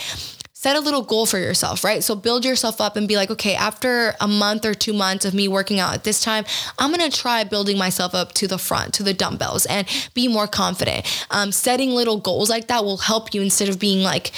set 0.66 0.74
a 0.74 0.80
little 0.80 1.02
goal 1.02 1.26
for 1.26 1.38
yourself, 1.38 1.84
right? 1.84 2.02
So 2.02 2.16
build 2.16 2.44
yourself 2.44 2.80
up 2.80 2.96
and 2.96 3.06
be 3.06 3.14
like, 3.14 3.30
okay, 3.30 3.54
after 3.54 4.16
a 4.20 4.26
month 4.26 4.64
or 4.64 4.74
two 4.74 4.92
months 4.92 5.24
of 5.24 5.32
me 5.32 5.46
working 5.46 5.78
out 5.78 5.94
at 5.94 6.02
this 6.02 6.20
time, 6.20 6.44
I'm 6.76 6.90
gonna 6.90 7.08
try 7.08 7.44
building 7.44 7.78
myself 7.78 8.16
up 8.16 8.32
to 8.32 8.48
the 8.48 8.58
front, 8.58 8.92
to 8.94 9.04
the 9.04 9.14
dumbbells, 9.14 9.64
and 9.66 9.86
be 10.12 10.26
more 10.26 10.48
confident. 10.48 11.06
Um, 11.30 11.52
setting 11.52 11.90
little 11.90 12.18
goals 12.18 12.50
like 12.50 12.66
that 12.66 12.84
will 12.84 12.96
help 12.96 13.32
you 13.32 13.42
instead 13.42 13.68
of 13.68 13.78
being 13.78 14.02
like, 14.02 14.32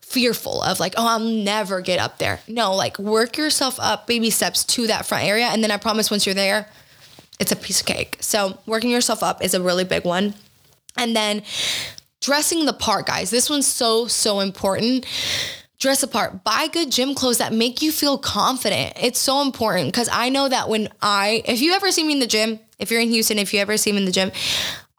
fearful 0.00 0.62
of 0.62 0.80
like, 0.80 0.94
oh, 0.96 1.06
I'll 1.06 1.18
never 1.18 1.82
get 1.82 1.98
up 1.98 2.16
there. 2.16 2.40
No, 2.48 2.74
like 2.74 2.98
work 2.98 3.36
yourself 3.36 3.78
up 3.78 4.06
baby 4.06 4.30
steps 4.30 4.64
to 4.64 4.86
that 4.86 5.04
front 5.04 5.24
area. 5.24 5.46
And 5.46 5.62
then 5.62 5.70
I 5.70 5.76
promise 5.76 6.10
once 6.10 6.24
you're 6.24 6.34
there, 6.34 6.70
it's 7.38 7.52
a 7.52 7.56
piece 7.56 7.80
of 7.80 7.86
cake. 7.86 8.16
So 8.20 8.56
working 8.64 8.88
yourself 8.88 9.22
up 9.22 9.44
is 9.44 9.52
a 9.52 9.60
really 9.60 9.84
big 9.84 10.06
one. 10.06 10.32
And 10.96 11.14
then 11.14 11.42
dressing 12.20 12.66
the 12.66 12.72
part, 12.72 13.06
guys. 13.06 13.30
This 13.30 13.50
one's 13.50 13.66
so, 13.66 14.06
so 14.06 14.40
important. 14.40 15.06
Dress 15.78 16.02
apart. 16.02 16.42
Buy 16.42 16.68
good 16.68 16.90
gym 16.90 17.14
clothes 17.14 17.38
that 17.38 17.52
make 17.52 17.82
you 17.82 17.92
feel 17.92 18.16
confident. 18.16 18.94
It's 19.00 19.18
so 19.18 19.42
important 19.42 19.92
because 19.92 20.08
I 20.10 20.30
know 20.30 20.48
that 20.48 20.68
when 20.68 20.88
I, 21.02 21.42
if 21.44 21.60
you 21.60 21.72
ever 21.72 21.90
see 21.90 22.04
me 22.04 22.14
in 22.14 22.18
the 22.18 22.26
gym, 22.26 22.58
if 22.78 22.90
you're 22.90 23.00
in 23.00 23.10
Houston, 23.10 23.38
if 23.38 23.52
you 23.52 23.60
ever 23.60 23.76
see 23.76 23.92
me 23.92 23.98
in 23.98 24.04
the 24.06 24.12
gym, 24.12 24.32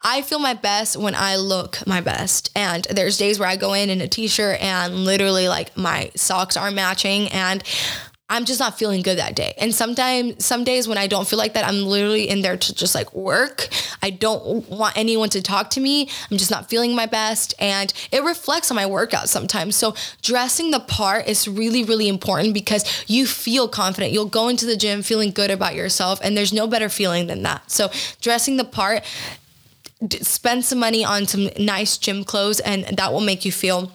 I 0.02 0.22
feel 0.22 0.38
my 0.38 0.54
best 0.54 0.96
when 0.96 1.14
I 1.16 1.36
look 1.36 1.84
my 1.86 2.00
best. 2.00 2.50
And 2.54 2.84
there's 2.84 3.18
days 3.18 3.38
where 3.40 3.48
I 3.48 3.56
go 3.56 3.72
in 3.72 3.90
in 3.90 4.00
a 4.00 4.08
t 4.08 4.28
shirt 4.28 4.60
and 4.60 5.04
literally 5.04 5.48
like 5.48 5.76
my 5.76 6.10
socks 6.14 6.56
are 6.56 6.70
matching 6.70 7.28
and 7.28 7.62
I'm 8.30 8.44
just 8.44 8.60
not 8.60 8.78
feeling 8.78 9.00
good 9.00 9.16
that 9.16 9.34
day. 9.34 9.54
And 9.56 9.74
sometimes, 9.74 10.44
some 10.44 10.62
days 10.62 10.86
when 10.86 10.98
I 10.98 11.06
don't 11.06 11.26
feel 11.26 11.38
like 11.38 11.54
that, 11.54 11.66
I'm 11.66 11.84
literally 11.84 12.28
in 12.28 12.42
there 12.42 12.58
to 12.58 12.74
just 12.74 12.94
like 12.94 13.14
work. 13.14 13.68
I 14.02 14.10
don't 14.10 14.68
want 14.68 14.98
anyone 14.98 15.30
to 15.30 15.40
talk 15.40 15.70
to 15.70 15.80
me. 15.80 16.10
I'm 16.30 16.36
just 16.36 16.50
not 16.50 16.68
feeling 16.68 16.94
my 16.94 17.06
best. 17.06 17.54
And 17.58 17.90
it 18.12 18.22
reflects 18.22 18.70
on 18.70 18.74
my 18.74 18.84
workout 18.84 19.30
sometimes. 19.30 19.76
So, 19.76 19.94
dressing 20.20 20.72
the 20.72 20.80
part 20.80 21.26
is 21.26 21.48
really, 21.48 21.84
really 21.84 22.06
important 22.06 22.52
because 22.52 22.84
you 23.06 23.26
feel 23.26 23.66
confident. 23.66 24.12
You'll 24.12 24.26
go 24.26 24.48
into 24.48 24.66
the 24.66 24.76
gym 24.76 25.02
feeling 25.02 25.30
good 25.30 25.50
about 25.50 25.74
yourself. 25.74 26.20
And 26.22 26.36
there's 26.36 26.52
no 26.52 26.66
better 26.66 26.90
feeling 26.90 27.28
than 27.28 27.42
that. 27.44 27.70
So, 27.70 27.90
dressing 28.20 28.58
the 28.58 28.64
part, 28.64 29.04
spend 30.20 30.66
some 30.66 30.78
money 30.78 31.02
on 31.02 31.26
some 31.26 31.48
nice 31.58 31.96
gym 31.96 32.24
clothes, 32.24 32.60
and 32.60 32.84
that 32.84 33.10
will 33.10 33.20
make 33.20 33.46
you 33.46 33.52
feel 33.52 33.90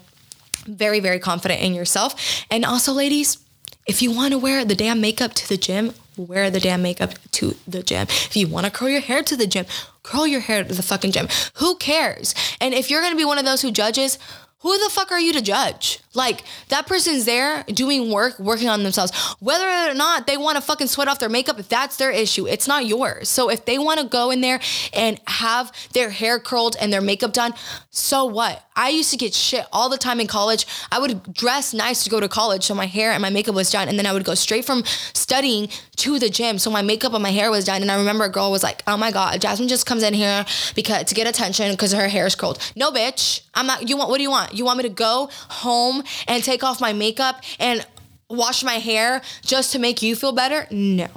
very, 0.66 1.00
very 1.00 1.20
confident 1.20 1.62
in 1.62 1.74
yourself. 1.74 2.46
And 2.50 2.66
also, 2.66 2.94
ladies, 2.94 3.38
if 3.86 4.02
you 4.02 4.12
want 4.12 4.32
to 4.32 4.38
wear 4.38 4.64
the 4.64 4.76
damn 4.76 5.02
makeup 5.02 5.34
to 5.34 5.50
the 5.50 5.58
gym, 5.58 5.94
wear 6.16 6.50
the 6.50 6.60
damn 6.60 6.82
makeup 6.82 7.14
to 7.32 7.56
the 7.68 7.84
gym. 7.84 8.04
If 8.10 8.36
you 8.36 8.48
want 8.48 8.66
to 8.66 8.72
curl 8.72 8.90
your 8.90 9.02
hair 9.02 9.24
to 9.24 9.36
the 9.36 9.48
gym, 9.48 9.66
curl 10.04 10.28
your 10.28 10.42
hair 10.42 10.64
to 10.64 10.74
the 10.74 10.84
fucking 10.84 11.12
gym. 11.12 11.28
Who 11.56 11.76
cares? 11.76 12.36
And 12.62 12.74
if 12.74 12.90
you're 12.90 13.02
going 13.02 13.14
to 13.14 13.18
be 13.18 13.26
one 13.26 13.38
of 13.38 13.46
those 13.46 13.62
who 13.62 13.72
judges, 13.72 14.20
who 14.60 14.78
the 14.78 14.90
fuck 14.90 15.12
are 15.12 15.20
you 15.20 15.34
to 15.34 15.42
judge? 15.42 16.00
Like 16.14 16.44
that 16.70 16.86
person's 16.88 17.26
there 17.26 17.64
doing 17.64 18.12
work, 18.12 18.40
working 18.40 18.70
on 18.70 18.84
themselves. 18.84 19.12
Whether 19.40 19.92
or 19.92 19.94
not 19.94 20.28
they 20.28 20.38
want 20.38 20.58
to 20.58 20.62
fucking 20.62 20.88
sweat 20.88 21.08
off 21.08 21.20
their 21.20 21.30
makeup, 21.30 21.60
if 21.60 21.70
that's 21.70 21.98
their 21.98 22.12
issue. 22.12 22.48
It's 22.48 22.68
not 22.68 22.86
yours. 22.86 23.30
So 23.30 23.50
if 23.50 23.66
they 23.66 23.78
want 23.78 24.00
to 24.00 24.06
go 24.06 24.32
in 24.32 24.42
there 24.42 24.60
and 24.94 25.20
have 25.28 25.72
their 25.94 26.10
hair 26.10 26.40
curled 26.40 26.76
and 26.80 26.94
their 26.94 27.02
makeup 27.02 27.34
done, 27.34 27.54
so 27.90 28.26
what? 28.26 28.64
I 28.76 28.90
used 28.90 29.12
to 29.12 29.18
get 29.18 29.34
shit 29.34 29.66
all 29.72 29.90
the 29.90 29.98
time 29.98 30.20
in 30.20 30.28
college. 30.28 30.66
I 30.92 31.00
would 31.00 31.34
dress 31.34 31.74
nice 31.74 32.04
to 32.04 32.10
go 32.10 32.20
to 32.20 32.28
college 32.28 32.64
so 32.64 32.74
my 32.74 32.88
hair 32.88 33.12
and 33.12 33.22
my 33.22 33.30
makeup 33.30 33.56
was 33.56 33.72
done. 33.72 33.88
And 33.88 33.98
then 33.98 34.06
I 34.06 34.14
would 34.14 34.24
go 34.24 34.34
straight 34.34 34.66
from 34.66 34.84
studying 35.14 35.70
to 35.98 36.20
the 36.20 36.30
gym. 36.30 36.58
So 36.58 36.72
my 36.72 36.82
makeup 36.82 37.14
and 37.14 37.22
my 37.22 37.30
hair 37.32 37.52
was 37.52 37.66
done. 37.66 37.82
And 37.82 37.92
I 37.92 37.98
remember 37.98 38.26
a 38.26 38.30
girl 38.30 38.52
was 38.52 38.64
like, 38.64 38.82
oh 38.88 38.98
my 38.98 39.12
God, 39.12 39.40
Jasmine 39.42 39.68
just 39.68 39.86
comes 39.86 40.04
in 40.04 40.14
here 40.14 40.46
because 40.76 41.04
to 41.06 41.16
get 41.16 41.28
attention 41.28 41.72
because 41.72 41.94
her 41.94 42.08
hair 42.08 42.26
is 42.26 42.36
curled. 42.36 42.60
No, 42.76 42.92
bitch. 42.92 43.42
I'm 43.54 43.68
not, 43.68 43.88
you 43.88 43.98
want, 43.98 44.10
what 44.10 44.18
do 44.18 44.24
you 44.24 44.32
want? 44.32 44.54
You 44.54 44.66
want 44.66 44.78
me 44.78 44.84
to 44.84 44.90
go 44.90 45.30
home 45.50 46.03
and 46.28 46.44
take 46.44 46.64
off 46.64 46.82
my 46.82 46.94
makeup 46.94 47.44
and 47.60 47.86
wash 48.30 48.64
my 48.64 48.76
hair 48.76 49.22
just 49.42 49.72
to 49.74 49.80
make 49.80 50.02
you 50.02 50.16
feel 50.16 50.32
better? 50.32 50.68
No. 50.72 51.08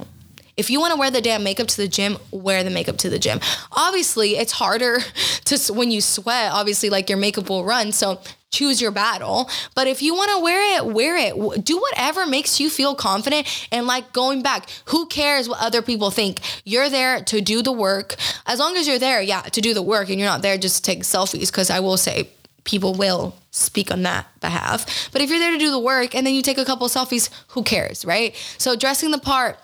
If 0.56 0.70
you 0.70 0.80
want 0.80 0.94
to 0.94 0.98
wear 0.98 1.10
the 1.10 1.20
damn 1.20 1.44
makeup 1.44 1.66
to 1.68 1.76
the 1.76 1.88
gym, 1.88 2.16
wear 2.30 2.64
the 2.64 2.70
makeup 2.70 2.96
to 2.98 3.10
the 3.10 3.18
gym. 3.18 3.40
Obviously, 3.72 4.36
it's 4.36 4.52
harder 4.52 5.00
to 5.44 5.72
when 5.72 5.90
you 5.90 6.00
sweat, 6.00 6.52
obviously 6.52 6.88
like 6.88 7.10
your 7.10 7.18
makeup 7.18 7.50
will 7.50 7.64
run, 7.64 7.92
so 7.92 8.20
choose 8.50 8.80
your 8.80 8.90
battle. 8.90 9.50
But 9.74 9.86
if 9.86 10.00
you 10.00 10.14
want 10.14 10.30
to 10.30 10.38
wear 10.42 10.76
it, 10.76 10.86
wear 10.86 11.16
it. 11.16 11.64
Do 11.64 11.78
whatever 11.78 12.24
makes 12.24 12.58
you 12.58 12.70
feel 12.70 12.94
confident 12.94 13.46
and 13.70 13.86
like 13.86 14.14
going 14.14 14.42
back. 14.42 14.70
Who 14.86 15.06
cares 15.06 15.46
what 15.46 15.60
other 15.60 15.82
people 15.82 16.10
think? 16.10 16.40
You're 16.64 16.88
there 16.88 17.20
to 17.24 17.42
do 17.42 17.60
the 17.60 17.72
work. 17.72 18.14
As 18.46 18.58
long 18.58 18.76
as 18.76 18.88
you're 18.88 18.98
there, 18.98 19.20
yeah, 19.20 19.42
to 19.42 19.60
do 19.60 19.74
the 19.74 19.82
work 19.82 20.08
and 20.08 20.18
you're 20.18 20.28
not 20.28 20.40
there 20.40 20.56
just 20.56 20.76
to 20.76 20.90
take 20.90 21.02
selfies 21.02 21.52
cuz 21.52 21.70
I 21.70 21.80
will 21.80 21.98
say 21.98 22.30
people 22.66 22.92
will 22.92 23.34
speak 23.50 23.90
on 23.90 24.02
that 24.02 24.26
behalf. 24.40 25.08
But 25.12 25.22
if 25.22 25.30
you're 25.30 25.38
there 25.38 25.52
to 25.52 25.58
do 25.58 25.70
the 25.70 25.78
work 25.78 26.14
and 26.14 26.26
then 26.26 26.34
you 26.34 26.42
take 26.42 26.58
a 26.58 26.64
couple 26.64 26.86
selfies, 26.88 27.30
who 27.48 27.62
cares, 27.62 28.04
right? 28.04 28.36
So 28.58 28.76
dressing 28.76 29.10
the 29.10 29.18
part, 29.18 29.58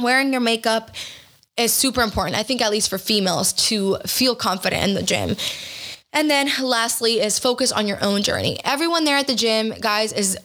wearing 0.00 0.32
your 0.32 0.40
makeup 0.40 0.92
is 1.58 1.72
super 1.72 2.00
important. 2.00 2.36
I 2.36 2.42
think 2.42 2.62
at 2.62 2.70
least 2.70 2.88
for 2.88 2.96
females 2.96 3.52
to 3.68 3.98
feel 4.06 4.34
confident 4.34 4.84
in 4.84 4.94
the 4.94 5.02
gym. 5.02 5.36
And 6.12 6.30
then 6.30 6.48
lastly 6.62 7.20
is 7.20 7.38
focus 7.38 7.72
on 7.72 7.86
your 7.86 8.02
own 8.02 8.22
journey. 8.22 8.58
Everyone 8.64 9.04
there 9.04 9.18
at 9.18 9.26
the 9.26 9.34
gym, 9.34 9.74
guys, 9.80 10.12
is 10.12 10.38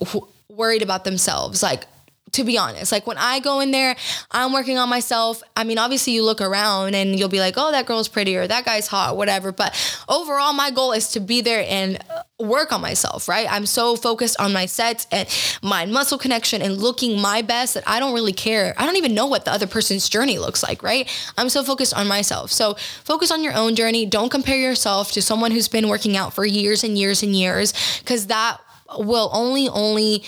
worried 0.49 0.81
about 0.81 1.05
themselves. 1.05 1.63
Like 1.63 1.85
to 2.33 2.43
be 2.43 2.57
honest. 2.57 2.91
Like 2.91 3.07
when 3.07 3.17
I 3.17 3.39
go 3.39 3.59
in 3.59 3.71
there, 3.71 3.95
I'm 4.31 4.53
working 4.53 4.77
on 4.77 4.89
myself. 4.89 5.43
I 5.55 5.63
mean, 5.63 5.77
obviously 5.77 6.13
you 6.13 6.23
look 6.23 6.41
around 6.41 6.95
and 6.95 7.17
you'll 7.17 7.29
be 7.29 7.39
like, 7.39 7.55
"Oh, 7.57 7.71
that 7.71 7.85
girl's 7.85 8.07
pretty 8.07 8.35
or 8.35 8.47
that 8.47 8.65
guy's 8.65 8.87
hot, 8.87 9.17
whatever." 9.17 9.51
But 9.51 9.75
overall, 10.07 10.53
my 10.53 10.71
goal 10.71 10.91
is 10.91 11.09
to 11.09 11.19
be 11.19 11.41
there 11.41 11.65
and 11.67 11.99
uh, 12.09 12.23
work 12.39 12.71
on 12.71 12.81
myself, 12.81 13.27
right? 13.27 13.47
I'm 13.51 13.65
so 13.65 13.95
focused 13.95 14.39
on 14.39 14.53
my 14.53 14.65
sets 14.65 15.07
and 15.11 15.27
my 15.61 15.85
muscle 15.85 16.17
connection 16.17 16.61
and 16.61 16.77
looking 16.77 17.19
my 17.19 17.41
best 17.41 17.73
that 17.75 17.83
I 17.87 17.99
don't 17.99 18.13
really 18.13 18.33
care. 18.33 18.73
I 18.77 18.85
don't 18.85 18.97
even 18.97 19.13
know 19.13 19.27
what 19.27 19.45
the 19.45 19.51
other 19.51 19.67
person's 19.67 20.09
journey 20.09 20.37
looks 20.39 20.63
like, 20.63 20.81
right? 20.83 21.09
I'm 21.37 21.49
so 21.49 21.63
focused 21.63 21.93
on 21.93 22.07
myself. 22.07 22.51
So 22.51 22.75
focus 23.03 23.31
on 23.31 23.43
your 23.43 23.53
own 23.53 23.75
journey. 23.75 24.05
Don't 24.05 24.29
compare 24.29 24.57
yourself 24.57 25.11
to 25.13 25.21
someone 25.21 25.51
who's 25.51 25.67
been 25.67 25.87
working 25.87 26.17
out 26.17 26.33
for 26.33 26.45
years 26.45 26.83
and 26.83 26.97
years 26.97 27.23
and 27.23 27.35
years 27.35 27.73
cuz 28.05 28.27
that 28.27 28.59
will 28.97 29.29
only 29.33 29.69
only 29.69 30.23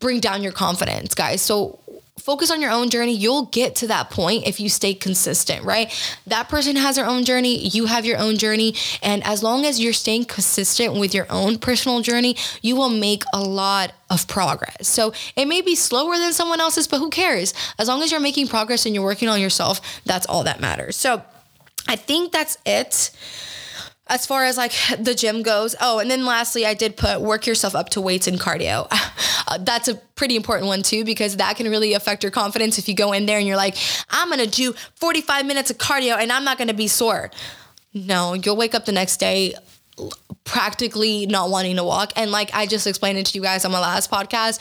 bring 0.00 0.20
down 0.20 0.42
your 0.42 0.52
confidence, 0.52 1.14
guys. 1.14 1.40
So 1.42 1.78
focus 2.18 2.50
on 2.50 2.60
your 2.60 2.70
own 2.70 2.90
journey. 2.90 3.14
You'll 3.14 3.46
get 3.46 3.76
to 3.76 3.86
that 3.88 4.10
point 4.10 4.46
if 4.46 4.60
you 4.60 4.68
stay 4.68 4.94
consistent, 4.94 5.64
right? 5.64 5.90
That 6.26 6.48
person 6.48 6.76
has 6.76 6.96
their 6.96 7.06
own 7.06 7.24
journey, 7.24 7.68
you 7.68 7.86
have 7.86 8.04
your 8.04 8.18
own 8.18 8.36
journey. 8.36 8.74
And 9.02 9.24
as 9.24 9.42
long 9.42 9.64
as 9.64 9.80
you're 9.80 9.92
staying 9.92 10.26
consistent 10.26 10.94
with 10.94 11.14
your 11.14 11.26
own 11.30 11.58
personal 11.58 12.00
journey, 12.00 12.36
you 12.62 12.76
will 12.76 12.90
make 12.90 13.24
a 13.32 13.40
lot 13.40 13.92
of 14.10 14.26
progress. 14.28 14.88
So 14.88 15.12
it 15.36 15.46
may 15.46 15.60
be 15.60 15.74
slower 15.74 16.16
than 16.18 16.32
someone 16.32 16.60
else's, 16.60 16.86
but 16.86 16.98
who 16.98 17.10
cares? 17.10 17.54
As 17.78 17.88
long 17.88 18.02
as 18.02 18.10
you're 18.10 18.20
making 18.20 18.48
progress 18.48 18.86
and 18.86 18.94
you're 18.94 19.04
working 19.04 19.28
on 19.28 19.40
yourself, 19.40 19.80
that's 20.04 20.26
all 20.26 20.44
that 20.44 20.60
matters. 20.60 20.96
So 20.96 21.22
I 21.88 21.96
think 21.96 22.32
that's 22.32 22.58
it 22.66 23.10
as 24.10 24.26
far 24.26 24.44
as 24.44 24.58
like 24.58 24.72
the 24.98 25.14
gym 25.14 25.42
goes. 25.42 25.74
Oh, 25.80 25.98
and 26.00 26.10
then 26.10 26.26
lastly, 26.26 26.66
I 26.66 26.74
did 26.74 26.96
put 26.96 27.20
work 27.20 27.46
yourself 27.46 27.74
up 27.74 27.88
to 27.90 28.00
weights 28.00 28.26
and 28.26 28.38
cardio. 28.38 28.86
Uh, 29.48 29.58
that's 29.58 29.88
a 29.88 29.96
pretty 30.14 30.36
important 30.36 30.68
one 30.68 30.80
too 30.80 31.02
because 31.04 31.38
that 31.38 31.56
can 31.56 31.68
really 31.68 31.94
affect 31.94 32.22
your 32.22 32.30
confidence 32.30 32.78
if 32.78 32.88
you 32.88 32.94
go 32.94 33.12
in 33.12 33.26
there 33.26 33.38
and 33.38 33.48
you're 33.48 33.56
like, 33.56 33.74
I'm 34.08 34.28
gonna 34.28 34.46
do 34.46 34.74
45 34.94 35.44
minutes 35.44 35.70
of 35.72 35.78
cardio 35.78 36.16
and 36.18 36.30
I'm 36.30 36.44
not 36.44 36.56
gonna 36.56 36.74
be 36.74 36.86
sore. 36.86 37.32
No, 37.92 38.34
you'll 38.34 38.56
wake 38.56 38.74
up 38.74 38.84
the 38.84 38.92
next 38.92 39.16
day 39.16 39.54
practically 40.44 41.26
not 41.26 41.50
wanting 41.50 41.76
to 41.76 41.84
walk. 41.84 42.12
And 42.16 42.30
like 42.30 42.50
I 42.54 42.66
just 42.66 42.86
explained 42.86 43.18
it 43.18 43.26
to 43.26 43.38
you 43.38 43.42
guys 43.42 43.64
on 43.64 43.72
my 43.72 43.80
last 43.80 44.10
podcast, 44.10 44.60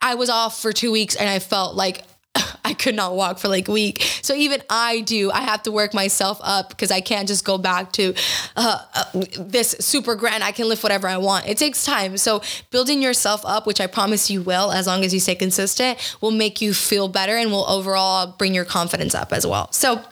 I 0.00 0.14
was 0.14 0.30
off 0.30 0.62
for 0.62 0.72
two 0.72 0.92
weeks 0.92 1.14
and 1.16 1.28
I 1.28 1.38
felt 1.38 1.74
like 1.74 2.02
I 2.64 2.74
could 2.74 2.94
not 2.94 3.14
walk 3.14 3.38
for 3.38 3.48
like 3.48 3.68
a 3.68 3.72
week. 3.72 4.02
So 4.22 4.34
even 4.34 4.62
I 4.68 5.00
do, 5.00 5.30
I 5.30 5.40
have 5.40 5.62
to 5.64 5.72
work 5.72 5.94
myself 5.94 6.38
up 6.42 6.70
because 6.70 6.90
I 6.90 7.00
can't 7.00 7.28
just 7.28 7.44
go 7.44 7.58
back 7.58 7.92
to 7.92 8.14
uh, 8.56 8.78
uh, 8.94 9.04
this 9.38 9.76
super 9.80 10.14
grand, 10.14 10.42
I 10.42 10.52
can 10.52 10.68
lift 10.68 10.82
whatever 10.82 11.08
I 11.08 11.16
want. 11.18 11.48
It 11.48 11.58
takes 11.58 11.84
time. 11.84 12.16
So 12.16 12.42
building 12.70 13.02
yourself 13.02 13.42
up, 13.44 13.66
which 13.66 13.80
I 13.80 13.86
promise 13.86 14.30
you 14.30 14.42
will, 14.42 14.72
as 14.72 14.86
long 14.86 15.04
as 15.04 15.12
you 15.14 15.20
stay 15.20 15.34
consistent, 15.34 16.16
will 16.20 16.30
make 16.30 16.60
you 16.60 16.74
feel 16.74 17.08
better 17.08 17.36
and 17.36 17.50
will 17.50 17.68
overall 17.68 18.34
bring 18.38 18.54
your 18.54 18.64
confidence 18.64 19.14
up 19.14 19.32
as 19.32 19.46
well. 19.46 19.72
So, 19.72 20.02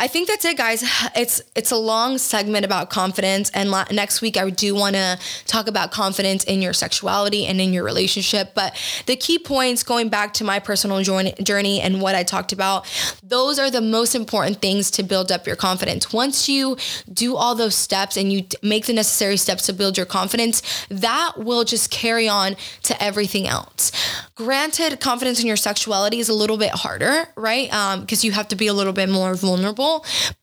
I 0.00 0.06
think 0.06 0.28
that's 0.28 0.44
it, 0.44 0.56
guys. 0.56 0.84
It's 1.16 1.40
it's 1.56 1.72
a 1.72 1.76
long 1.76 2.18
segment 2.18 2.64
about 2.64 2.90
confidence, 2.90 3.50
and 3.50 3.70
la- 3.70 3.86
next 3.90 4.20
week 4.20 4.36
I 4.36 4.48
do 4.50 4.74
want 4.74 4.94
to 4.94 5.18
talk 5.46 5.66
about 5.66 5.90
confidence 5.90 6.44
in 6.44 6.62
your 6.62 6.72
sexuality 6.72 7.46
and 7.46 7.60
in 7.60 7.72
your 7.72 7.82
relationship. 7.82 8.54
But 8.54 8.76
the 9.06 9.16
key 9.16 9.38
points, 9.38 9.82
going 9.82 10.10
back 10.10 10.32
to 10.34 10.44
my 10.44 10.60
personal 10.60 11.02
journey 11.02 11.80
and 11.80 12.00
what 12.00 12.14
I 12.14 12.22
talked 12.22 12.52
about, 12.52 12.86
those 13.22 13.58
are 13.58 13.70
the 13.70 13.80
most 13.80 14.14
important 14.14 14.60
things 14.60 14.90
to 14.92 15.02
build 15.02 15.32
up 15.32 15.46
your 15.46 15.56
confidence. 15.56 16.12
Once 16.12 16.48
you 16.48 16.76
do 17.12 17.34
all 17.34 17.54
those 17.56 17.74
steps 17.74 18.16
and 18.16 18.32
you 18.32 18.44
make 18.62 18.86
the 18.86 18.92
necessary 18.92 19.36
steps 19.36 19.66
to 19.66 19.72
build 19.72 19.96
your 19.96 20.06
confidence, 20.06 20.62
that 20.88 21.32
will 21.36 21.64
just 21.64 21.90
carry 21.90 22.28
on 22.28 22.54
to 22.82 23.02
everything 23.02 23.48
else. 23.48 23.90
Granted, 24.36 25.00
confidence 25.00 25.40
in 25.40 25.46
your 25.46 25.56
sexuality 25.56 26.20
is 26.20 26.28
a 26.28 26.34
little 26.34 26.58
bit 26.58 26.70
harder, 26.70 27.26
right? 27.34 27.68
Because 28.00 28.22
um, 28.22 28.26
you 28.26 28.32
have 28.32 28.48
to 28.48 28.56
be 28.56 28.68
a 28.68 28.74
little 28.74 28.92
bit 28.92 29.08
more 29.08 29.34
vulnerable 29.34 29.87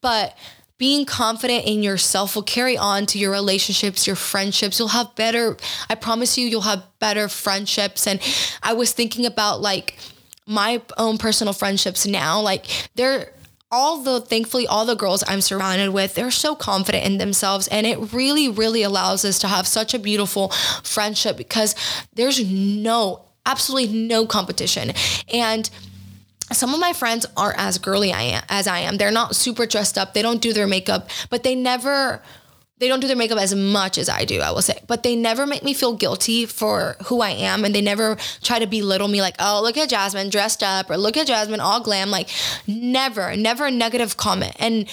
but 0.02 0.38
being 0.78 1.06
confident 1.06 1.66
in 1.66 1.84
yourself 1.84 2.36
will 2.36 2.44
carry 2.44 2.78
on 2.78 3.06
to 3.08 3.18
your 3.18 3.32
relationships, 3.32 4.06
your 4.06 4.16
friendships. 4.16 4.78
You'll 4.78 4.90
have 4.90 5.16
better, 5.16 5.58
I 5.90 5.96
promise 5.96 6.38
you, 6.38 6.48
you'll 6.48 6.62
have 6.62 6.84
better 7.00 7.30
friendships. 7.30 8.08
And 8.08 8.20
I 8.62 8.74
was 8.74 8.92
thinking 8.92 9.26
about 9.26 9.62
like 9.62 9.98
my 10.46 10.82
own 10.98 11.18
personal 11.18 11.54
friendships 11.54 12.06
now. 12.06 12.42
Like 12.42 12.66
they're, 12.96 13.32
all 13.72 14.04
the 14.04 14.22
thankfully 14.22 14.68
all 14.68 14.86
the 14.86 14.96
girls 14.96 15.24
I'm 15.28 15.42
surrounded 15.42 15.90
with, 15.90 16.14
they're 16.14 16.32
so 16.32 16.56
confident 16.56 17.04
in 17.04 17.18
themselves 17.18 17.68
and 17.68 17.86
it 17.86 18.14
really 18.14 18.48
really 18.48 18.84
allows 18.84 19.26
us 19.26 19.40
to 19.40 19.48
have 19.48 19.68
such 19.68 19.94
a 19.94 20.00
beautiful 20.00 20.50
friendship 20.84 21.36
because 21.36 21.76
there's 22.14 22.40
no 22.50 23.26
absolutely 23.46 23.98
no 23.98 24.26
competition. 24.28 24.92
And 25.34 25.70
some 26.52 26.74
of 26.74 26.80
my 26.80 26.94
friends 26.94 27.26
aren't 27.36 27.60
as 27.60 27.78
girly 27.78 28.12
I 28.12 28.22
am, 28.22 28.44
as 28.50 28.68
I 28.68 28.80
am. 28.80 28.98
They're 28.98 29.12
not 29.12 29.36
super 29.36 29.66
dressed 29.66 29.98
up. 29.98 30.14
They 30.14 30.22
don't 30.22 30.42
do 30.42 30.54
their 30.54 30.68
makeup, 30.68 31.10
but 31.30 31.44
they 31.44 31.56
never 31.56 32.22
they 32.78 32.90
don't 32.90 33.00
do 33.00 33.08
their 33.08 33.16
makeup 33.16 33.40
as 33.40 33.56
much 33.56 33.98
as 33.98 34.10
I 34.10 34.26
do, 34.26 34.42
I 34.42 34.52
will 34.52 34.62
say. 34.62 34.82
But 34.86 35.04
they 35.04 35.16
never 35.16 35.48
make 35.48 35.64
me 35.64 35.74
feel 35.74 35.96
guilty 35.96 36.46
for 36.46 36.98
who 37.06 37.22
I 37.22 37.30
am 37.30 37.64
and 37.64 37.74
they 37.74 37.82
never 37.82 38.18
try 38.44 38.60
to 38.60 38.68
belittle 38.68 39.08
me 39.08 39.22
like, 39.22 39.36
"Oh, 39.40 39.62
look 39.64 39.78
at 39.78 39.90
Jasmine 39.90 40.30
dressed 40.30 40.62
up" 40.62 40.90
or 40.90 40.98
"Look 40.98 41.16
at 41.16 41.28
Jasmine 41.28 41.62
all 41.62 41.80
glam." 41.80 42.12
Like 42.12 42.30
never, 42.68 43.36
never 43.38 43.68
a 43.68 43.72
negative 43.72 44.18
comment. 44.18 44.56
And 44.60 44.90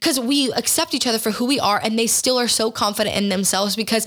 cuz 0.00 0.18
we 0.18 0.50
accept 0.52 0.94
each 0.94 1.06
other 1.06 1.18
for 1.18 1.32
who 1.32 1.44
we 1.44 1.60
are 1.60 1.78
and 1.82 1.98
they 1.98 2.06
still 2.06 2.38
are 2.38 2.48
so 2.48 2.70
confident 2.70 3.14
in 3.16 3.28
themselves 3.28 3.76
because 3.76 4.06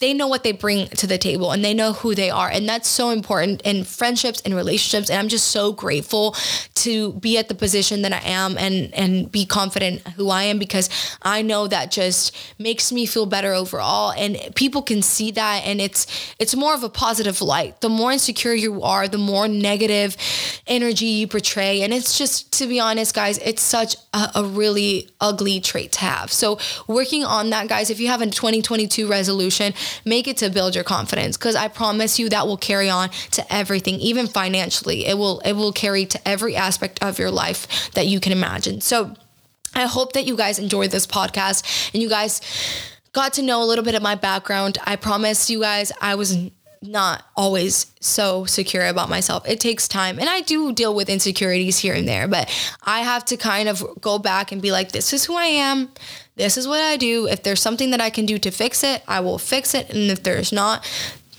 they 0.00 0.14
know 0.14 0.26
what 0.26 0.42
they 0.42 0.52
bring 0.52 0.88
to 0.88 1.06
the 1.06 1.18
table 1.18 1.52
and 1.52 1.62
they 1.62 1.74
know 1.74 1.92
who 1.92 2.14
they 2.14 2.30
are. 2.30 2.48
And 2.48 2.66
that's 2.66 2.88
so 2.88 3.10
important 3.10 3.60
in 3.62 3.84
friendships 3.84 4.40
and 4.46 4.54
relationships. 4.54 5.10
And 5.10 5.18
I'm 5.18 5.28
just 5.28 5.48
so 5.48 5.72
grateful 5.72 6.34
to 6.76 7.12
be 7.14 7.36
at 7.36 7.48
the 7.48 7.54
position 7.54 8.00
that 8.02 8.12
I 8.12 8.20
am 8.24 8.56
and 8.56 8.92
and 8.94 9.30
be 9.30 9.44
confident 9.44 10.00
who 10.16 10.30
I 10.30 10.44
am 10.44 10.58
because 10.58 10.88
I 11.20 11.42
know 11.42 11.68
that 11.68 11.90
just 11.90 12.34
makes 12.58 12.90
me 12.90 13.04
feel 13.04 13.26
better 13.26 13.52
overall. 13.52 14.12
And 14.12 14.38
people 14.54 14.80
can 14.80 15.02
see 15.02 15.30
that 15.32 15.62
and 15.66 15.82
it's 15.82 16.06
it's 16.38 16.56
more 16.56 16.74
of 16.74 16.82
a 16.82 16.88
positive 16.88 17.42
light. 17.42 17.82
The 17.82 17.90
more 17.90 18.10
insecure 18.10 18.54
you 18.54 18.82
are, 18.82 19.06
the 19.06 19.18
more 19.18 19.48
negative 19.48 20.16
energy 20.66 21.06
you 21.06 21.28
portray. 21.28 21.82
And 21.82 21.92
it's 21.92 22.16
just 22.16 22.52
to 22.58 22.66
be 22.66 22.80
honest, 22.80 23.14
guys, 23.14 23.36
it's 23.38 23.62
such 23.62 23.96
a, 24.14 24.30
a 24.36 24.44
really 24.44 25.10
ugly 25.20 25.60
trait 25.60 25.92
to 25.92 26.00
have. 26.00 26.32
So 26.32 26.58
working 26.86 27.22
on 27.22 27.50
that, 27.50 27.68
guys, 27.68 27.90
if 27.90 28.00
you 28.00 28.08
have 28.08 28.22
a 28.22 28.26
2022 28.26 29.06
resolution, 29.06 29.74
make 30.04 30.28
it 30.28 30.36
to 30.38 30.50
build 30.50 30.74
your 30.74 30.84
confidence 30.84 31.36
because 31.36 31.56
I 31.56 31.68
promise 31.68 32.18
you 32.18 32.28
that 32.28 32.46
will 32.46 32.56
carry 32.56 32.88
on 32.90 33.10
to 33.32 33.52
everything, 33.52 33.96
even 33.96 34.26
financially. 34.26 35.06
It 35.06 35.16
will 35.18 35.40
it 35.40 35.52
will 35.52 35.72
carry 35.72 36.06
to 36.06 36.28
every 36.28 36.56
aspect 36.56 37.02
of 37.02 37.18
your 37.18 37.30
life 37.30 37.90
that 37.92 38.06
you 38.06 38.20
can 38.20 38.32
imagine. 38.32 38.80
So 38.80 39.14
I 39.74 39.86
hope 39.86 40.12
that 40.14 40.26
you 40.26 40.36
guys 40.36 40.58
enjoyed 40.58 40.90
this 40.90 41.06
podcast 41.06 41.92
and 41.94 42.02
you 42.02 42.08
guys 42.08 42.40
got 43.12 43.34
to 43.34 43.42
know 43.42 43.62
a 43.62 43.66
little 43.66 43.84
bit 43.84 43.94
of 43.94 44.02
my 44.02 44.14
background. 44.14 44.78
I 44.84 44.96
promise 44.96 45.50
you 45.50 45.60
guys 45.60 45.92
I 46.00 46.14
was 46.14 46.50
not 46.82 47.24
always 47.36 47.86
so 48.00 48.46
secure 48.46 48.86
about 48.86 49.10
myself. 49.10 49.46
It 49.46 49.60
takes 49.60 49.86
time. 49.86 50.18
And 50.18 50.28
I 50.28 50.40
do 50.40 50.72
deal 50.72 50.94
with 50.94 51.10
insecurities 51.10 51.78
here 51.78 51.94
and 51.94 52.08
there, 52.08 52.26
but 52.26 52.48
I 52.82 53.00
have 53.00 53.24
to 53.26 53.36
kind 53.36 53.68
of 53.68 53.84
go 54.00 54.18
back 54.18 54.50
and 54.50 54.62
be 54.62 54.72
like, 54.72 54.92
this 54.92 55.12
is 55.12 55.24
who 55.24 55.36
I 55.36 55.44
am. 55.44 55.90
This 56.40 56.56
is 56.56 56.66
what 56.66 56.80
I 56.80 56.96
do. 56.96 57.26
If 57.26 57.42
there's 57.42 57.60
something 57.60 57.90
that 57.90 58.00
I 58.00 58.08
can 58.08 58.24
do 58.24 58.38
to 58.38 58.50
fix 58.50 58.82
it, 58.82 59.02
I 59.06 59.20
will 59.20 59.36
fix 59.36 59.74
it. 59.74 59.90
And 59.90 60.10
if 60.10 60.22
there's 60.22 60.52
not, 60.52 60.90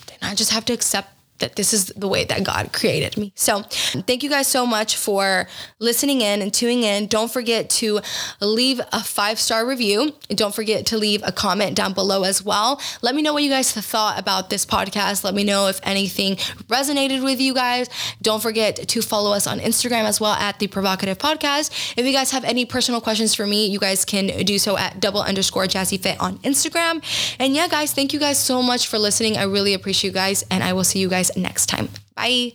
then 0.06 0.18
I 0.22 0.36
just 0.36 0.52
have 0.52 0.64
to 0.66 0.74
accept 0.74 1.10
that 1.42 1.56
this 1.56 1.74
is 1.74 1.88
the 1.88 2.08
way 2.08 2.24
that 2.26 2.44
God 2.44 2.74
created 2.74 3.18
me. 3.18 3.34
So, 3.36 3.62
thank 3.62 4.24
you 4.24 4.30
guys 4.30 4.48
so 4.48 4.66
much 4.66 4.96
for 4.96 5.48
listening 5.80 6.22
in 6.22 6.42
and 6.42 6.54
tuning 6.54 6.84
in. 6.84 7.08
Don't 7.08 7.32
forget 7.32 7.70
to 7.82 8.00
leave 8.40 8.80
a 8.92 9.04
five 9.04 9.40
star 9.40 9.66
review. 9.66 10.14
Don't 10.30 10.56
forget 10.56 10.86
to 10.88 10.98
leave 10.98 11.22
a 11.24 11.32
comment 11.32 11.76
down 11.76 11.94
below 11.94 12.24
as 12.24 12.44
well. 12.44 12.82
Let 13.02 13.16
me 13.16 13.22
know 13.22 13.34
what 13.34 13.44
you 13.44 13.50
guys 13.50 13.72
thought 13.72 14.20
about 14.20 14.50
this 14.50 14.66
podcast. 14.66 15.24
Let 15.24 15.34
me 15.34 15.44
know 15.44 15.68
if 15.68 15.80
anything 15.84 16.36
resonated 16.68 17.24
with 17.24 17.42
you 17.42 17.54
guys. 17.54 17.90
Don't 18.22 18.42
forget 18.42 18.88
to 18.88 19.02
follow 19.02 19.34
us 19.34 19.48
on 19.48 19.60
Instagram 19.60 20.04
as 20.04 20.22
well 20.22 20.34
at 20.34 20.60
the 20.60 20.68
Provocative 20.68 21.18
Podcast. 21.18 21.96
If 21.98 22.06
you 22.06 22.14
guys 22.14 22.32
have 22.32 22.44
any 22.44 22.66
personal 22.66 23.02
questions 23.02 23.36
for 23.36 23.46
me, 23.46 23.68
you 23.68 23.80
guys 23.80 24.06
can 24.06 24.46
do 24.46 24.58
so 24.60 24.78
at 24.78 25.00
double 25.00 25.22
underscore 25.22 25.66
jazzy 25.66 26.00
fit 26.00 26.20
on 26.20 26.38
Instagram. 26.40 27.04
And 27.40 27.56
yeah, 27.56 27.68
guys, 27.68 27.94
thank 27.94 28.14
you 28.14 28.20
guys 28.20 28.38
so 28.38 28.62
much 28.62 28.88
for 28.88 28.98
listening. 28.98 29.38
I 29.38 29.44
really 29.44 29.74
appreciate 29.74 30.10
you 30.10 30.14
guys, 30.14 30.44
and 30.50 30.64
I 30.64 30.74
will 30.74 30.84
see 30.84 31.00
you 31.00 31.10
next 31.36 31.68
time. 31.68 31.90
Bye. 32.16 32.54